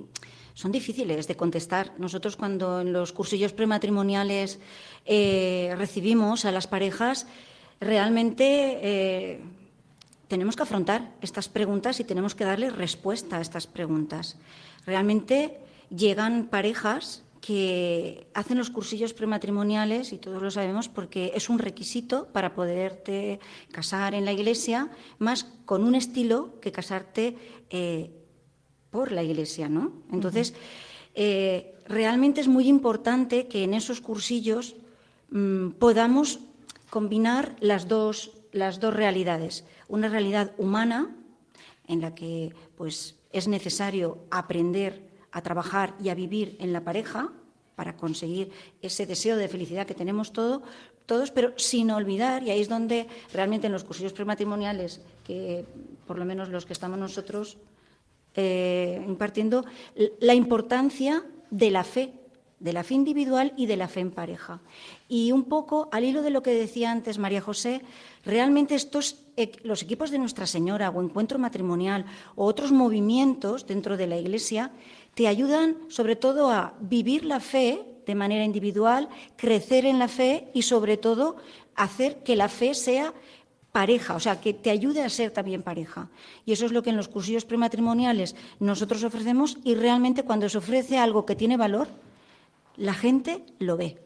son 0.53 0.73
difíciles 0.73 1.27
de 1.29 1.37
contestar. 1.37 1.93
Nosotros 1.97 2.35
cuando 2.35 2.81
en 2.81 2.91
los 2.91 3.13
cursillos 3.13 3.53
prematrimoniales 3.53 4.59
eh, 5.05 5.73
recibimos 5.77 6.43
a 6.43 6.51
las 6.51 6.67
parejas, 6.67 7.27
realmente 7.79 8.79
eh, 8.81 9.41
tenemos 10.31 10.55
que 10.55 10.63
afrontar 10.63 11.11
estas 11.19 11.49
preguntas 11.49 11.99
y 11.99 12.05
tenemos 12.05 12.35
que 12.35 12.45
darle 12.45 12.69
respuesta 12.69 13.35
a 13.35 13.41
estas 13.41 13.67
preguntas. 13.67 14.37
Realmente 14.85 15.59
llegan 15.89 16.47
parejas 16.47 17.25
que 17.41 18.27
hacen 18.33 18.57
los 18.57 18.69
cursillos 18.69 19.11
prematrimoniales, 19.13 20.13
y 20.13 20.17
todos 20.19 20.41
lo 20.41 20.49
sabemos, 20.49 20.87
porque 20.87 21.33
es 21.35 21.49
un 21.49 21.59
requisito 21.59 22.27
para 22.31 22.55
poderte 22.55 23.41
casar 23.73 24.15
en 24.15 24.23
la 24.23 24.31
iglesia, 24.31 24.89
más 25.19 25.43
con 25.65 25.83
un 25.83 25.95
estilo 25.95 26.61
que 26.61 26.71
casarte 26.71 27.35
eh, 27.69 28.11
por 28.89 29.11
la 29.11 29.23
iglesia, 29.23 29.67
¿no? 29.67 29.91
Entonces, 30.13 30.53
eh, 31.13 31.75
realmente 31.87 32.39
es 32.39 32.47
muy 32.47 32.69
importante 32.69 33.49
que 33.49 33.65
en 33.65 33.73
esos 33.73 33.99
cursillos 33.99 34.77
mm, 35.29 35.71
podamos 35.71 36.39
combinar 36.89 37.57
las 37.59 37.89
dos, 37.89 38.31
las 38.53 38.79
dos 38.79 38.93
realidades. 38.93 39.65
Una 39.91 40.07
realidad 40.07 40.53
humana, 40.57 41.13
en 41.85 41.99
la 41.99 42.15
que 42.15 42.55
pues, 42.77 43.17
es 43.33 43.49
necesario 43.49 44.19
aprender 44.31 45.03
a 45.33 45.41
trabajar 45.41 45.95
y 46.01 46.07
a 46.07 46.15
vivir 46.15 46.55
en 46.59 46.71
la 46.71 46.85
pareja 46.85 47.33
para 47.75 47.97
conseguir 47.97 48.51
ese 48.81 49.05
deseo 49.05 49.35
de 49.35 49.49
felicidad 49.49 49.85
que 49.85 49.93
tenemos 49.93 50.31
todo, 50.31 50.63
todos, 51.05 51.31
pero 51.31 51.51
sin 51.57 51.91
olvidar, 51.91 52.41
y 52.41 52.51
ahí 52.51 52.61
es 52.61 52.69
donde 52.69 53.07
realmente 53.33 53.67
en 53.67 53.73
los 53.73 53.83
cursillos 53.83 54.13
prematrimoniales, 54.13 55.01
que 55.25 55.65
por 56.07 56.17
lo 56.17 56.23
menos 56.23 56.47
los 56.47 56.65
que 56.65 56.71
estamos 56.71 56.97
nosotros 56.97 57.57
eh, 58.35 59.03
impartiendo, 59.05 59.65
la 60.21 60.35
importancia 60.35 61.25
de 61.49 61.69
la 61.69 61.83
fe, 61.83 62.13
de 62.61 62.73
la 62.73 62.83
fe 62.83 62.93
individual 62.93 63.53
y 63.57 63.65
de 63.65 63.75
la 63.75 63.87
fe 63.87 63.99
en 63.99 64.11
pareja. 64.11 64.61
Y 65.09 65.31
un 65.31 65.43
poco 65.43 65.89
al 65.91 66.05
hilo 66.05 66.21
de 66.21 66.29
lo 66.29 66.43
que 66.43 66.51
decía 66.51 66.91
antes 66.91 67.17
María 67.17 67.41
José, 67.41 67.81
realmente 68.23 68.75
estos 68.75 69.17
los 69.63 69.81
equipos 69.81 70.11
de 70.11 70.19
Nuestra 70.19 70.45
Señora 70.45 70.89
o 70.89 71.01
Encuentro 71.01 71.39
Matrimonial 71.39 72.05
o 72.35 72.45
otros 72.45 72.71
movimientos 72.71 73.65
dentro 73.65 73.97
de 73.97 74.05
la 74.07 74.17
Iglesia 74.17 74.71
te 75.15 75.27
ayudan 75.27 75.77
sobre 75.89 76.15
todo 76.15 76.51
a 76.51 76.73
vivir 76.79 77.25
la 77.25 77.39
fe 77.39 77.81
de 78.05 78.15
manera 78.15 78.45
individual, 78.45 79.09
crecer 79.35 79.85
en 79.85 79.99
la 79.99 80.07
fe 80.07 80.49
y 80.53 80.61
sobre 80.63 80.97
todo 80.97 81.37
hacer 81.75 82.23
que 82.23 82.35
la 82.35 82.49
fe 82.49 82.73
sea 82.73 83.13
pareja, 83.71 84.15
o 84.15 84.19
sea, 84.19 84.41
que 84.41 84.53
te 84.53 84.69
ayude 84.69 85.01
a 85.01 85.09
ser 85.09 85.31
también 85.31 85.63
pareja. 85.63 86.09
Y 86.45 86.51
eso 86.51 86.65
es 86.65 86.71
lo 86.71 86.83
que 86.83 86.89
en 86.89 86.97
los 86.97 87.07
cursillos 87.07 87.45
prematrimoniales 87.45 88.35
nosotros 88.59 89.03
ofrecemos 89.03 89.57
y 89.63 89.75
realmente 89.75 90.23
cuando 90.23 90.49
se 90.49 90.57
ofrece 90.57 90.97
algo 90.97 91.25
que 91.25 91.35
tiene 91.35 91.57
valor, 91.57 91.87
la 92.81 92.95
gente 92.95 93.45
lo 93.59 93.77
ve 93.77 94.01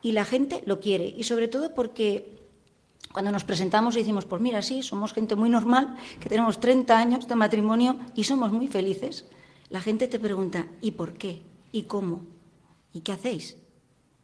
y 0.00 0.12
la 0.12 0.24
gente 0.24 0.62
lo 0.66 0.78
quiere. 0.78 1.12
Y 1.16 1.24
sobre 1.24 1.48
todo 1.48 1.74
porque 1.74 2.38
cuando 3.12 3.32
nos 3.32 3.42
presentamos 3.42 3.96
y 3.96 4.00
decimos, 4.00 4.24
pues 4.24 4.40
mira, 4.40 4.62
sí, 4.62 4.84
somos 4.84 5.12
gente 5.12 5.34
muy 5.34 5.50
normal, 5.50 5.96
que 6.20 6.28
tenemos 6.28 6.60
30 6.60 6.96
años 6.96 7.26
de 7.26 7.34
matrimonio 7.34 7.98
y 8.14 8.22
somos 8.22 8.52
muy 8.52 8.68
felices, 8.68 9.26
la 9.68 9.80
gente 9.80 10.06
te 10.06 10.20
pregunta, 10.20 10.68
¿y 10.80 10.92
por 10.92 11.14
qué? 11.14 11.42
¿Y 11.72 11.82
cómo? 11.82 12.24
¿Y 12.92 13.00
qué 13.00 13.12
hacéis? 13.12 13.56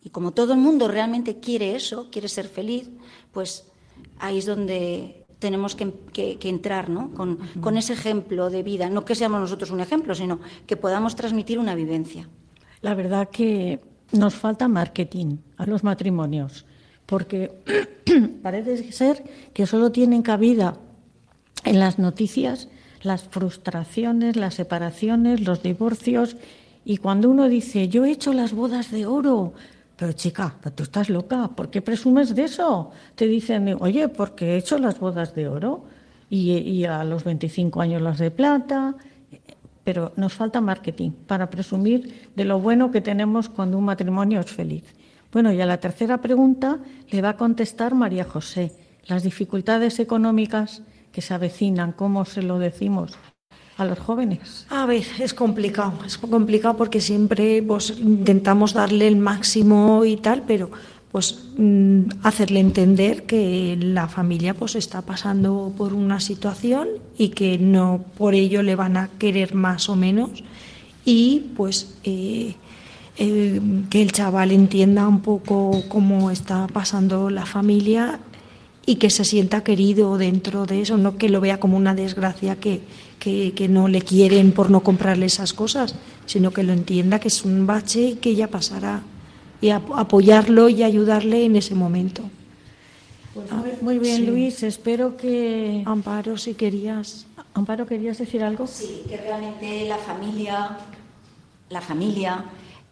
Y 0.04 0.10
como 0.10 0.32
todo 0.32 0.52
el 0.52 0.60
mundo 0.60 0.86
realmente 0.86 1.40
quiere 1.40 1.74
eso, 1.74 2.10
quiere 2.12 2.28
ser 2.28 2.46
feliz, 2.46 2.88
pues 3.32 3.66
ahí 4.20 4.38
es 4.38 4.46
donde 4.46 5.26
tenemos 5.40 5.74
que, 5.74 6.38
entrar 6.42 6.88
¿no? 6.88 7.12
con, 7.12 7.38
con, 7.60 7.76
ese 7.76 7.94
ejemplo 7.94 8.50
de 8.50 8.62
vida. 8.62 8.88
No 8.88 9.04
que 9.04 9.16
seamos 9.16 9.40
nosotros 9.40 9.72
un 9.72 9.80
ejemplo, 9.80 10.14
sino 10.14 10.38
que 10.66 10.76
podamos 10.76 11.16
transmitir 11.16 11.58
una 11.58 11.74
vivencia. 11.74 12.28
La 12.84 12.94
verdad 12.94 13.30
que 13.30 13.80
nos 14.12 14.34
falta 14.34 14.68
marketing 14.68 15.38
a 15.56 15.64
los 15.64 15.84
matrimonios, 15.84 16.66
porque 17.06 17.50
parece 18.42 18.92
ser 18.92 19.24
que 19.54 19.64
solo 19.64 19.90
tienen 19.90 20.20
cabida 20.20 20.76
en 21.64 21.80
las 21.80 21.98
noticias 21.98 22.68
las 23.00 23.22
frustraciones, 23.22 24.36
las 24.36 24.56
separaciones, 24.56 25.40
los 25.40 25.62
divorcios 25.62 26.36
y 26.84 26.98
cuando 26.98 27.30
uno 27.30 27.48
dice, 27.48 27.88
yo 27.88 28.04
he 28.04 28.10
hecho 28.10 28.34
las 28.34 28.52
bodas 28.52 28.90
de 28.90 29.06
oro, 29.06 29.54
pero 29.96 30.12
chica, 30.12 30.54
tú 30.74 30.82
estás 30.82 31.08
loca, 31.08 31.48
¿por 31.56 31.70
qué 31.70 31.80
presumes 31.80 32.34
de 32.34 32.44
eso? 32.44 32.90
Te 33.14 33.26
dicen, 33.26 33.78
oye, 33.80 34.08
porque 34.08 34.52
he 34.52 34.56
hecho 34.58 34.76
las 34.76 35.00
bodas 35.00 35.34
de 35.34 35.48
oro 35.48 35.84
y, 36.28 36.84
a 36.84 37.02
los 37.02 37.24
25 37.24 37.80
años 37.80 38.02
las 38.02 38.18
de 38.18 38.30
plata, 38.30 38.94
pero 39.84 40.12
nos 40.16 40.32
falta 40.32 40.60
marketing 40.60 41.10
para 41.10 41.50
presumir 41.50 42.30
de 42.34 42.44
lo 42.44 42.58
bueno 42.58 42.90
que 42.90 43.00
tenemos 43.00 43.48
cuando 43.48 43.78
un 43.78 43.84
matrimonio 43.84 44.40
es 44.40 44.50
feliz. 44.50 44.84
Bueno, 45.30 45.52
y 45.52 45.60
a 45.60 45.66
la 45.66 45.78
tercera 45.78 46.18
pregunta 46.18 46.78
le 47.10 47.22
va 47.22 47.30
a 47.30 47.36
contestar 47.36 47.94
María 47.94 48.24
José. 48.24 48.72
Las 49.06 49.22
dificultades 49.22 49.98
económicas 49.98 50.82
que 51.12 51.20
se 51.20 51.34
avecinan, 51.34 51.92
¿cómo 51.92 52.24
se 52.24 52.42
lo 52.42 52.58
decimos? 52.58 53.18
a 53.76 53.84
los 53.84 53.98
jóvenes? 53.98 54.66
A 54.70 54.86
ver, 54.86 55.04
es 55.18 55.34
complicado, 55.34 55.94
es 56.06 56.18
complicado 56.18 56.76
porque 56.76 57.00
siempre 57.00 57.62
pues, 57.62 57.90
intentamos 57.98 58.72
darle 58.72 59.08
el 59.08 59.16
máximo 59.16 60.04
y 60.04 60.16
tal, 60.16 60.42
pero 60.46 60.70
pues 61.14 61.44
mm, 61.58 62.06
hacerle 62.24 62.58
entender 62.58 63.22
que 63.22 63.78
la 63.80 64.08
familia 64.08 64.52
pues 64.52 64.74
está 64.74 65.00
pasando 65.02 65.72
por 65.76 65.94
una 65.94 66.18
situación 66.18 66.88
y 67.16 67.28
que 67.28 67.56
no 67.56 68.04
por 68.18 68.34
ello 68.34 68.64
le 68.64 68.74
van 68.74 68.96
a 68.96 69.10
querer 69.16 69.54
más 69.54 69.88
o 69.88 69.94
menos. 69.94 70.42
Y 71.04 71.52
pues 71.56 71.94
eh, 72.02 72.56
eh, 73.16 73.60
que 73.90 74.02
el 74.02 74.10
chaval 74.10 74.50
entienda 74.50 75.06
un 75.06 75.20
poco 75.20 75.84
cómo 75.88 76.32
está 76.32 76.66
pasando 76.66 77.30
la 77.30 77.46
familia 77.46 78.18
y 78.84 78.96
que 78.96 79.08
se 79.08 79.24
sienta 79.24 79.62
querido 79.62 80.18
dentro 80.18 80.66
de 80.66 80.80
eso, 80.80 80.96
no 80.96 81.16
que 81.16 81.28
lo 81.28 81.40
vea 81.40 81.60
como 81.60 81.76
una 81.76 81.94
desgracia 81.94 82.56
que, 82.56 82.80
que, 83.20 83.68
no 83.68 83.86
le 83.86 84.02
quieren 84.02 84.50
por 84.50 84.68
no 84.68 84.80
comprarle 84.80 85.26
esas 85.26 85.52
cosas, 85.52 85.94
sino 86.26 86.50
que 86.50 86.64
lo 86.64 86.72
entienda 86.72 87.20
que 87.20 87.28
es 87.28 87.44
un 87.44 87.68
bache 87.68 88.00
y 88.00 88.14
que 88.14 88.34
ya 88.34 88.48
pasará 88.48 89.04
y 89.64 89.70
apoyarlo 89.70 90.68
y 90.68 90.82
ayudarle 90.82 91.46
en 91.46 91.56
ese 91.56 91.74
momento. 91.74 92.22
Pues 93.32 93.80
muy, 93.80 93.98
bien, 93.98 94.26
Luis. 94.26 94.62
Espero 94.62 95.16
que. 95.16 95.82
Amparo, 95.86 96.36
si 96.36 96.52
querías. 96.52 97.26
Amparo, 97.54 97.86
¿querías 97.86 98.18
decir 98.18 98.44
algo? 98.44 98.66
Sí, 98.66 99.04
que 99.08 99.16
realmente 99.16 99.88
la 99.88 99.96
familia, 99.96 100.76
la 101.70 101.80
familia, 101.80 102.44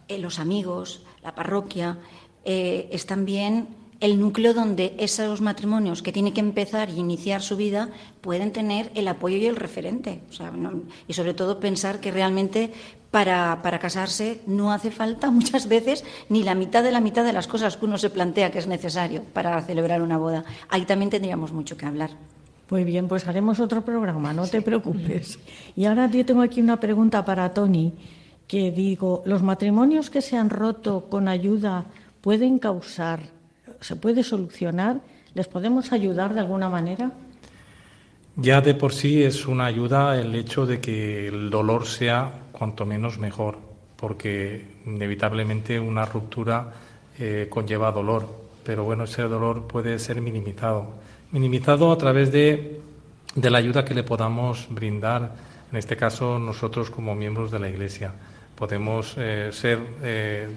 eh, 0.07 0.17
los 0.17 0.39
amigos, 0.39 1.03
la 1.21 1.35
parroquia, 1.35 1.99
eh, 2.43 2.89
están 2.91 3.23
bien 3.23 3.67
el 4.03 4.19
núcleo 4.19 4.53
donde 4.53 4.95
esos 4.99 5.39
matrimonios 5.39 6.01
que 6.01 6.11
tienen 6.11 6.33
que 6.33 6.41
empezar 6.41 6.89
y 6.89 6.99
iniciar 6.99 7.41
su 7.41 7.55
vida 7.55 7.87
pueden 8.19 8.51
tener 8.51 8.91
el 8.95 9.07
apoyo 9.07 9.37
y 9.37 9.45
el 9.45 9.55
referente. 9.55 10.19
y 11.07 11.13
sobre 11.13 11.33
todo 11.33 11.61
pensar 11.61 12.01
que 12.01 12.11
realmente 12.11 12.73
para, 13.11 13.61
casarse 13.79 14.41
no 14.45 14.73
hace 14.73 14.91
falta 14.91 15.31
muchas 15.39 15.69
veces 15.69 16.03
ni 16.27 16.43
la 16.43 16.53
mitad 16.53 16.83
de 16.83 16.91
la 16.91 16.99
mitad 16.99 17.23
de 17.23 17.31
las 17.31 17.47
cosas 17.47 17.77
que 17.77 17.85
uno 17.85 17.97
se 17.97 18.09
plantea 18.09 18.51
que 18.51 18.59
es 18.59 18.67
necesario 18.67 19.23
para 19.23 19.61
celebrar 19.61 20.01
una 20.01 20.17
boda. 20.17 20.43
Ahí 20.67 20.83
también 20.83 21.09
tendríamos 21.09 21.53
mucho 21.53 21.77
que 21.77 21.85
hablar. 21.85 22.09
Muy 22.69 22.83
bien, 22.83 23.07
pues 23.07 23.25
haremos 23.25 23.61
otro 23.61 23.85
programa, 23.85 24.33
no 24.33 24.45
te 24.47 24.61
preocupes. 24.61 25.39
Y 25.77 25.85
ahora 25.85 26.11
yo 26.11 26.25
tengo 26.25 26.41
aquí 26.41 26.59
una 26.59 26.77
pregunta 26.77 27.23
para 27.23 27.53
Tony, 27.53 27.93
que 28.47 28.69
digo, 28.69 29.23
¿los 29.25 29.43
matrimonios 29.43 30.09
que 30.09 30.21
se 30.21 30.35
han 30.35 30.49
roto 30.49 31.05
con 31.09 31.29
ayuda 31.29 31.85
pueden 32.19 32.59
causar 32.59 33.31
se 33.83 33.95
puede 33.95 34.23
solucionar? 34.23 35.01
¿Les 35.33 35.47
podemos 35.47 35.91
ayudar 35.91 36.33
de 36.33 36.39
alguna 36.39 36.69
manera? 36.69 37.11
Ya 38.35 38.61
de 38.61 38.73
por 38.73 38.93
sí 38.93 39.23
es 39.23 39.45
una 39.45 39.65
ayuda 39.65 40.19
el 40.19 40.33
hecho 40.33 40.65
de 40.65 40.79
que 40.79 41.27
el 41.27 41.49
dolor 41.49 41.85
sea 41.85 42.31
cuanto 42.51 42.85
menos 42.85 43.19
mejor, 43.19 43.57
porque 43.95 44.65
inevitablemente 44.85 45.79
una 45.79 46.05
ruptura 46.05 46.73
eh, 47.19 47.47
conlleva 47.49 47.91
dolor, 47.91 48.27
pero 48.63 48.83
bueno, 48.83 49.03
ese 49.03 49.23
dolor 49.23 49.67
puede 49.67 49.99
ser 49.99 50.19
minimizado. 50.21 50.87
Minimizado 51.31 51.91
a 51.91 51.97
través 51.97 52.31
de, 52.31 52.81
de 53.35 53.49
la 53.49 53.59
ayuda 53.59 53.85
que 53.85 53.93
le 53.93 54.03
podamos 54.03 54.67
brindar, 54.69 55.33
en 55.71 55.77
este 55.77 55.95
caso 55.95 56.39
nosotros 56.39 56.89
como 56.89 57.13
miembros 57.15 57.51
de 57.51 57.59
la 57.59 57.69
Iglesia. 57.69 58.13
Podemos 58.55 59.15
eh, 59.17 59.49
ser 59.51 59.79
eh, 60.01 60.47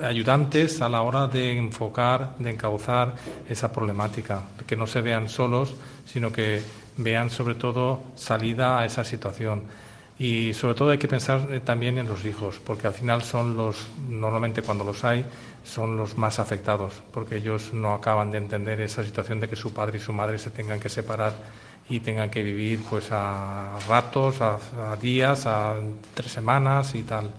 ayudantes 0.00 0.80
a 0.80 0.88
la 0.88 1.02
hora 1.02 1.26
de 1.26 1.56
enfocar, 1.56 2.34
de 2.38 2.50
encauzar 2.50 3.14
esa 3.48 3.72
problemática, 3.72 4.42
que 4.66 4.76
no 4.76 4.86
se 4.86 5.00
vean 5.00 5.28
solos, 5.28 5.74
sino 6.06 6.32
que 6.32 6.62
vean 6.96 7.30
sobre 7.30 7.54
todo 7.54 8.02
salida 8.16 8.78
a 8.78 8.84
esa 8.84 9.04
situación. 9.04 9.64
Y 10.18 10.52
sobre 10.54 10.74
todo 10.74 10.90
hay 10.90 10.98
que 10.98 11.06
pensar 11.06 11.46
eh, 11.50 11.60
también 11.60 11.96
en 11.98 12.08
los 12.08 12.24
hijos, 12.24 12.60
porque 12.64 12.88
al 12.88 12.94
final 12.94 13.22
son 13.22 13.56
los, 13.56 13.86
normalmente 14.08 14.62
cuando 14.62 14.82
los 14.82 15.04
hay, 15.04 15.24
son 15.64 15.96
los 15.96 16.18
más 16.18 16.40
afectados, 16.40 16.94
porque 17.12 17.36
ellos 17.36 17.72
no 17.72 17.94
acaban 17.94 18.30
de 18.32 18.38
entender 18.38 18.80
esa 18.80 19.04
situación 19.04 19.38
de 19.38 19.48
que 19.48 19.54
su 19.54 19.72
padre 19.72 19.98
y 19.98 20.00
su 20.00 20.12
madre 20.12 20.38
se 20.38 20.50
tengan 20.50 20.80
que 20.80 20.88
separar 20.88 21.34
y 21.88 22.00
tengan 22.00 22.30
que 22.30 22.42
vivir 22.42 22.80
pues 22.90 23.10
a 23.12 23.78
ratos, 23.88 24.40
a, 24.40 24.58
a 24.90 24.96
días, 24.96 25.46
a 25.46 25.76
tres 26.14 26.32
semanas 26.32 26.94
y 26.94 27.02
tal. 27.02 27.30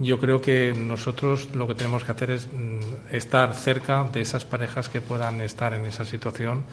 Yo 0.00 0.20
creo 0.20 0.40
que 0.40 0.72
nosotros 0.74 1.48
lo 1.56 1.66
que 1.66 1.74
tenemos 1.74 2.04
que 2.04 2.12
hacer 2.12 2.30
es 2.30 2.46
mm, 2.46 3.10
estar 3.10 3.52
cerca 3.54 4.04
de 4.04 4.20
esas 4.20 4.44
parejas 4.44 4.88
que 4.88 5.00
puedan 5.00 5.40
estar 5.40 5.74
en 5.74 5.86
esa 5.86 6.04
situación, 6.04 6.64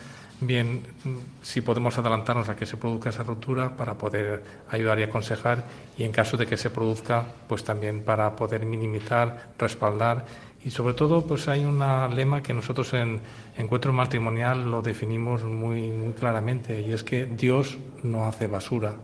bien 0.42 0.84
mm, 1.04 1.18
si 1.42 1.62
podemos 1.62 1.98
adelantarnos 1.98 2.50
a 2.50 2.56
que 2.56 2.68
se 2.68 2.78
produzca 2.78 3.10
esa 3.10 3.24
ruptura 3.24 3.76
para 3.76 3.96
poder 3.96 4.44
ayudar 4.70 5.00
y 5.00 5.04
aconsejar 5.04 5.64
y 5.98 6.04
en 6.04 6.12
caso 6.12 6.38
de 6.38 6.46
que 6.46 6.56
se 6.56 6.70
produzca, 6.70 7.26
pues 7.48 7.64
también 7.64 8.04
para 8.04 8.36
poder 8.36 8.64
minimizar, 8.64 9.50
respaldar. 9.58 10.26
Y 10.64 10.70
sobre 10.70 10.94
todo 10.94 11.26
pues 11.26 11.48
hay 11.48 11.66
un 11.66 11.80
lema 12.16 12.44
que 12.44 12.54
nosotros 12.54 12.94
en 12.94 13.22
Encuentro 13.58 13.92
Matrimonial 13.92 14.70
lo 14.70 14.84
definimos 14.84 15.44
muy, 15.44 15.90
muy 15.90 16.14
claramente 16.14 16.80
y 16.82 16.94
es 16.94 17.04
que 17.04 17.26
Dios 17.26 17.78
no 18.04 18.28
hace 18.28 18.46
basura, 18.46 18.96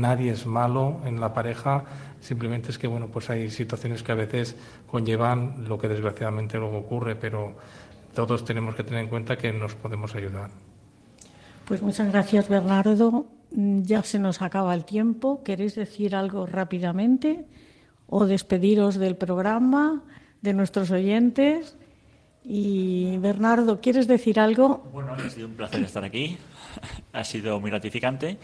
nadie 0.00 0.32
es 0.32 0.46
malo 0.46 1.00
en 1.04 1.20
la 1.20 1.32
pareja, 1.34 1.84
simplemente 2.20 2.70
es 2.70 2.78
que 2.78 2.86
bueno, 2.86 3.08
pues 3.08 3.30
hay 3.30 3.50
situaciones 3.50 4.02
que 4.02 4.12
a 4.12 4.16
veces 4.16 4.56
conllevan 4.86 5.66
lo 5.68 5.78
que 5.78 5.88
desgraciadamente 5.88 6.58
luego 6.58 6.78
ocurre, 6.78 7.16
pero 7.16 7.54
todos 8.14 8.44
tenemos 8.44 8.74
que 8.74 8.84
tener 8.84 9.00
en 9.00 9.08
cuenta 9.08 9.36
que 9.36 9.52
nos 9.52 9.74
podemos 9.74 10.14
ayudar. 10.14 10.50
Pues 11.66 11.82
muchas 11.82 12.10
gracias, 12.12 12.48
Bernardo. 12.48 13.26
Ya 13.50 14.02
se 14.02 14.18
nos 14.18 14.40
acaba 14.40 14.74
el 14.74 14.84
tiempo. 14.84 15.42
¿Queréis 15.42 15.74
decir 15.74 16.14
algo 16.14 16.46
rápidamente 16.46 17.44
o 18.06 18.26
despediros 18.26 18.96
del 18.96 19.16
programa, 19.16 20.02
de 20.42 20.54
nuestros 20.54 20.90
oyentes? 20.90 21.76
Y 22.44 23.18
Bernardo, 23.18 23.80
¿quieres 23.80 24.06
decir 24.06 24.38
algo? 24.38 24.88
Bueno, 24.92 25.14
ha 25.14 25.30
sido 25.30 25.48
un 25.48 25.54
placer 25.54 25.82
estar 25.82 26.04
aquí. 26.04 26.38
Ha 27.12 27.24
sido 27.24 27.58
muy 27.58 27.70
gratificante 27.70 28.38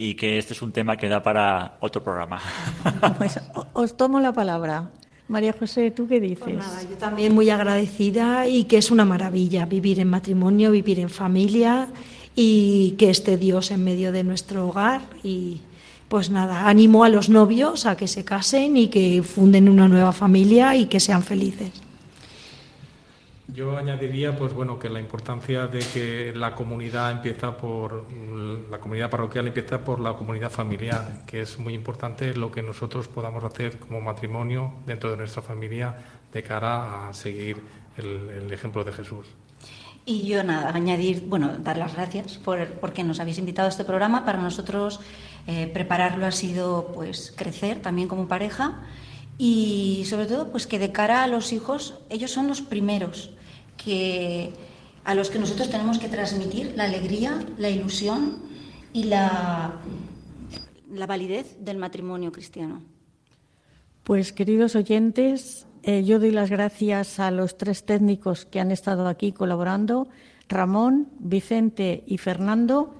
y 0.00 0.14
que 0.14 0.38
este 0.38 0.54
es 0.54 0.62
un 0.62 0.70
tema 0.70 0.96
que 0.96 1.08
da 1.08 1.22
para 1.22 1.76
otro 1.80 2.02
programa. 2.02 2.40
Pues 3.18 3.38
os 3.72 3.96
tomo 3.96 4.20
la 4.20 4.32
palabra. 4.32 4.90
María 5.26 5.52
José, 5.52 5.90
¿tú 5.90 6.06
qué 6.06 6.20
dices? 6.20 6.38
Pues 6.38 6.56
nada, 6.56 6.82
yo 6.88 6.96
también 6.96 7.34
muy 7.34 7.50
agradecida 7.50 8.46
y 8.46 8.64
que 8.64 8.78
es 8.78 8.92
una 8.92 9.04
maravilla 9.04 9.66
vivir 9.66 9.98
en 9.98 10.08
matrimonio, 10.08 10.70
vivir 10.70 11.00
en 11.00 11.10
familia 11.10 11.88
y 12.36 12.92
que 12.92 13.10
esté 13.10 13.36
Dios 13.36 13.72
en 13.72 13.82
medio 13.82 14.12
de 14.12 14.22
nuestro 14.22 14.68
hogar 14.68 15.02
y 15.24 15.60
pues 16.08 16.30
nada, 16.30 16.68
animo 16.68 17.02
a 17.02 17.08
los 17.08 17.28
novios 17.28 17.84
a 17.84 17.96
que 17.96 18.06
se 18.06 18.24
casen 18.24 18.76
y 18.76 18.88
que 18.88 19.22
funden 19.22 19.68
una 19.68 19.88
nueva 19.88 20.12
familia 20.12 20.76
y 20.76 20.86
que 20.86 21.00
sean 21.00 21.24
felices. 21.24 21.72
Yo 23.58 23.76
añadiría, 23.76 24.38
pues 24.38 24.54
bueno, 24.54 24.78
que 24.78 24.88
la 24.88 25.00
importancia 25.00 25.66
de 25.66 25.80
que 25.80 26.32
la 26.32 26.54
comunidad 26.54 27.10
empieza 27.10 27.56
por 27.56 28.06
la 28.70 28.78
comunidad 28.78 29.10
parroquial 29.10 29.48
empieza 29.48 29.80
por 29.80 29.98
la 29.98 30.12
comunidad 30.12 30.48
familiar, 30.48 31.24
que 31.26 31.40
es 31.40 31.58
muy 31.58 31.74
importante 31.74 32.36
lo 32.36 32.52
que 32.52 32.62
nosotros 32.62 33.08
podamos 33.08 33.42
hacer 33.42 33.80
como 33.80 34.00
matrimonio 34.00 34.74
dentro 34.86 35.10
de 35.10 35.16
nuestra 35.16 35.42
familia 35.42 35.92
de 36.32 36.40
cara 36.44 37.08
a 37.08 37.12
seguir 37.12 37.60
el, 37.96 38.30
el 38.30 38.52
ejemplo 38.52 38.84
de 38.84 38.92
Jesús. 38.92 39.26
Y 40.04 40.28
yo 40.28 40.44
nada, 40.44 40.70
añadir, 40.72 41.24
bueno, 41.26 41.58
dar 41.58 41.78
las 41.78 41.96
gracias 41.96 42.38
por 42.38 42.64
porque 42.74 43.02
nos 43.02 43.18
habéis 43.18 43.38
invitado 43.38 43.66
a 43.66 43.70
este 43.70 43.84
programa. 43.84 44.24
Para 44.24 44.40
nosotros 44.40 45.00
eh, 45.48 45.66
prepararlo 45.66 46.26
ha 46.26 46.30
sido 46.30 46.92
pues 46.94 47.34
crecer 47.36 47.82
también 47.82 48.06
como 48.06 48.28
pareja 48.28 48.84
y 49.36 50.04
sobre 50.06 50.26
todo 50.26 50.52
pues 50.52 50.68
que 50.68 50.78
de 50.78 50.92
cara 50.92 51.24
a 51.24 51.26
los 51.26 51.52
hijos 51.52 51.98
ellos 52.08 52.30
son 52.30 52.46
los 52.46 52.62
primeros 52.62 53.32
que 53.82 54.52
a 55.04 55.14
los 55.14 55.30
que 55.30 55.38
nosotros 55.38 55.70
tenemos 55.70 55.98
que 55.98 56.08
transmitir 56.08 56.74
la 56.76 56.84
alegría, 56.84 57.42
la 57.56 57.70
ilusión 57.70 58.42
y 58.92 59.04
la, 59.04 59.80
la 60.92 61.06
validez 61.06 61.56
del 61.60 61.78
matrimonio 61.78 62.30
cristiano. 62.30 62.82
Pues 64.04 64.32
queridos 64.32 64.76
oyentes, 64.76 65.66
eh, 65.82 66.04
yo 66.04 66.18
doy 66.18 66.30
las 66.30 66.50
gracias 66.50 67.20
a 67.20 67.30
los 67.30 67.56
tres 67.56 67.84
técnicos 67.84 68.44
que 68.44 68.60
han 68.60 68.70
estado 68.70 69.06
aquí 69.06 69.32
colaborando, 69.32 70.08
Ramón, 70.48 71.08
Vicente 71.18 72.04
y 72.06 72.18
Fernando, 72.18 72.94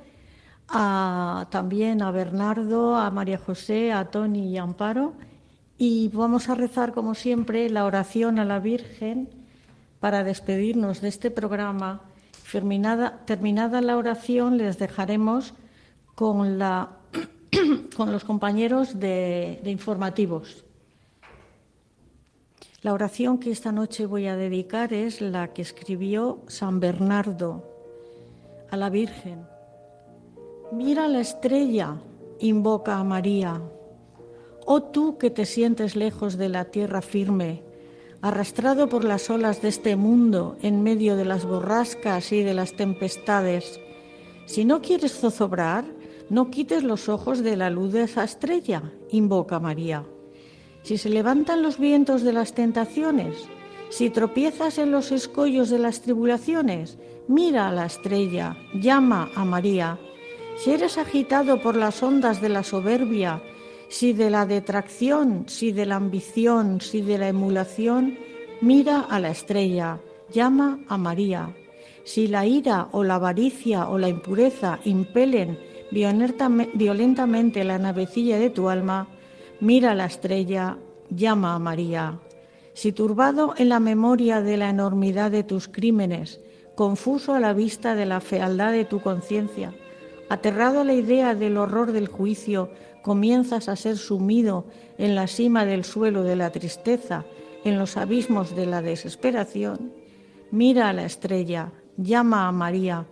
también 0.66 2.02
a 2.02 2.10
Bernardo, 2.10 2.96
a 2.96 3.10
María 3.10 3.38
José, 3.38 3.92
a 3.92 4.10
Tony 4.10 4.50
y 4.50 4.58
a 4.58 4.62
Amparo. 4.62 5.14
Y 5.78 6.08
vamos 6.08 6.48
a 6.48 6.54
rezar, 6.54 6.92
como 6.92 7.14
siempre, 7.14 7.70
la 7.70 7.84
oración 7.86 8.38
a 8.38 8.44
la 8.44 8.58
Virgen 8.58 9.38
para 10.01 10.24
despedirnos 10.24 11.01
de 11.01 11.09
este 11.09 11.30
programa. 11.30 12.03
Terminada, 12.51 13.80
la 13.80 13.96
oración, 13.96 14.59
les 14.59 14.78
dejaremos 14.78 15.55
con, 16.14 16.59
los 16.59 18.24
compañeros 18.24 18.99
de 18.99 19.61
informativos. 19.64 20.64
La 22.80 22.92
oración 22.92 23.38
que 23.38 23.51
esta 23.51 23.72
noche 23.72 24.07
voy 24.07 24.28
a 24.28 24.36
dedicar 24.36 24.92
es 24.92 25.20
la 25.20 25.53
que 25.53 25.62
escribió 25.62 26.42
San 26.46 26.78
Bernardo 26.78 27.64
a 28.70 28.76
la 28.76 28.88
Virgen. 28.88 29.44
Mira 30.70 31.09
la 31.09 31.18
estrella, 31.18 31.96
invoca 32.38 32.99
a 32.99 33.03
María. 33.03 33.61
Oh 34.64 34.80
tú 34.80 35.18
que 35.18 35.30
te 35.30 35.44
sientes 35.44 35.96
lejos 35.96 36.36
de 36.36 36.51
la 36.51 36.66
tierra 36.66 37.03
firme, 37.03 37.64
arrastrado 38.20 38.88
por 38.88 39.04
las 39.04 39.30
olas 39.30 39.62
de 39.62 39.68
este 39.68 39.96
mundo 39.96 40.56
en 40.62 40.82
medio 40.82 41.16
de 41.16 41.24
las 41.24 41.44
borrascas 41.44 42.32
y 42.32 42.42
de 42.42 42.54
las 42.54 42.74
tempestades, 42.74 43.80
si 44.46 44.64
no 44.64 44.80
quieres 44.80 45.12
zozobrar, 45.12 45.84
no 46.30 46.50
quites 46.50 46.82
los 46.82 47.08
ojos 47.08 47.42
de 47.42 47.56
la 47.56 47.70
luz 47.70 47.92
de 47.92 48.02
esa 48.02 48.24
estrella, 48.24 48.82
invoca 49.10 49.60
María. 49.60 50.04
Si 50.82 50.98
se 50.98 51.10
levantan 51.10 51.62
los 51.62 51.78
vientos 51.78 52.22
de 52.22 52.32
las 52.32 52.54
tentaciones, 52.54 53.36
si 53.90 54.10
tropiezas 54.10 54.78
en 54.78 54.90
los 54.90 55.12
escollos 55.12 55.70
de 55.70 55.78
las 55.78 56.02
tribulaciones, 56.02 56.98
mira 57.26 57.68
a 57.68 57.72
la 57.72 57.86
estrella, 57.86 58.56
llama 58.74 59.30
a 59.34 59.44
María. 59.44 59.98
Si 60.56 60.70
eres 60.70 60.98
agitado 60.98 61.62
por 61.62 61.76
las 61.76 62.02
ondas 62.02 62.40
de 62.40 62.48
la 62.48 62.62
soberbia, 62.62 63.42
si 63.89 64.12
de 64.12 64.30
la 64.30 64.47
detracción, 64.47 65.45
si 65.49 65.72
de 65.72 65.86
la 65.86 65.97
ambición, 65.97 66.80
si 66.80 67.01
de 67.01 67.18
la 67.18 67.28
emulación, 67.28 68.18
mira 68.61 69.01
a 69.01 69.20
la 69.20 69.30
estrella, 69.30 70.01
llama 70.30 70.80
a 70.89 70.99
María. 70.99 71.55
Si 72.05 72.26
la 72.26 72.47
ira 72.47 72.89
o 72.93 73.05
la 73.05 73.16
avaricia 73.16 73.89
o 73.89 73.99
la 73.99 74.09
impureza 74.09 74.78
impelen 74.84 75.59
violentamente 75.91 77.64
la 77.64 77.78
navecilla 77.78 78.39
de 78.39 78.51
tu 78.51 78.68
alma, 78.68 79.09
Mira 79.61 79.97
la 79.97 80.05
estrella, 80.05 80.78
llama 81.11 81.57
a 81.57 81.59
María. 81.59 82.20
Si 82.74 82.93
turbado 82.93 83.55
en 83.57 83.70
la 83.70 83.80
memoria 83.80 84.41
de 84.41 84.57
la 84.57 84.70
enormidad 84.70 85.32
de 85.32 85.43
tus 85.43 85.66
crímenes, 85.66 86.41
confuso 86.76 87.34
a 87.34 87.41
la 87.41 87.53
vista 87.55 87.97
de 87.97 88.07
la 88.07 88.20
fealdad 88.20 88.70
de 88.70 88.84
tu 88.84 89.01
conciencia, 89.01 89.74
aterrado 90.28 90.82
a 90.82 90.84
la 90.84 90.93
idea 90.93 91.34
del 91.34 91.57
horror 91.57 91.91
del 91.91 92.07
juicio, 92.07 92.70
comienzas 93.09 93.70
a 93.70 93.76
ser 93.76 93.96
sumido 93.96 94.66
en 94.98 95.14
la 95.14 95.28
cima 95.28 95.64
del 95.64 95.86
suelo 95.86 96.24
de 96.24 96.36
la 96.36 96.50
tristeza, 96.50 97.24
en 97.64 97.78
los 97.78 97.96
abismos 97.96 98.54
de 98.54 98.66
la 98.66 98.82
desesperación, 98.82 99.94
mira 100.50 100.90
a 100.90 100.92
la 100.92 101.06
estrella, 101.06 101.72
llama 101.96 102.46
a 102.46 102.52
María. 102.52 103.06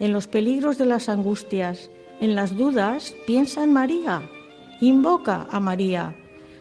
En 0.00 0.12
los 0.12 0.26
peligros 0.26 0.78
de 0.78 0.86
las 0.86 1.08
angustias, 1.08 1.92
en 2.20 2.34
las 2.34 2.56
dudas, 2.56 3.14
piensa 3.24 3.62
en 3.62 3.72
María 3.72 4.28
Invoca 4.80 5.46
a 5.48 5.60
María. 5.60 6.16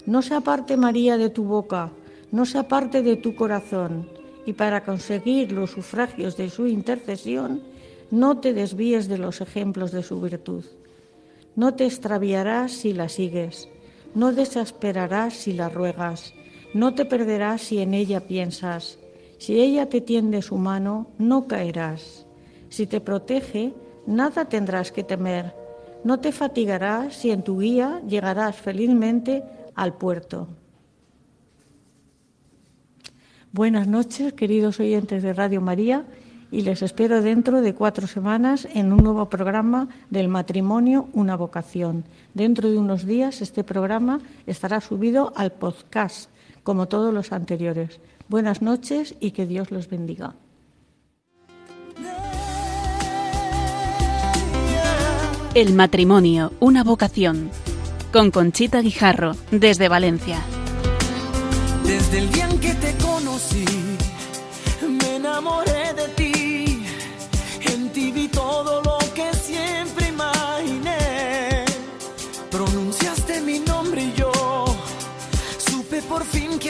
No 0.05 0.21
se 0.21 0.35
aparte 0.35 0.77
María 0.77 1.17
de 1.17 1.31
tu 1.31 1.43
boca, 1.43 1.91
no 2.31 2.45
se 2.45 2.59
aparte 2.59 3.01
de 3.01 3.15
tu 3.15 3.33
corazón. 3.33 4.07
Y 4.45 4.53
para 4.53 4.83
conseguir 4.85 5.51
los 5.51 5.71
sufragios 5.71 6.37
de 6.37 6.51
su 6.51 6.67
intercesión, 6.67 7.63
no 8.11 8.37
te 8.37 8.53
desvíes 8.53 9.07
de 9.07 9.17
los 9.17 9.41
ejemplos 9.41 9.91
de 9.91 10.03
su 10.03 10.21
virtud. 10.21 10.63
No 11.55 11.73
te 11.73 11.85
extraviarás 11.85 12.71
si 12.71 12.93
la 12.93 13.09
sigues, 13.09 13.69
no 14.13 14.33
desesperarás 14.33 15.33
si 15.33 15.53
la 15.53 15.69
ruegas, 15.69 16.33
no 16.73 16.95
te 16.95 17.05
perderás 17.05 17.61
si 17.61 17.79
en 17.79 17.93
ella 17.93 18.27
piensas. 18.27 18.99
Si 19.37 19.59
ella 19.59 19.89
te 19.89 20.01
tiende 20.01 20.41
su 20.41 20.57
mano, 20.57 21.07
no 21.17 21.47
caerás. 21.47 22.25
Si 22.69 22.87
te 22.87 23.01
protege, 23.01 23.73
nada 24.05 24.45
tendrás 24.45 24.91
que 24.91 25.03
temer 25.03 25.53
no 26.05 26.19
te 26.19 26.31
fatigarás 26.31 27.15
si 27.15 27.31
en 27.31 27.41
tu 27.41 27.59
guía 27.59 27.99
llegarás 28.07 28.55
felizmente 28.55 29.43
al 29.73 29.97
puerto. 29.97 30.47
Buenas 33.51 33.87
noches, 33.87 34.33
queridos 34.33 34.79
oyentes 34.79 35.23
de 35.23 35.33
Radio 35.33 35.61
María, 35.61 36.05
y 36.55 36.61
les 36.61 36.81
espero 36.81 37.21
dentro 37.21 37.61
de 37.61 37.73
cuatro 37.73 38.07
semanas 38.07 38.65
en 38.73 38.93
un 38.93 39.03
nuevo 39.03 39.27
programa 39.27 39.89
del 40.09 40.29
matrimonio, 40.29 41.09
una 41.11 41.35
vocación. 41.35 42.05
Dentro 42.33 42.69
de 42.69 42.77
unos 42.77 43.05
días 43.05 43.41
este 43.41 43.65
programa 43.65 44.21
estará 44.47 44.79
subido 44.79 45.33
al 45.35 45.51
podcast, 45.51 46.29
como 46.63 46.87
todos 46.87 47.13
los 47.13 47.33
anteriores. 47.33 47.99
Buenas 48.29 48.61
noches 48.61 49.15
y 49.19 49.31
que 49.31 49.45
Dios 49.45 49.69
los 49.69 49.89
bendiga. 49.89 50.35
El 55.55 55.73
matrimonio, 55.73 56.53
una 56.61 56.85
vocación. 56.85 57.49
Con 58.13 58.31
Conchita 58.31 58.79
Guijarro, 58.79 59.33
desde 59.51 59.89
Valencia. 59.89 60.39
Desde 61.83 62.19
el 62.19 62.31
día 62.31 62.47
en 62.49 62.59
que 62.61 62.73
te 62.75 62.93
conocí, 63.03 63.65
me 64.87 65.17
enamoré 65.17 65.74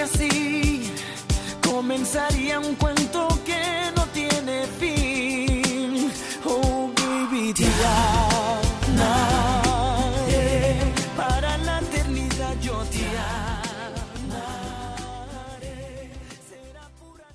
así 0.05 0.91
comenzaría 1.61 2.59
un 2.59 2.75
cuento 2.75 3.27
que 3.45 3.91
no 3.95 4.05
tiene 4.13 4.65
fin. 4.79 6.11
Oh, 6.45 6.91
baby, 6.95 7.53